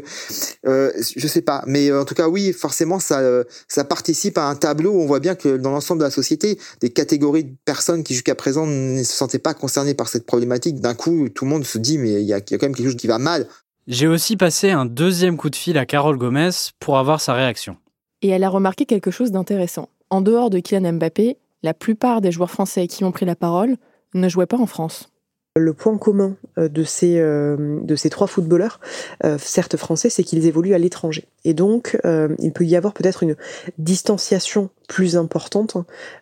euh, 0.67 0.91
je 1.15 1.27
sais 1.27 1.41
pas. 1.41 1.63
Mais 1.65 1.89
euh, 1.89 2.01
en 2.01 2.05
tout 2.05 2.13
cas, 2.13 2.27
oui, 2.27 2.53
forcément, 2.53 2.99
ça, 2.99 3.19
euh, 3.21 3.43
ça 3.67 3.83
participe 3.83 4.37
à 4.37 4.45
un 4.45 4.55
tableau 4.55 4.91
où 4.91 5.01
on 5.01 5.07
voit 5.07 5.19
bien 5.19 5.33
que 5.33 5.57
dans 5.57 5.71
l'ensemble 5.71 5.99
de 5.99 6.05
la 6.05 6.11
société, 6.11 6.59
des 6.79 6.91
catégories 6.91 7.45
de 7.45 7.55
personnes 7.65 8.03
qui 8.03 8.13
jusqu'à 8.13 8.35
présent 8.35 8.67
ne 8.67 9.03
se 9.03 9.13
sentaient 9.13 9.39
pas 9.39 9.55
concernées 9.55 9.95
par 9.95 10.09
cette 10.09 10.27
problématique, 10.27 10.79
d'un 10.79 10.93
coup, 10.93 11.27
tout 11.29 11.45
le 11.45 11.49
monde 11.51 11.65
se 11.65 11.79
dit, 11.79 11.97
mais 11.97 12.21
il 12.21 12.27
y 12.27 12.33
a, 12.33 12.37
y 12.37 12.39
a 12.39 12.57
quand 12.57 12.63
même 12.63 12.75
quelque 12.75 12.87
chose 12.87 12.97
qui 12.97 13.07
va 13.07 13.17
mal. 13.17 13.47
J'ai 13.87 14.07
aussi 14.07 14.37
passé 14.37 14.69
un 14.69 14.85
deuxième 14.85 15.37
coup 15.37 15.49
de 15.49 15.55
fil 15.55 15.77
à 15.79 15.87
Carole 15.87 16.17
Gomez 16.17 16.51
pour 16.79 16.99
avoir 16.99 17.19
sa 17.19 17.33
réaction. 17.33 17.77
Et 18.21 18.29
elle 18.29 18.43
a 18.43 18.49
remarqué 18.49 18.85
quelque 18.85 19.09
chose 19.09 19.31
d'intéressant. 19.31 19.89
En 20.11 20.19
dehors 20.19 20.49
de 20.49 20.59
Kylian 20.59 20.93
Mbappé, 20.93 21.37
la 21.63 21.73
plupart 21.73 22.19
des 22.19 22.33
joueurs 22.33 22.51
français 22.51 22.87
qui 22.87 23.05
ont 23.05 23.13
pris 23.13 23.25
la 23.25 23.37
parole 23.37 23.77
ne 24.13 24.27
jouaient 24.27 24.45
pas 24.45 24.57
en 24.57 24.65
France. 24.65 25.09
Le 25.55 25.73
point 25.73 25.97
commun 25.97 26.35
euh, 26.57 26.67
de 26.67 26.83
ces, 26.83 27.17
euh, 27.17 27.79
de 27.81 27.95
ces 27.95 28.09
trois 28.09 28.27
footballeurs, 28.27 28.81
euh, 29.23 29.37
certes 29.37 29.77
français, 29.77 30.09
c'est 30.09 30.23
qu'ils 30.23 30.47
évoluent 30.47 30.73
à 30.73 30.77
l'étranger. 30.77 31.25
Et 31.45 31.53
donc, 31.53 31.97
il 32.39 32.51
peut 32.51 32.65
y 32.65 32.75
avoir 32.75 32.93
peut-être 32.93 33.23
une 33.23 33.35
distanciation 33.77 34.69
plus 34.89 35.15
importante 35.15 35.77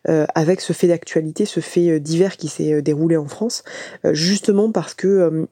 avec 0.06 0.62
ce 0.62 0.71
fait 0.71 0.88
d'actualité, 0.88 1.45
ce 1.45 1.60
fait 1.60 1.99
divers 1.99 2.38
qui 2.38 2.47
s'est 2.47 2.82
déroulé 2.82 3.17
en 3.17 3.28
France, 3.28 3.63
justement 4.13 4.71
parce 4.71 4.93
que 4.93 5.47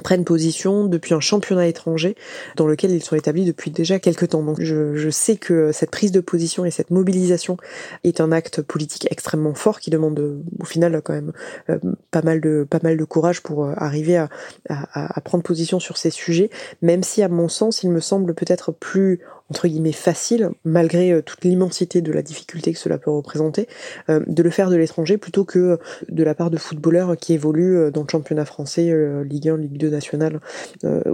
prennent 0.00 0.24
position 0.24 0.84
depuis 0.84 1.14
un 1.14 1.20
championnat 1.20 1.66
étranger 1.66 2.16
dans 2.56 2.66
lequel 2.66 2.90
ils 2.92 3.02
sont 3.02 3.16
établis 3.16 3.44
depuis 3.44 3.70
déjà 3.70 3.98
quelques 3.98 4.30
temps. 4.30 4.42
Donc 4.42 4.60
je, 4.60 4.96
je, 4.96 5.10
sais 5.10 5.36
que 5.36 5.72
cette 5.72 5.90
prise 5.90 6.12
de 6.12 6.20
position 6.20 6.64
et 6.64 6.70
cette 6.70 6.90
mobilisation 6.90 7.56
est 8.04 8.20
un 8.20 8.32
acte 8.32 8.62
politique 8.62 9.06
extrêmement 9.10 9.54
fort 9.54 9.80
qui 9.80 9.90
demande 9.90 10.42
au 10.58 10.64
final 10.64 11.00
quand 11.02 11.12
même 11.12 11.32
euh, 11.68 11.78
pas 12.10 12.22
mal 12.22 12.40
de 12.40 12.66
pas 12.68 12.80
mal 12.82 12.96
de 12.96 13.04
courage 13.04 13.42
pour 13.42 13.64
euh, 13.64 13.72
arriver 13.76 14.16
à, 14.16 14.28
à, 14.68 15.18
à 15.18 15.20
prendre 15.20 15.42
position 15.42 15.80
sur 15.80 15.96
ces 15.96 16.10
sujets, 16.10 16.50
même 16.82 17.02
si 17.02 17.22
à 17.22 17.28
mon 17.28 17.48
sens 17.48 17.82
il 17.82 17.90
me 17.90 18.00
semble 18.00 18.34
peut-être 18.34 18.72
plus 18.72 19.20
entre 19.50 19.66
guillemets 19.66 19.92
facile, 19.92 20.50
malgré 20.64 21.12
euh, 21.12 21.22
toute 21.22 21.44
l'immensité 21.44 22.00
de 22.00 22.12
la 22.12 22.22
difficulté 22.22 22.72
que 22.72 22.78
cela 22.78 22.98
peut 22.98 23.10
représenter, 23.10 23.66
euh, 24.08 24.20
de 24.26 24.42
le 24.42 24.50
faire 24.50 24.70
de 24.70 24.76
l'étranger 24.76 25.18
plutôt 25.18 25.44
que 25.44 25.78
de 26.08 26.22
la 26.22 26.34
part 26.34 26.50
de 26.50 26.56
footballeurs 26.56 27.16
qui 27.16 27.34
évoluent 27.34 27.76
euh, 27.76 27.90
dans 27.90 28.02
le 28.02 28.08
championnat 28.10 28.44
français, 28.44 28.94
Ligue 29.24 29.48
1, 29.48 29.56
Ligue 29.56 29.76
2 29.78 29.90
nationale, 29.90 30.40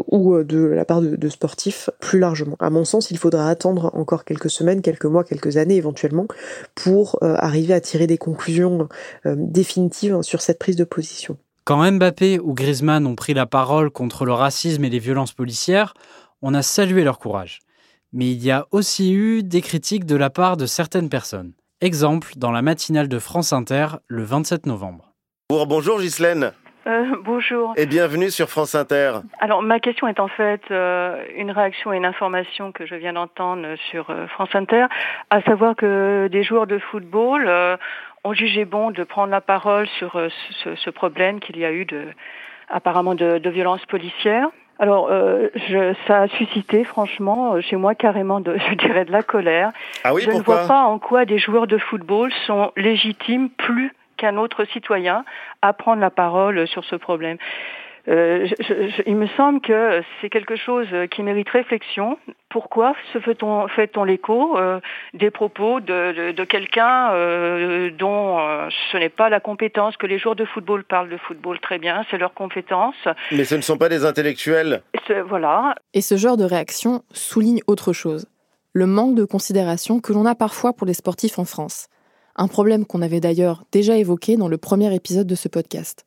ou 0.09 0.43
de 0.43 0.59
la 0.59 0.85
part 0.85 1.01
de, 1.01 1.29
sportifs 1.29 1.91
plus 2.01 2.19
largement. 2.19 2.57
À 2.61 2.71
mon 2.71 2.85
sens, 2.85 3.11
il 3.11 3.19
faudra 3.19 3.49
attendre 3.49 3.91
encore 3.95 4.25
quelques 4.25 4.51
semaines, 4.51 4.83
quelques 4.83 5.07
mois, 5.07 5.25
quelques 5.25 5.57
années 5.57 5.77
éventuellement, 5.77 6.27
pour 6.75 7.19
arriver 7.23 7.73
à 7.73 7.81
tirer 7.81 8.07
des 8.07 8.19
conclusions 8.19 8.89
définitives 9.25 10.23
sur 10.23 10.43
cette 10.43 10.59
prise 10.59 10.77
de 10.77 10.85
position. 10.85 11.37
Quand 11.65 11.91
Mbappé 11.91 12.39
ou 12.39 12.55
Griezmann 12.55 13.07
ont 13.07 13.17
pris 13.17 13.35
la 13.35 13.47
parole 13.47 13.91
contre 13.91 14.25
le 14.25 14.33
racisme 14.33 14.85
et 14.85 14.91
les 14.91 14.99
violences 14.99 15.33
policières, 15.33 15.95
on 16.43 16.55
a 16.55 16.63
salué 16.63 17.05
leur 17.05 17.19
courage 17.19 17.61
mais 18.13 18.27
il 18.27 18.45
y 18.45 18.51
a 18.51 18.67
aussi 18.71 19.13
eu 19.13 19.43
des 19.43 19.61
critiques 19.61 20.07
de 20.07 20.17
la 20.17 20.31
part 20.31 20.57
de 20.57 20.67
certaines 20.67 21.09
personnes. 21.09 21.53
Exemple 21.81 22.29
dans 22.37 22.51
la 22.51 22.63
matinale 22.63 23.09
de 23.09 23.19
France 23.19 23.53
Inter 23.53 23.99
le 24.09 24.23
27 24.23 24.67
novembre. 24.67 25.13
Bonjour 25.51 26.01
Ghislaine. 26.01 26.53
Euh, 26.87 27.17
bonjour. 27.25 27.73
Et 27.77 27.87
bienvenue 27.87 28.31
sur 28.31 28.49
France 28.49 28.77
Inter. 28.77 29.15
Alors 29.41 29.61
ma 29.61 29.81
question 29.81 30.07
est 30.07 30.21
en 30.21 30.29
fait 30.29 30.61
euh, 30.71 31.21
une 31.37 31.51
réaction 31.51 31.93
et 31.93 31.97
une 31.97 32.05
information 32.05 32.71
que 32.71 32.87
je 32.87 32.95
viens 32.95 33.15
d'entendre 33.15 33.75
sur 33.91 34.09
euh, 34.11 34.29
France 34.29 34.51
Inter, 34.55 34.87
à 35.31 35.43
savoir 35.43 35.75
que 35.75 36.29
des 36.31 36.45
joueurs 36.45 36.69
de 36.69 36.79
football 36.79 37.51
ont 38.23 38.33
jugé 38.35 38.65
bon 38.65 38.93
de 38.93 39.03
prendre 39.03 39.33
la 39.33 39.41
parole 39.41 39.89
sur 39.99 40.21
ce, 40.65 40.91
problème 40.91 41.41
qu'il 41.41 41.59
y 41.59 41.65
a 41.65 41.73
eu 41.73 41.85
de 41.87 42.07
apparemment 42.69 43.15
de, 43.15 43.39
de 43.39 43.51
violences 43.51 43.85
policières. 43.87 44.49
Alors, 44.79 45.09
euh, 45.11 45.49
je, 45.55 45.95
ça 46.07 46.23
a 46.23 46.29
suscité, 46.29 46.85
franchement, 46.85 47.55
euh, 47.55 47.61
chez 47.61 47.77
moi 47.77 47.95
carrément, 47.95 48.41
de, 48.41 48.57
je 48.71 48.75
dirais, 48.75 49.05
de 49.05 49.13
la 49.13 49.23
colère. 49.23 49.73
Ah 50.05 50.13
oui, 50.13 50.23
je 50.23 50.31
ne 50.31 50.41
vois 50.41 50.67
pas 50.67 50.83
en 50.83 50.99
quoi 50.99 51.25
des 51.25 51.39
joueurs 51.39 51.67
de 51.67 51.79
football 51.79 52.33
sont 52.47 52.73
légitimes 52.77 53.49
plus 53.51 53.93
qu'un 54.17 54.37
autre 54.37 54.65
citoyen 54.65 55.25
à 55.63 55.73
prendre 55.73 56.01
la 56.01 56.11
parole 56.11 56.67
sur 56.69 56.85
ce 56.85 56.97
problème. 56.97 57.37
Euh, 58.09 58.47
il 59.07 59.17
me 59.17 59.27
semble 59.37 59.61
que 59.61 60.03
c'est 60.21 60.31
quelque 60.31 60.57
chose 60.57 60.87
qui 61.11 61.23
mérite 61.23 61.49
réflexion. 61.49 62.19
Pourquoi 62.49 62.95
se 63.13 63.19
fait-on 63.19 63.67
fait-on 63.69 64.05
l'écho 64.05 64.57
euh, 64.57 64.81
des 65.15 65.31
propos 65.31 65.81
de, 65.81 66.33
de, 66.33 66.45
quelqu'un 66.45 67.11
euh, 67.13 67.91
dont 67.91 68.39
ce 68.93 68.97
n'est 68.97 69.09
pas 69.09 69.29
la 69.29 69.41
compétence 69.41 69.97
que 69.97 70.07
les 70.07 70.19
joueurs 70.19 70.37
de 70.37 70.45
football 70.45 70.85
parlent 70.85 71.11
de 71.11 71.17
football 71.17 71.59
très 71.61 71.79
bien, 71.79 72.05
c'est 72.11 72.19
leur 72.19 72.35
compétence. 72.35 72.95
Mais 73.33 73.45
ce 73.45 73.57
ne 73.57 73.61
sont 73.61 73.77
pas 73.77 73.89
des 73.89 74.05
intellectuels. 74.05 74.83
Voilà. 75.29 75.75
Et 75.93 76.01
ce 76.01 76.17
genre 76.17 76.37
de 76.37 76.45
réaction 76.45 77.03
souligne 77.13 77.61
autre 77.67 77.93
chose 77.93 78.27
le 78.77 78.87
manque 78.87 79.15
de 79.15 79.25
considération 79.25 80.01
que 80.01 80.13
l'on 80.13 80.27
a 80.27 80.35
parfois 80.35 80.75
pour 80.75 80.87
les 80.87 80.93
sportifs 80.93 81.39
en 81.39 81.47
France. 81.47 81.89
Un 82.37 82.47
problème 82.47 82.85
qu'on 82.85 83.01
avait 83.01 83.21
d'ailleurs 83.21 83.65
déjà 83.73 83.97
évoqué 83.97 84.37
dans 84.37 84.49
le 84.49 84.59
premier 84.59 84.95
épisode 84.95 85.27
de 85.27 85.35
ce 85.35 85.49
podcast. 85.49 86.06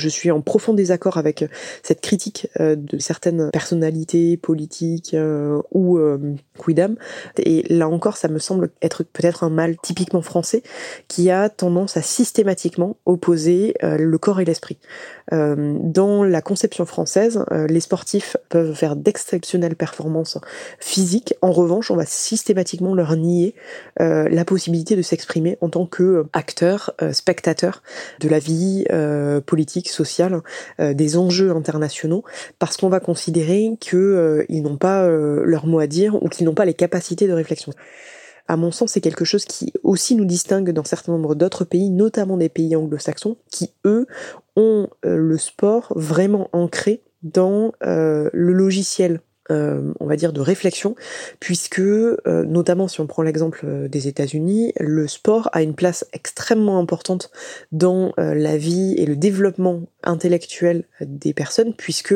Je 0.00 0.08
suis 0.08 0.30
en 0.30 0.40
profond 0.40 0.72
désaccord 0.72 1.18
avec 1.18 1.44
cette 1.82 2.00
critique 2.00 2.48
de 2.58 2.98
certaines 2.98 3.50
personnalités 3.50 4.38
politiques 4.38 5.14
ou 5.72 6.00
quidam. 6.58 6.96
Et 7.36 7.64
là 7.68 7.88
encore, 7.88 8.16
ça 8.16 8.28
me 8.28 8.38
semble 8.38 8.70
être 8.80 9.02
peut-être 9.04 9.44
un 9.44 9.50
mal 9.50 9.76
typiquement 9.82 10.22
français 10.22 10.62
qui 11.08 11.30
a 11.30 11.50
tendance 11.50 11.96
à 11.96 12.02
systématiquement 12.02 12.96
opposer 13.04 13.74
le 13.82 14.16
corps 14.18 14.40
et 14.40 14.44
l'esprit. 14.44 14.78
Dans 15.30 16.24
la 16.24 16.42
conception 16.42 16.86
française, 16.86 17.44
les 17.50 17.80
sportifs 17.80 18.36
peuvent 18.48 18.74
faire 18.74 18.96
d'exceptionnelles 18.96 19.76
performances 19.76 20.38
physiques. 20.78 21.34
En 21.42 21.52
revanche, 21.52 21.90
on 21.90 21.96
va 21.96 22.06
systématiquement 22.06 22.94
leur 22.94 23.14
nier 23.16 23.54
la 23.98 24.44
possibilité 24.44 24.96
de 24.96 25.02
s'exprimer 25.02 25.58
en 25.60 25.68
tant 25.68 25.84
que 25.86 26.24
acteur, 26.32 26.94
spectateur 27.12 27.82
de 28.20 28.28
la 28.28 28.38
vie 28.38 28.86
politique 29.46 29.89
sociale, 29.90 30.40
euh, 30.80 30.94
des 30.94 31.16
enjeux 31.16 31.50
internationaux, 31.50 32.24
parce 32.58 32.76
qu'on 32.76 32.88
va 32.88 33.00
considérer 33.00 33.70
qu'ils 33.80 33.98
euh, 33.98 34.44
n'ont 34.48 34.76
pas 34.76 35.04
euh, 35.04 35.42
leur 35.44 35.66
mot 35.66 35.78
à 35.78 35.86
dire 35.86 36.22
ou 36.22 36.28
qu'ils 36.28 36.46
n'ont 36.46 36.54
pas 36.54 36.64
les 36.64 36.74
capacités 36.74 37.26
de 37.26 37.32
réflexion. 37.32 37.72
À 38.48 38.56
mon 38.56 38.72
sens, 38.72 38.92
c'est 38.92 39.00
quelque 39.00 39.24
chose 39.24 39.44
qui 39.44 39.72
aussi 39.84 40.16
nous 40.16 40.24
distingue 40.24 40.70
dans 40.70 40.84
certains 40.84 41.12
nombres 41.12 41.34
d'autres 41.34 41.64
pays, 41.64 41.90
notamment 41.90 42.36
des 42.36 42.48
pays 42.48 42.74
anglo-saxons, 42.74 43.36
qui 43.48 43.72
eux 43.84 44.06
ont 44.56 44.88
le 45.04 45.38
sport 45.38 45.92
vraiment 45.94 46.48
ancré 46.52 47.04
dans 47.22 47.72
le 47.80 48.30
logiciel 48.32 49.20
euh, 49.50 49.92
on 50.00 50.06
va 50.06 50.16
dire, 50.16 50.32
de 50.32 50.40
réflexion, 50.40 50.94
puisque, 51.40 51.80
euh, 51.80 52.16
notamment 52.24 52.88
si 52.88 53.00
on 53.00 53.06
prend 53.06 53.22
l'exemple 53.22 53.62
euh, 53.64 53.88
des 53.88 54.08
États-Unis, 54.08 54.72
le 54.78 55.08
sport 55.08 55.48
a 55.52 55.62
une 55.62 55.74
place 55.74 56.06
extrêmement 56.12 56.78
importante 56.78 57.30
dans 57.72 58.12
la 58.16 58.56
vie 58.56 58.94
et 58.98 59.06
le 59.06 59.16
développement 59.16 59.82
intellectuel 60.02 60.84
des 61.00 61.32
personnes, 61.32 61.74
puisque 61.74 62.14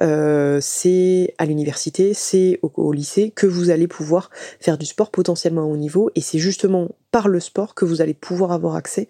c'est 0.00 1.34
à 1.38 1.44
l'université, 1.44 2.14
c'est 2.14 2.58
au, 2.62 2.72
au, 2.76 2.92
lycée 2.92 3.30
que 3.30 3.46
vous 3.46 3.70
allez 3.70 3.86
pouvoir 3.86 4.30
faire 4.60 4.78
du 4.78 4.86
sport 4.86 5.10
potentiellement 5.10 5.62
à 5.62 5.64
haut 5.64 5.76
niveau, 5.76 6.10
et 6.14 6.20
c'est 6.20 6.38
justement 6.38 6.88
par 7.10 7.28
le 7.28 7.40
sport 7.40 7.74
que 7.74 7.84
vous 7.84 8.00
allez 8.00 8.14
pouvoir 8.14 8.52
avoir 8.52 8.74
accès 8.74 9.08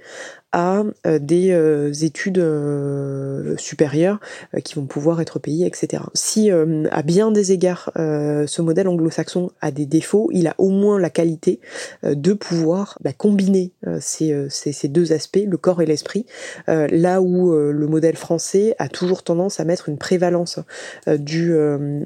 à 0.52 0.84
euh, 1.06 1.18
des 1.18 1.50
euh, 1.50 1.92
études 1.92 2.38
euh, 2.38 3.56
supérieures 3.56 4.20
qui 4.64 4.74
vont 4.74 4.84
pouvoir 4.84 5.20
être 5.20 5.38
payées, 5.38 5.66
etc. 5.66 6.02
Si 6.14 6.50
à 6.50 7.02
bien 7.02 7.30
des 7.30 7.52
égards 7.52 7.90
ce 7.94 8.62
modèle 8.62 8.88
anglo-saxon 8.88 9.50
a 9.60 9.70
des 9.70 9.86
défauts, 9.86 10.28
il 10.32 10.46
a 10.46 10.54
au 10.58 10.68
moins 10.68 10.98
la 10.98 11.10
qualité 11.10 11.60
de 12.02 12.32
pouvoir 12.32 12.98
bah, 13.02 13.12
combiner 13.12 13.72
ces, 14.00 14.46
ces, 14.48 14.72
ces, 14.72 14.88
deux 14.88 15.12
aspects, 15.12 15.44
le 15.46 15.56
corps 15.56 15.80
et 15.82 15.86
l'esprit, 15.86 16.26
là 16.66 17.22
où 17.22 17.52
le 17.52 17.86
modèle 17.86 18.16
français 18.16 18.74
a 18.78 18.88
toujours 18.88 19.22
tendance 19.22 19.60
à 19.60 19.64
mettre 19.64 19.88
une 19.88 19.98
prévalence 19.98 20.58
du, 21.06 21.54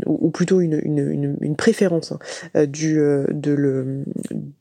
ou 0.07 0.31
plutôt 0.31 0.61
une, 0.61 0.81
une, 0.83 1.37
une, 1.41 1.57
préférence 1.57 2.13
du, 2.55 2.95
de, 2.97 3.53
le, 3.53 4.05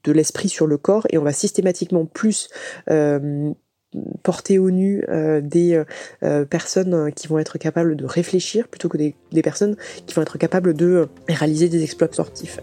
de 0.04 0.12
l'esprit 0.12 0.50
sur 0.50 0.68
le 0.68 0.78
corps, 0.78 1.06
et 1.10 1.18
on 1.18 1.24
va 1.24 1.34
systématiquement 1.34 2.06
plus 2.06 2.50
porter 4.24 4.60
au 4.60 4.72
nu 4.72 5.04
euh, 5.10 5.42
des 5.42 5.74
euh, 5.74 5.86
euh, 6.24 6.46
personnes 6.46 7.12
qui 7.14 7.28
vont 7.28 7.40
être 7.40 7.58
capables 7.58 7.96
de 7.96 8.06
réfléchir 8.06 8.68
plutôt 8.68 8.90
que 8.90 8.98
des, 8.98 9.16
des 9.32 9.42
personnes 9.42 9.76
qui 10.06 10.14
vont 10.14 10.22
être 10.22 10.38
capables 10.38 10.74
de 10.74 11.08
réaliser 11.28 11.70
des 11.70 11.84
exploits 11.84 12.10
sportifs. 12.12 12.60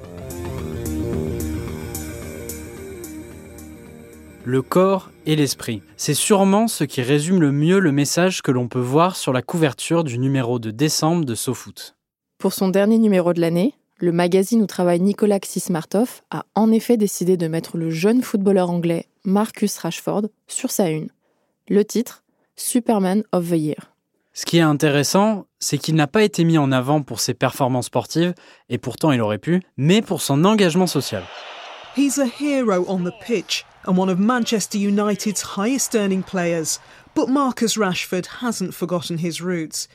Le 4.45 4.61
corps 4.61 5.13
et 5.25 5.37
l'esprit. 5.37 5.83
C'est 5.97 6.15
sûrement 6.15 6.67
ce 6.67 6.83
qui 6.83 7.01
résume 7.01 7.41
le 7.41 7.53
mieux 7.53 7.79
le 7.79 7.93
message 7.93 8.43
que 8.43 8.51
l'on 8.51 8.67
peut 8.67 8.81
voir 8.81 9.15
sur 9.15 9.33
la 9.33 9.41
couverture 9.41 10.03
du 10.03 10.19
numéro 10.19 10.59
de 10.59 10.73
décembre 10.73 11.25
de 11.25 11.37
SoFoot. 11.37 11.95
Pour 12.39 12.53
son 12.53 12.69
dernier 12.69 12.99
numéro 12.99 13.33
de 13.33 13.41
l'année, 13.41 13.75
le 13.99 14.11
magazine 14.11 14.61
où 14.63 14.67
travaille 14.67 14.99
Nicolas 14.99 15.39
Xismartov 15.39 16.23
a 16.33 16.45
en 16.57 16.73
effet 16.73 16.97
décidé 16.97 17.37
de 17.37 17.47
mettre 17.47 17.77
le 17.77 17.91
jeune 17.91 18.21
footballeur 18.21 18.69
anglais 18.69 19.07
Marcus 19.25 19.79
Rashford 19.79 20.23
sur 20.49 20.73
sa 20.73 20.91
une. 20.91 21.09
Le 21.73 21.87
titre 21.87 22.23
Superman 22.55 23.25
of 23.33 23.49
the 23.49 23.57
Year. 23.57 23.95
Ce 24.35 24.45
qui 24.45 24.59
est 24.59 24.61
intéressant, 24.61 25.47
c'est 25.59 25.79
qu'il 25.79 25.95
n'a 25.95 26.07
pas 26.07 26.23
été 26.23 26.45
mis 26.45 26.59
en 26.59 26.71
avant 26.71 27.01
pour 27.01 27.19
ses 27.19 27.33
performances 27.33 27.87
sportives, 27.87 28.35
et 28.69 28.77
pourtant 28.77 29.11
il 29.11 29.23
aurait 29.23 29.39
pu, 29.39 29.63
mais 29.79 30.03
pour 30.03 30.21
son 30.21 30.45
engagement 30.45 30.87
social. 30.87 31.23
He's 31.97 32.19
a 32.19 32.27
hero 32.27 32.85
on 32.89 33.05
the 33.05 33.15
pitch 33.27 33.65
and 33.87 33.97
one 33.97 34.11
of 34.11 34.19
Manchester 34.19 34.77
United's 34.77 35.57
highest 35.57 35.95
earning 35.95 36.23
players. 36.23 36.79
But 37.15 37.31
Marcus 37.31 37.79
Rashford 37.79 38.27
hasn't 38.43 38.73
forgotten 38.73 39.17
his 39.17 39.41
roots. 39.41 39.89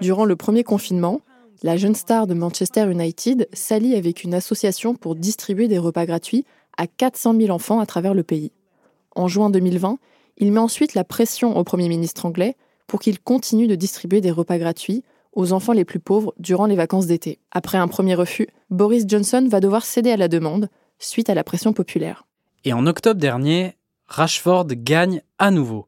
Durant 0.00 0.24
le 0.24 0.34
premier 0.34 0.64
confinement, 0.64 1.20
la 1.62 1.76
jeune 1.76 1.94
star 1.94 2.26
de 2.26 2.34
Manchester 2.34 2.90
United 2.90 3.48
s'allie 3.52 3.94
avec 3.94 4.24
une 4.24 4.34
association 4.34 4.96
pour 4.96 5.14
distribuer 5.14 5.68
des 5.68 5.78
repas 5.78 6.04
gratuits 6.04 6.44
à 6.76 6.88
400 6.88 7.36
000 7.38 7.50
enfants 7.50 7.78
à 7.78 7.86
travers 7.86 8.12
le 8.12 8.24
pays. 8.24 8.50
En 9.14 9.28
juin 9.28 9.50
2020, 9.50 10.00
il 10.40 10.52
met 10.52 10.58
ensuite 10.58 10.94
la 10.94 11.04
pression 11.04 11.56
au 11.56 11.62
Premier 11.62 11.88
ministre 11.88 12.26
anglais 12.26 12.56
pour 12.86 12.98
qu'il 12.98 13.20
continue 13.20 13.68
de 13.68 13.76
distribuer 13.76 14.20
des 14.20 14.30
repas 14.30 14.58
gratuits 14.58 15.04
aux 15.32 15.52
enfants 15.52 15.72
les 15.72 15.84
plus 15.84 16.00
pauvres 16.00 16.34
durant 16.38 16.66
les 16.66 16.74
vacances 16.74 17.06
d'été. 17.06 17.38
Après 17.52 17.78
un 17.78 17.86
premier 17.86 18.14
refus, 18.14 18.48
Boris 18.70 19.04
Johnson 19.06 19.46
va 19.48 19.60
devoir 19.60 19.84
céder 19.84 20.10
à 20.10 20.16
la 20.16 20.26
demande 20.26 20.68
suite 20.98 21.30
à 21.30 21.34
la 21.34 21.44
pression 21.44 21.72
populaire. 21.72 22.26
Et 22.64 22.72
en 22.72 22.86
octobre 22.86 23.20
dernier, 23.20 23.76
Rashford 24.08 24.66
gagne 24.68 25.22
à 25.38 25.50
nouveau. 25.50 25.86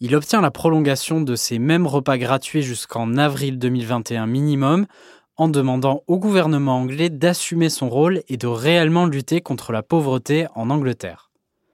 Il 0.00 0.14
obtient 0.14 0.42
la 0.42 0.50
prolongation 0.50 1.20
de 1.20 1.34
ces 1.34 1.58
mêmes 1.58 1.86
repas 1.86 2.18
gratuits 2.18 2.62
jusqu'en 2.62 3.16
avril 3.16 3.58
2021 3.58 4.26
minimum, 4.26 4.86
en 5.36 5.48
demandant 5.48 6.02
au 6.06 6.18
gouvernement 6.18 6.76
anglais 6.76 7.10
d'assumer 7.10 7.70
son 7.70 7.88
rôle 7.88 8.22
et 8.28 8.36
de 8.36 8.46
réellement 8.46 9.06
lutter 9.06 9.40
contre 9.40 9.72
la 9.72 9.82
pauvreté 9.82 10.46
en 10.54 10.70
Angleterre. 10.70 11.23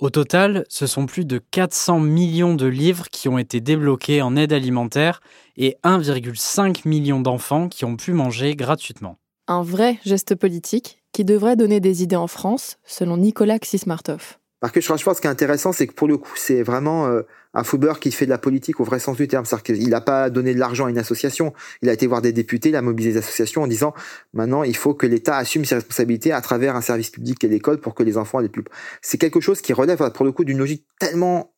Au 0.01 0.09
total, 0.09 0.65
ce 0.71 0.87
sont 0.87 1.05
plus 1.05 1.27
de 1.27 1.37
400 1.37 2.01
millions 2.01 2.55
de 2.55 2.65
livres 2.65 3.09
qui 3.13 3.29
ont 3.29 3.37
été 3.37 3.61
débloqués 3.61 4.23
en 4.23 4.35
aide 4.35 4.55
alimentaire 4.55 5.21
et 5.59 5.77
1,5 5.85 6.89
million 6.89 7.21
d'enfants 7.21 7.69
qui 7.69 7.85
ont 7.85 7.97
pu 7.97 8.15
manger 8.15 8.57
gratuitement. 8.57 9.19
Un 9.47 9.63
vrai 9.63 9.99
geste 10.03 10.37
politique 10.37 11.03
qui 11.13 11.27
devrait 11.27 11.55
donner 11.55 11.81
des 11.81 12.03
idées 12.03 12.17
en 12.17 12.29
France, 12.29 12.79
selon 12.83 13.19
Nicolas 13.19 13.59
Xismartov. 13.59 14.39
Marcus 14.63 14.89
Rashford, 14.89 15.17
ce 15.17 15.21
qui 15.21 15.27
est 15.27 15.31
intéressant, 15.31 15.73
c'est 15.73 15.87
que 15.87 15.93
pour 15.93 16.09
le 16.09 16.17
coup, 16.17 16.33
c'est 16.35 16.63
vraiment 16.63 17.07
euh, 17.07 17.23
un 17.55 17.65
footballeur 17.65 18.01
qui 18.01 18.13
fait 18.13 18.27
de 18.27 18.31
la 18.31 18.39
politique 18.39 18.81
au 18.81 18.85
vrai 18.85 18.99
sens 18.99 19.17
du 19.17 19.29
terme. 19.29 19.45
C'est-à-dire 19.45 19.63
qu'il 19.77 19.89
n'a 19.89 20.01
pas 20.01 20.31
donné 20.31 20.55
de 20.55 20.59
l'argent 20.59 20.87
à 20.87 20.91
une 20.91 20.99
association. 20.99 21.53
Il 21.83 21.89
a 21.89 21.93
été 21.93 22.07
voir 22.07 22.23
des 22.23 22.33
députés, 22.33 22.71
il 22.71 22.77
a 22.77 22.83
mobilisé 22.83 23.15
des 23.15 23.19
associations 23.19 23.63
en 23.63 23.67
disant 23.67 23.95
maintenant, 24.33 24.63
il 24.63 24.77
faut 24.77 24.95
que 24.95 25.07
l'État 25.07 25.37
assume 25.37 25.65
ses 25.65 25.77
responsabilités 25.77 26.33
à 26.33 26.41
travers 26.41 26.77
un 26.77 26.81
service 26.81 27.11
public 27.11 27.43
et 27.45 27.49
l'école 27.49 27.81
pour 27.81 27.95
que 27.95 28.03
les 28.03 28.17
enfants 28.17 28.41
aient 28.41 28.49
plus. 28.49 28.65
C'est 29.03 29.19
quelque 29.19 29.41
chose 29.41 29.61
qui 29.61 29.73
relève, 29.73 30.11
pour 30.13 30.25
le 30.25 30.33
coup, 30.33 30.45
d'une 30.45 30.59
logique 30.59 30.87
tellement 30.99 31.55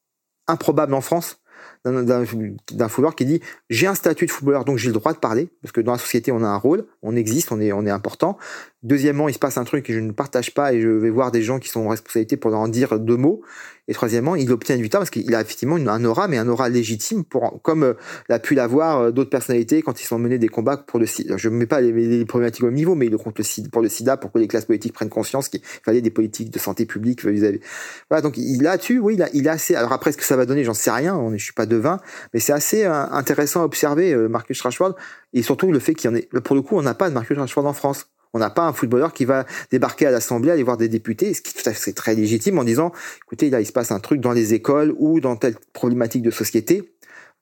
improbable 0.48 0.94
en 0.94 1.00
France 1.00 1.38
d'un 1.85 2.88
footballeur 2.88 3.14
qui 3.14 3.24
dit 3.24 3.40
j'ai 3.70 3.87
un 3.87 3.94
statut 3.94 4.26
de 4.26 4.31
footballeur 4.31 4.64
donc 4.64 4.78
j'ai 4.78 4.88
le 4.88 4.94
droit 4.94 5.12
de 5.12 5.18
parler 5.18 5.48
parce 5.62 5.72
que 5.72 5.81
dans 5.81 5.92
la 5.92 5.98
société 5.98 6.33
on 6.33 6.42
a 6.42 6.46
un 6.46 6.57
rôle 6.57 6.87
on 7.02 7.14
existe 7.16 7.52
on 7.52 7.61
est 7.61 7.90
important 7.90 8.37
deuxièmement 8.82 9.28
il 9.28 9.34
se 9.34 9.38
passe 9.38 9.58
un 9.58 9.64
truc 9.64 9.86
que 9.86 9.92
je 9.92 10.00
ne 10.00 10.12
partage 10.12 10.54
pas 10.54 10.72
et 10.72 10.80
je 10.80 10.88
vais 10.88 11.10
voir 11.10 11.30
des 11.30 11.42
gens 11.42 11.58
qui 11.58 11.68
sont 11.68 11.80
en 11.80 11.88
responsabilité 11.88 12.36
pour 12.36 12.54
en 12.54 12.68
dire 12.68 12.98
deux 12.98 13.16
mots 13.16 13.42
et 13.88 13.94
troisièmement, 13.94 14.36
il 14.36 14.50
obtient 14.52 14.76
une 14.76 14.82
victoire 14.82 15.00
parce 15.00 15.10
qu'il 15.10 15.34
a 15.34 15.40
effectivement 15.40 15.74
un 15.74 16.04
aura, 16.04 16.28
mais 16.28 16.38
un 16.38 16.48
aura 16.48 16.68
légitime, 16.68 17.24
pour, 17.24 17.60
comme 17.62 17.82
euh, 17.82 17.94
l'a 18.28 18.38
pu 18.38 18.54
l'avoir 18.54 19.00
euh, 19.00 19.10
d'autres 19.10 19.30
personnalités 19.30 19.82
quand 19.82 20.00
ils 20.00 20.06
sont 20.06 20.20
menés 20.20 20.38
des 20.38 20.46
combats 20.48 20.76
pour 20.76 21.00
le 21.00 21.06
SIDA. 21.06 21.36
Je 21.36 21.48
ne 21.48 21.56
mets 21.56 21.66
pas 21.66 21.80
les, 21.80 22.24
problématiques 22.24 22.62
au 22.62 22.70
niveau, 22.70 22.94
mais 22.94 23.06
il 23.06 23.16
contre 23.16 23.42
le 23.42 23.68
pour 23.70 23.82
le 23.82 23.88
SIDA, 23.88 24.16
pour 24.16 24.30
que 24.30 24.38
les 24.38 24.46
classes 24.46 24.66
politiques 24.66 24.92
prennent 24.92 25.08
conscience 25.08 25.48
qu'il 25.48 25.60
fallait 25.84 26.00
des 26.00 26.10
politiques 26.10 26.50
de 26.50 26.60
santé 26.60 26.86
publique 26.86 27.24
vis-à-vis. 27.26 27.58
Voilà, 28.08 28.22
donc 28.22 28.34
tu 28.80 28.98
oui, 29.00 29.14
il 29.14 29.22
a, 29.22 29.28
il 29.34 29.48
a 29.48 29.52
assez. 29.52 29.74
Alors 29.74 29.92
après, 29.92 30.12
ce 30.12 30.16
que 30.16 30.24
ça 30.24 30.36
va 30.36 30.46
donner, 30.46 30.62
j'en 30.62 30.74
sais 30.74 30.92
rien. 30.92 31.20
Je 31.34 31.42
suis 31.42 31.52
pas 31.52 31.66
devin, 31.66 31.98
mais 32.32 32.40
c'est 32.40 32.52
assez 32.52 32.84
euh, 32.84 32.92
intéressant 33.10 33.62
à 33.62 33.64
observer 33.64 34.14
Marcus 34.28 34.60
Rashford 34.60 34.94
et 35.32 35.42
surtout 35.42 35.72
le 35.72 35.80
fait 35.80 35.94
qu'il 35.94 36.08
y 36.08 36.12
en 36.12 36.16
ait. 36.16 36.28
Pour 36.44 36.54
le 36.54 36.62
coup, 36.62 36.78
on 36.78 36.82
n'a 36.82 36.94
pas 36.94 37.08
de 37.08 37.14
Marcus 37.14 37.36
Rashford 37.36 37.66
en 37.66 37.72
France. 37.72 38.06
On 38.34 38.38
n'a 38.38 38.50
pas 38.50 38.62
un 38.62 38.72
footballeur 38.72 39.12
qui 39.12 39.24
va 39.24 39.44
débarquer 39.70 40.06
à 40.06 40.10
l'Assemblée, 40.10 40.50
aller 40.50 40.62
voir 40.62 40.76
des 40.76 40.88
députés, 40.88 41.34
ce 41.34 41.42
qui 41.42 41.52
tout 41.54 41.68
à 41.68 41.72
fait 41.72 41.92
très 41.92 42.14
légitime 42.14 42.58
en 42.58 42.64
disant, 42.64 42.92
écoutez, 43.24 43.50
là, 43.50 43.60
il 43.60 43.66
se 43.66 43.72
passe 43.72 43.90
un 43.90 44.00
truc 44.00 44.20
dans 44.20 44.32
les 44.32 44.54
écoles 44.54 44.94
ou 44.98 45.20
dans 45.20 45.36
telle 45.36 45.56
problématique 45.72 46.22
de 46.22 46.30
société 46.30 46.94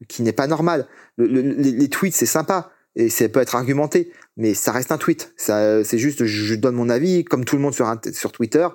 qui 0.09 0.22
n'est 0.22 0.33
pas 0.33 0.46
normal. 0.46 0.87
les, 1.18 1.88
tweets, 1.88 2.14
c'est 2.14 2.26
sympa 2.26 2.72
et 2.96 3.09
ça 3.09 3.29
peut 3.29 3.40
être 3.40 3.55
argumenté, 3.55 4.11
mais 4.37 4.55
ça 4.55 4.72
reste 4.72 4.90
un 4.92 4.98
tweet. 4.98 5.33
C'est 5.37 5.98
juste, 5.98 6.24
je 6.24 6.55
donne 6.55 6.74
mon 6.74 6.88
avis, 6.88 7.24
comme 7.24 7.44
tout 7.44 7.57
le 7.57 7.62
monde 7.62 7.74
sur, 7.74 7.92
sur 8.12 8.33
Twitter. 8.33 8.66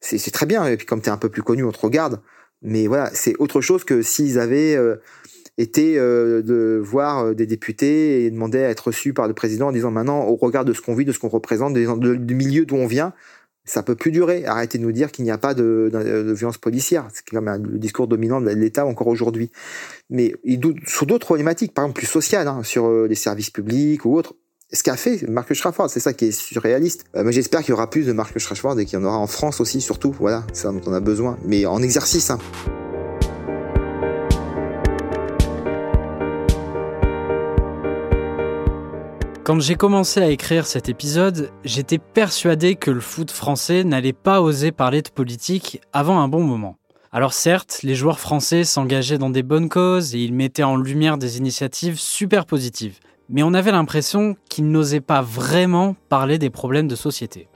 C'est, 0.00 0.30
très 0.30 0.46
bien. 0.46 0.66
Et 0.66 0.76
puis 0.76 0.86
comme 0.86 1.00
tu 1.00 1.08
es 1.08 1.12
un 1.12 1.16
peu 1.16 1.30
plus 1.30 1.42
connu, 1.42 1.64
on 1.64 1.72
te 1.72 1.80
regarde. 1.80 2.20
Mais 2.62 2.86
voilà, 2.86 3.10
c'est 3.14 3.34
autre 3.38 3.60
chose 3.60 3.84
que 3.84 4.02
s'ils 4.02 4.38
avaient 4.38 4.74
euh, 4.74 4.96
était 5.58 5.96
euh, 5.96 6.42
de 6.42 6.80
voir 6.82 7.26
euh, 7.26 7.34
des 7.34 7.46
députés 7.46 8.24
et 8.24 8.30
demander 8.30 8.58
à 8.58 8.70
être 8.70 8.88
reçus 8.88 9.12
par 9.12 9.28
le 9.28 9.34
président 9.34 9.68
en 9.68 9.72
disant 9.72 9.90
maintenant, 9.90 10.24
au 10.24 10.36
regard 10.36 10.64
de 10.64 10.72
ce 10.72 10.80
qu'on 10.80 10.94
vit, 10.94 11.04
de 11.04 11.12
ce 11.12 11.18
qu'on 11.18 11.28
représente, 11.28 11.74
du 11.74 12.34
milieu 12.34 12.66
d'où 12.66 12.76
on 12.76 12.86
vient, 12.86 13.12
Ça 13.64 13.82
peut 13.82 13.94
plus 13.94 14.10
durer. 14.10 14.44
Arrêtez 14.46 14.78
de 14.78 14.82
nous 14.82 14.92
dire 14.92 15.12
qu'il 15.12 15.24
n'y 15.24 15.30
a 15.30 15.38
pas 15.38 15.54
de, 15.54 15.90
de, 15.92 16.32
violence 16.32 16.58
policière. 16.58 17.08
C'est 17.12 17.22
quand 17.24 17.40
même 17.40 17.66
le 17.66 17.78
discours 17.78 18.08
dominant 18.08 18.40
de 18.40 18.50
l'État 18.50 18.84
encore 18.84 19.06
aujourd'hui. 19.06 19.50
Mais 20.10 20.34
sur 20.86 21.06
d'autres 21.06 21.26
problématiques, 21.26 21.72
par 21.72 21.84
exemple 21.84 21.98
plus 21.98 22.06
sociales, 22.06 22.48
hein, 22.48 22.62
sur 22.62 22.86
euh, 22.86 23.06
les 23.08 23.14
services 23.14 23.50
publics 23.50 24.04
ou 24.04 24.16
autres. 24.16 24.34
Ce 24.72 24.82
qu'a 24.82 24.96
fait 24.96 25.22
Marcus 25.28 25.60
Rashford, 25.60 25.88
c'est 25.88 26.00
ça 26.00 26.12
qui 26.12 26.26
est 26.26 26.32
surréaliste. 26.32 27.04
Euh, 27.14 27.22
mais 27.22 27.32
j'espère 27.32 27.60
qu'il 27.60 27.70
y 27.70 27.72
aura 27.74 27.88
plus 27.88 28.06
de 28.06 28.12
Marcus 28.12 28.44
Rashford 28.44 28.78
et 28.80 28.86
qu'il 28.86 28.98
y 28.98 29.02
en 29.02 29.04
aura 29.04 29.18
en 29.18 29.28
France 29.28 29.60
aussi, 29.60 29.80
surtout. 29.80 30.12
Voilà, 30.18 30.44
c'est 30.52 30.62
ça 30.62 30.72
dont 30.72 30.80
on 30.86 30.92
a 30.92 31.00
besoin. 31.00 31.38
Mais 31.44 31.64
en 31.64 31.80
exercice. 31.80 32.30
Hein. 32.30 32.38
Quand 39.44 39.60
j'ai 39.60 39.74
commencé 39.74 40.22
à 40.22 40.30
écrire 40.30 40.66
cet 40.66 40.88
épisode, 40.88 41.50
j'étais 41.66 41.98
persuadé 41.98 42.76
que 42.76 42.90
le 42.90 43.02
foot 43.02 43.30
français 43.30 43.84
n'allait 43.84 44.14
pas 44.14 44.40
oser 44.40 44.72
parler 44.72 45.02
de 45.02 45.10
politique 45.10 45.82
avant 45.92 46.18
un 46.20 46.28
bon 46.28 46.42
moment. 46.42 46.78
Alors 47.12 47.34
certes, 47.34 47.80
les 47.82 47.94
joueurs 47.94 48.20
français 48.20 48.64
s'engageaient 48.64 49.18
dans 49.18 49.28
des 49.28 49.42
bonnes 49.42 49.68
causes 49.68 50.14
et 50.14 50.20
ils 50.20 50.32
mettaient 50.32 50.62
en 50.62 50.76
lumière 50.76 51.18
des 51.18 51.36
initiatives 51.36 52.00
super 52.00 52.46
positives. 52.46 53.00
Mais 53.28 53.42
on 53.42 53.52
avait 53.52 53.70
l'impression 53.70 54.34
qu'ils 54.48 54.70
n'osaient 54.70 55.02
pas 55.02 55.20
vraiment 55.20 55.94
parler 56.08 56.38
des 56.38 56.48
problèmes 56.48 56.88
de 56.88 56.96
société. 56.96 57.46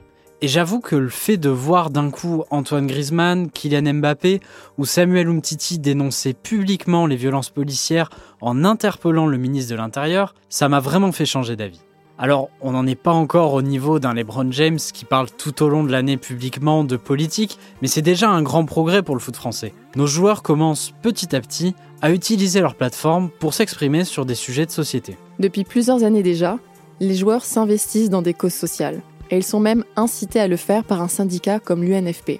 Et 0.41 0.47
j'avoue 0.47 0.79
que 0.79 0.95
le 0.95 1.09
fait 1.09 1.35
de 1.35 1.49
voir 1.49 1.89
d'un 1.89 2.11
coup 2.11 2.43
Antoine 2.49 2.87
Griezmann, 2.87 3.49
Kylian 3.51 3.93
Mbappé 3.95 4.39
ou 4.77 4.85
Samuel 4.85 5.27
Umtiti 5.27 5.79
dénoncer 5.79 6.33
publiquement 6.33 7.07
les 7.07 7.17
violences 7.17 7.49
policières 7.49 8.09
en 8.39 8.63
interpellant 8.63 9.27
le 9.27 9.37
ministre 9.37 9.71
de 9.71 9.75
l'Intérieur, 9.75 10.33
ça 10.47 10.69
m'a 10.69 10.79
vraiment 10.79 11.11
fait 11.11 11.25
changer 11.25 11.57
d'avis. 11.57 11.81
Alors, 12.17 12.49
on 12.61 12.71
n'en 12.71 12.87
est 12.87 12.95
pas 12.95 13.11
encore 13.11 13.53
au 13.53 13.61
niveau 13.61 13.99
d'un 13.99 14.13
LeBron 14.13 14.49
James 14.51 14.79
qui 14.93 15.03
parle 15.03 15.27
tout 15.29 15.61
au 15.61 15.67
long 15.67 15.83
de 15.83 15.91
l'année 15.91 16.15
publiquement 16.15 16.85
de 16.85 16.95
politique, 16.95 17.59
mais 17.81 17.89
c'est 17.89 18.01
déjà 18.01 18.29
un 18.29 18.41
grand 18.41 18.63
progrès 18.63 19.03
pour 19.03 19.15
le 19.15 19.21
foot 19.21 19.35
français. 19.35 19.73
Nos 19.97 20.07
joueurs 20.07 20.41
commencent 20.41 20.93
petit 21.01 21.35
à 21.35 21.41
petit 21.41 21.75
à 22.01 22.11
utiliser 22.11 22.61
leur 22.61 22.75
plateforme 22.75 23.29
pour 23.39 23.53
s'exprimer 23.53 24.05
sur 24.05 24.25
des 24.25 24.35
sujets 24.35 24.65
de 24.65 24.71
société. 24.71 25.17
Depuis 25.39 25.65
plusieurs 25.65 26.03
années 26.03 26.23
déjà, 26.23 26.59
les 27.01 27.15
joueurs 27.15 27.43
s'investissent 27.43 28.09
dans 28.09 28.21
des 28.21 28.33
causes 28.33 28.53
sociales 28.53 29.01
et 29.29 29.37
ils 29.37 29.43
sont 29.43 29.59
même 29.59 29.83
incités 29.95 30.39
à 30.39 30.47
le 30.47 30.57
faire 30.57 30.83
par 30.83 31.01
un 31.01 31.07
syndicat 31.07 31.59
comme 31.59 31.83
l'UNFP. 31.83 32.39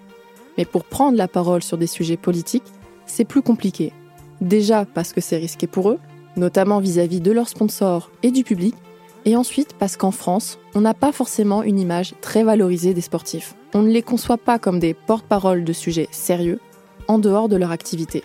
Mais 0.58 0.66
pour 0.66 0.84
prendre 0.84 1.18
la 1.18 1.28
parole 1.28 1.64
sur 1.64 1.78
des 1.78 1.88
sujets 1.88 2.18
politiques, 2.18 2.64
c'est 3.06 3.26
plus 3.26 3.42
compliqué. 3.42 3.94
Déjà 4.42 4.86
parce 4.86 5.14
que 5.14 5.22
c'est 5.22 5.38
risqué 5.38 5.68
pour 5.68 5.90
eux, 5.90 6.00
notamment 6.36 6.80
vis-à-vis 6.80 7.22
de 7.22 7.32
leurs 7.32 7.50
sponsors 7.50 8.12
et 8.24 8.32
du 8.32 8.44
public, 8.44 8.76
et 9.26 9.36
ensuite 9.36 9.74
parce 9.78 9.98
qu'en 9.98 10.12
France, 10.12 10.60
on 10.76 10.82
n'a 10.82 10.94
pas 10.94 11.12
forcément 11.12 11.64
une 11.64 11.80
image 11.80 12.14
très 12.22 12.44
valorisée 12.44 12.94
des 12.94 13.02
sportifs. 13.02 13.56
On 13.74 13.82
ne 13.82 13.92
les 13.92 14.02
conçoit 14.02 14.38
pas 14.38 14.60
comme 14.60 14.80
des 14.80 14.94
porte-paroles 14.94 15.64
de 15.64 15.74
sujets 15.74 16.08
sérieux, 16.12 16.60
en 17.08 17.20
dehors 17.20 17.50
de 17.50 17.56
leur 17.56 17.72
activité. 17.72 18.24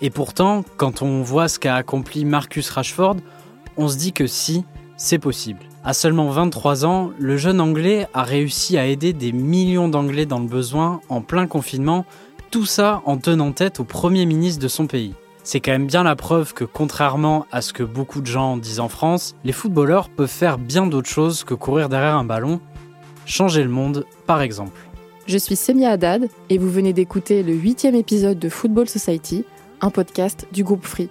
Et 0.00 0.10
pourtant, 0.10 0.64
quand 0.76 1.02
on 1.02 1.22
voit 1.22 1.48
ce 1.48 1.58
qu'a 1.58 1.76
accompli 1.76 2.24
Marcus 2.24 2.70
Rashford, 2.70 3.16
on 3.76 3.88
se 3.88 3.98
dit 3.98 4.12
que 4.12 4.26
si, 4.26 4.64
c'est 4.96 5.18
possible. 5.18 5.60
À 5.82 5.94
seulement 5.94 6.28
23 6.28 6.84
ans, 6.84 7.10
le 7.18 7.38
jeune 7.38 7.58
Anglais 7.58 8.06
a 8.12 8.22
réussi 8.22 8.76
à 8.76 8.84
aider 8.84 9.14
des 9.14 9.32
millions 9.32 9.88
d'Anglais 9.88 10.26
dans 10.26 10.38
le 10.38 10.46
besoin 10.46 11.00
en 11.08 11.22
plein 11.22 11.46
confinement, 11.46 12.04
tout 12.50 12.66
ça 12.66 13.00
en 13.06 13.16
tenant 13.16 13.52
tête 13.52 13.80
au 13.80 13.84
Premier 13.84 14.26
ministre 14.26 14.62
de 14.62 14.68
son 14.68 14.86
pays. 14.86 15.14
C'est 15.42 15.60
quand 15.60 15.72
même 15.72 15.86
bien 15.86 16.02
la 16.02 16.16
preuve 16.16 16.52
que 16.52 16.64
contrairement 16.64 17.46
à 17.50 17.62
ce 17.62 17.72
que 17.72 17.82
beaucoup 17.82 18.20
de 18.20 18.26
gens 18.26 18.58
disent 18.58 18.78
en 18.78 18.90
France, 18.90 19.34
les 19.42 19.52
footballeurs 19.52 20.10
peuvent 20.10 20.28
faire 20.28 20.58
bien 20.58 20.86
d'autres 20.86 21.08
choses 21.08 21.44
que 21.44 21.54
courir 21.54 21.88
derrière 21.88 22.16
un 22.16 22.24
ballon, 22.24 22.60
changer 23.24 23.62
le 23.62 23.70
monde 23.70 24.04
par 24.26 24.42
exemple. 24.42 24.78
Je 25.26 25.38
suis 25.38 25.56
Semia 25.56 25.92
Haddad 25.92 26.28
et 26.50 26.58
vous 26.58 26.70
venez 26.70 26.92
d'écouter 26.92 27.42
le 27.42 27.54
huitième 27.54 27.94
épisode 27.94 28.38
de 28.38 28.50
Football 28.50 28.86
Society, 28.86 29.46
un 29.80 29.88
podcast 29.88 30.46
du 30.52 30.62
groupe 30.62 30.84
Free. 30.84 31.08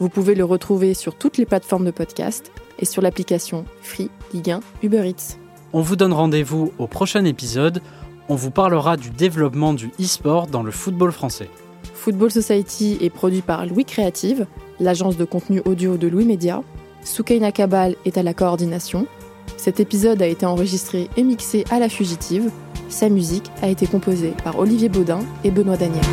Vous 0.00 0.08
pouvez 0.08 0.34
le 0.34 0.44
retrouver 0.44 0.94
sur 0.94 1.14
toutes 1.14 1.36
les 1.36 1.44
plateformes 1.44 1.84
de 1.84 1.90
podcast 1.90 2.50
et 2.78 2.84
sur 2.84 3.02
l'application 3.02 3.64
Free, 3.82 4.10
Ligue 4.32 4.50
1, 4.50 4.60
Uber 4.82 5.08
Eats. 5.08 5.38
On 5.72 5.80
vous 5.80 5.96
donne 5.96 6.12
rendez-vous 6.12 6.72
au 6.78 6.86
prochain 6.86 7.24
épisode. 7.24 7.82
On 8.28 8.34
vous 8.34 8.50
parlera 8.50 8.96
du 8.96 9.10
développement 9.10 9.74
du 9.74 9.90
e-sport 10.00 10.46
dans 10.46 10.62
le 10.62 10.70
football 10.70 11.12
français. 11.12 11.48
Football 11.94 12.30
Society 12.30 12.98
est 13.00 13.10
produit 13.10 13.42
par 13.42 13.66
Louis 13.66 13.84
Créative, 13.84 14.46
l'agence 14.80 15.16
de 15.16 15.24
contenu 15.24 15.60
audio 15.64 15.96
de 15.96 16.08
Louis 16.08 16.24
Média. 16.24 16.62
Soukaina 17.02 17.52
Kabal 17.52 17.96
est 18.04 18.18
à 18.18 18.22
la 18.22 18.34
coordination. 18.34 19.06
Cet 19.56 19.80
épisode 19.80 20.22
a 20.22 20.26
été 20.26 20.46
enregistré 20.46 21.08
et 21.16 21.22
mixé 21.22 21.64
à 21.70 21.78
la 21.78 21.88
fugitive. 21.88 22.50
Sa 22.88 23.08
musique 23.08 23.50
a 23.62 23.68
été 23.68 23.86
composée 23.86 24.34
par 24.44 24.58
Olivier 24.58 24.88
Baudin 24.88 25.20
et 25.44 25.50
Benoît 25.50 25.76
Daniel. 25.76 26.04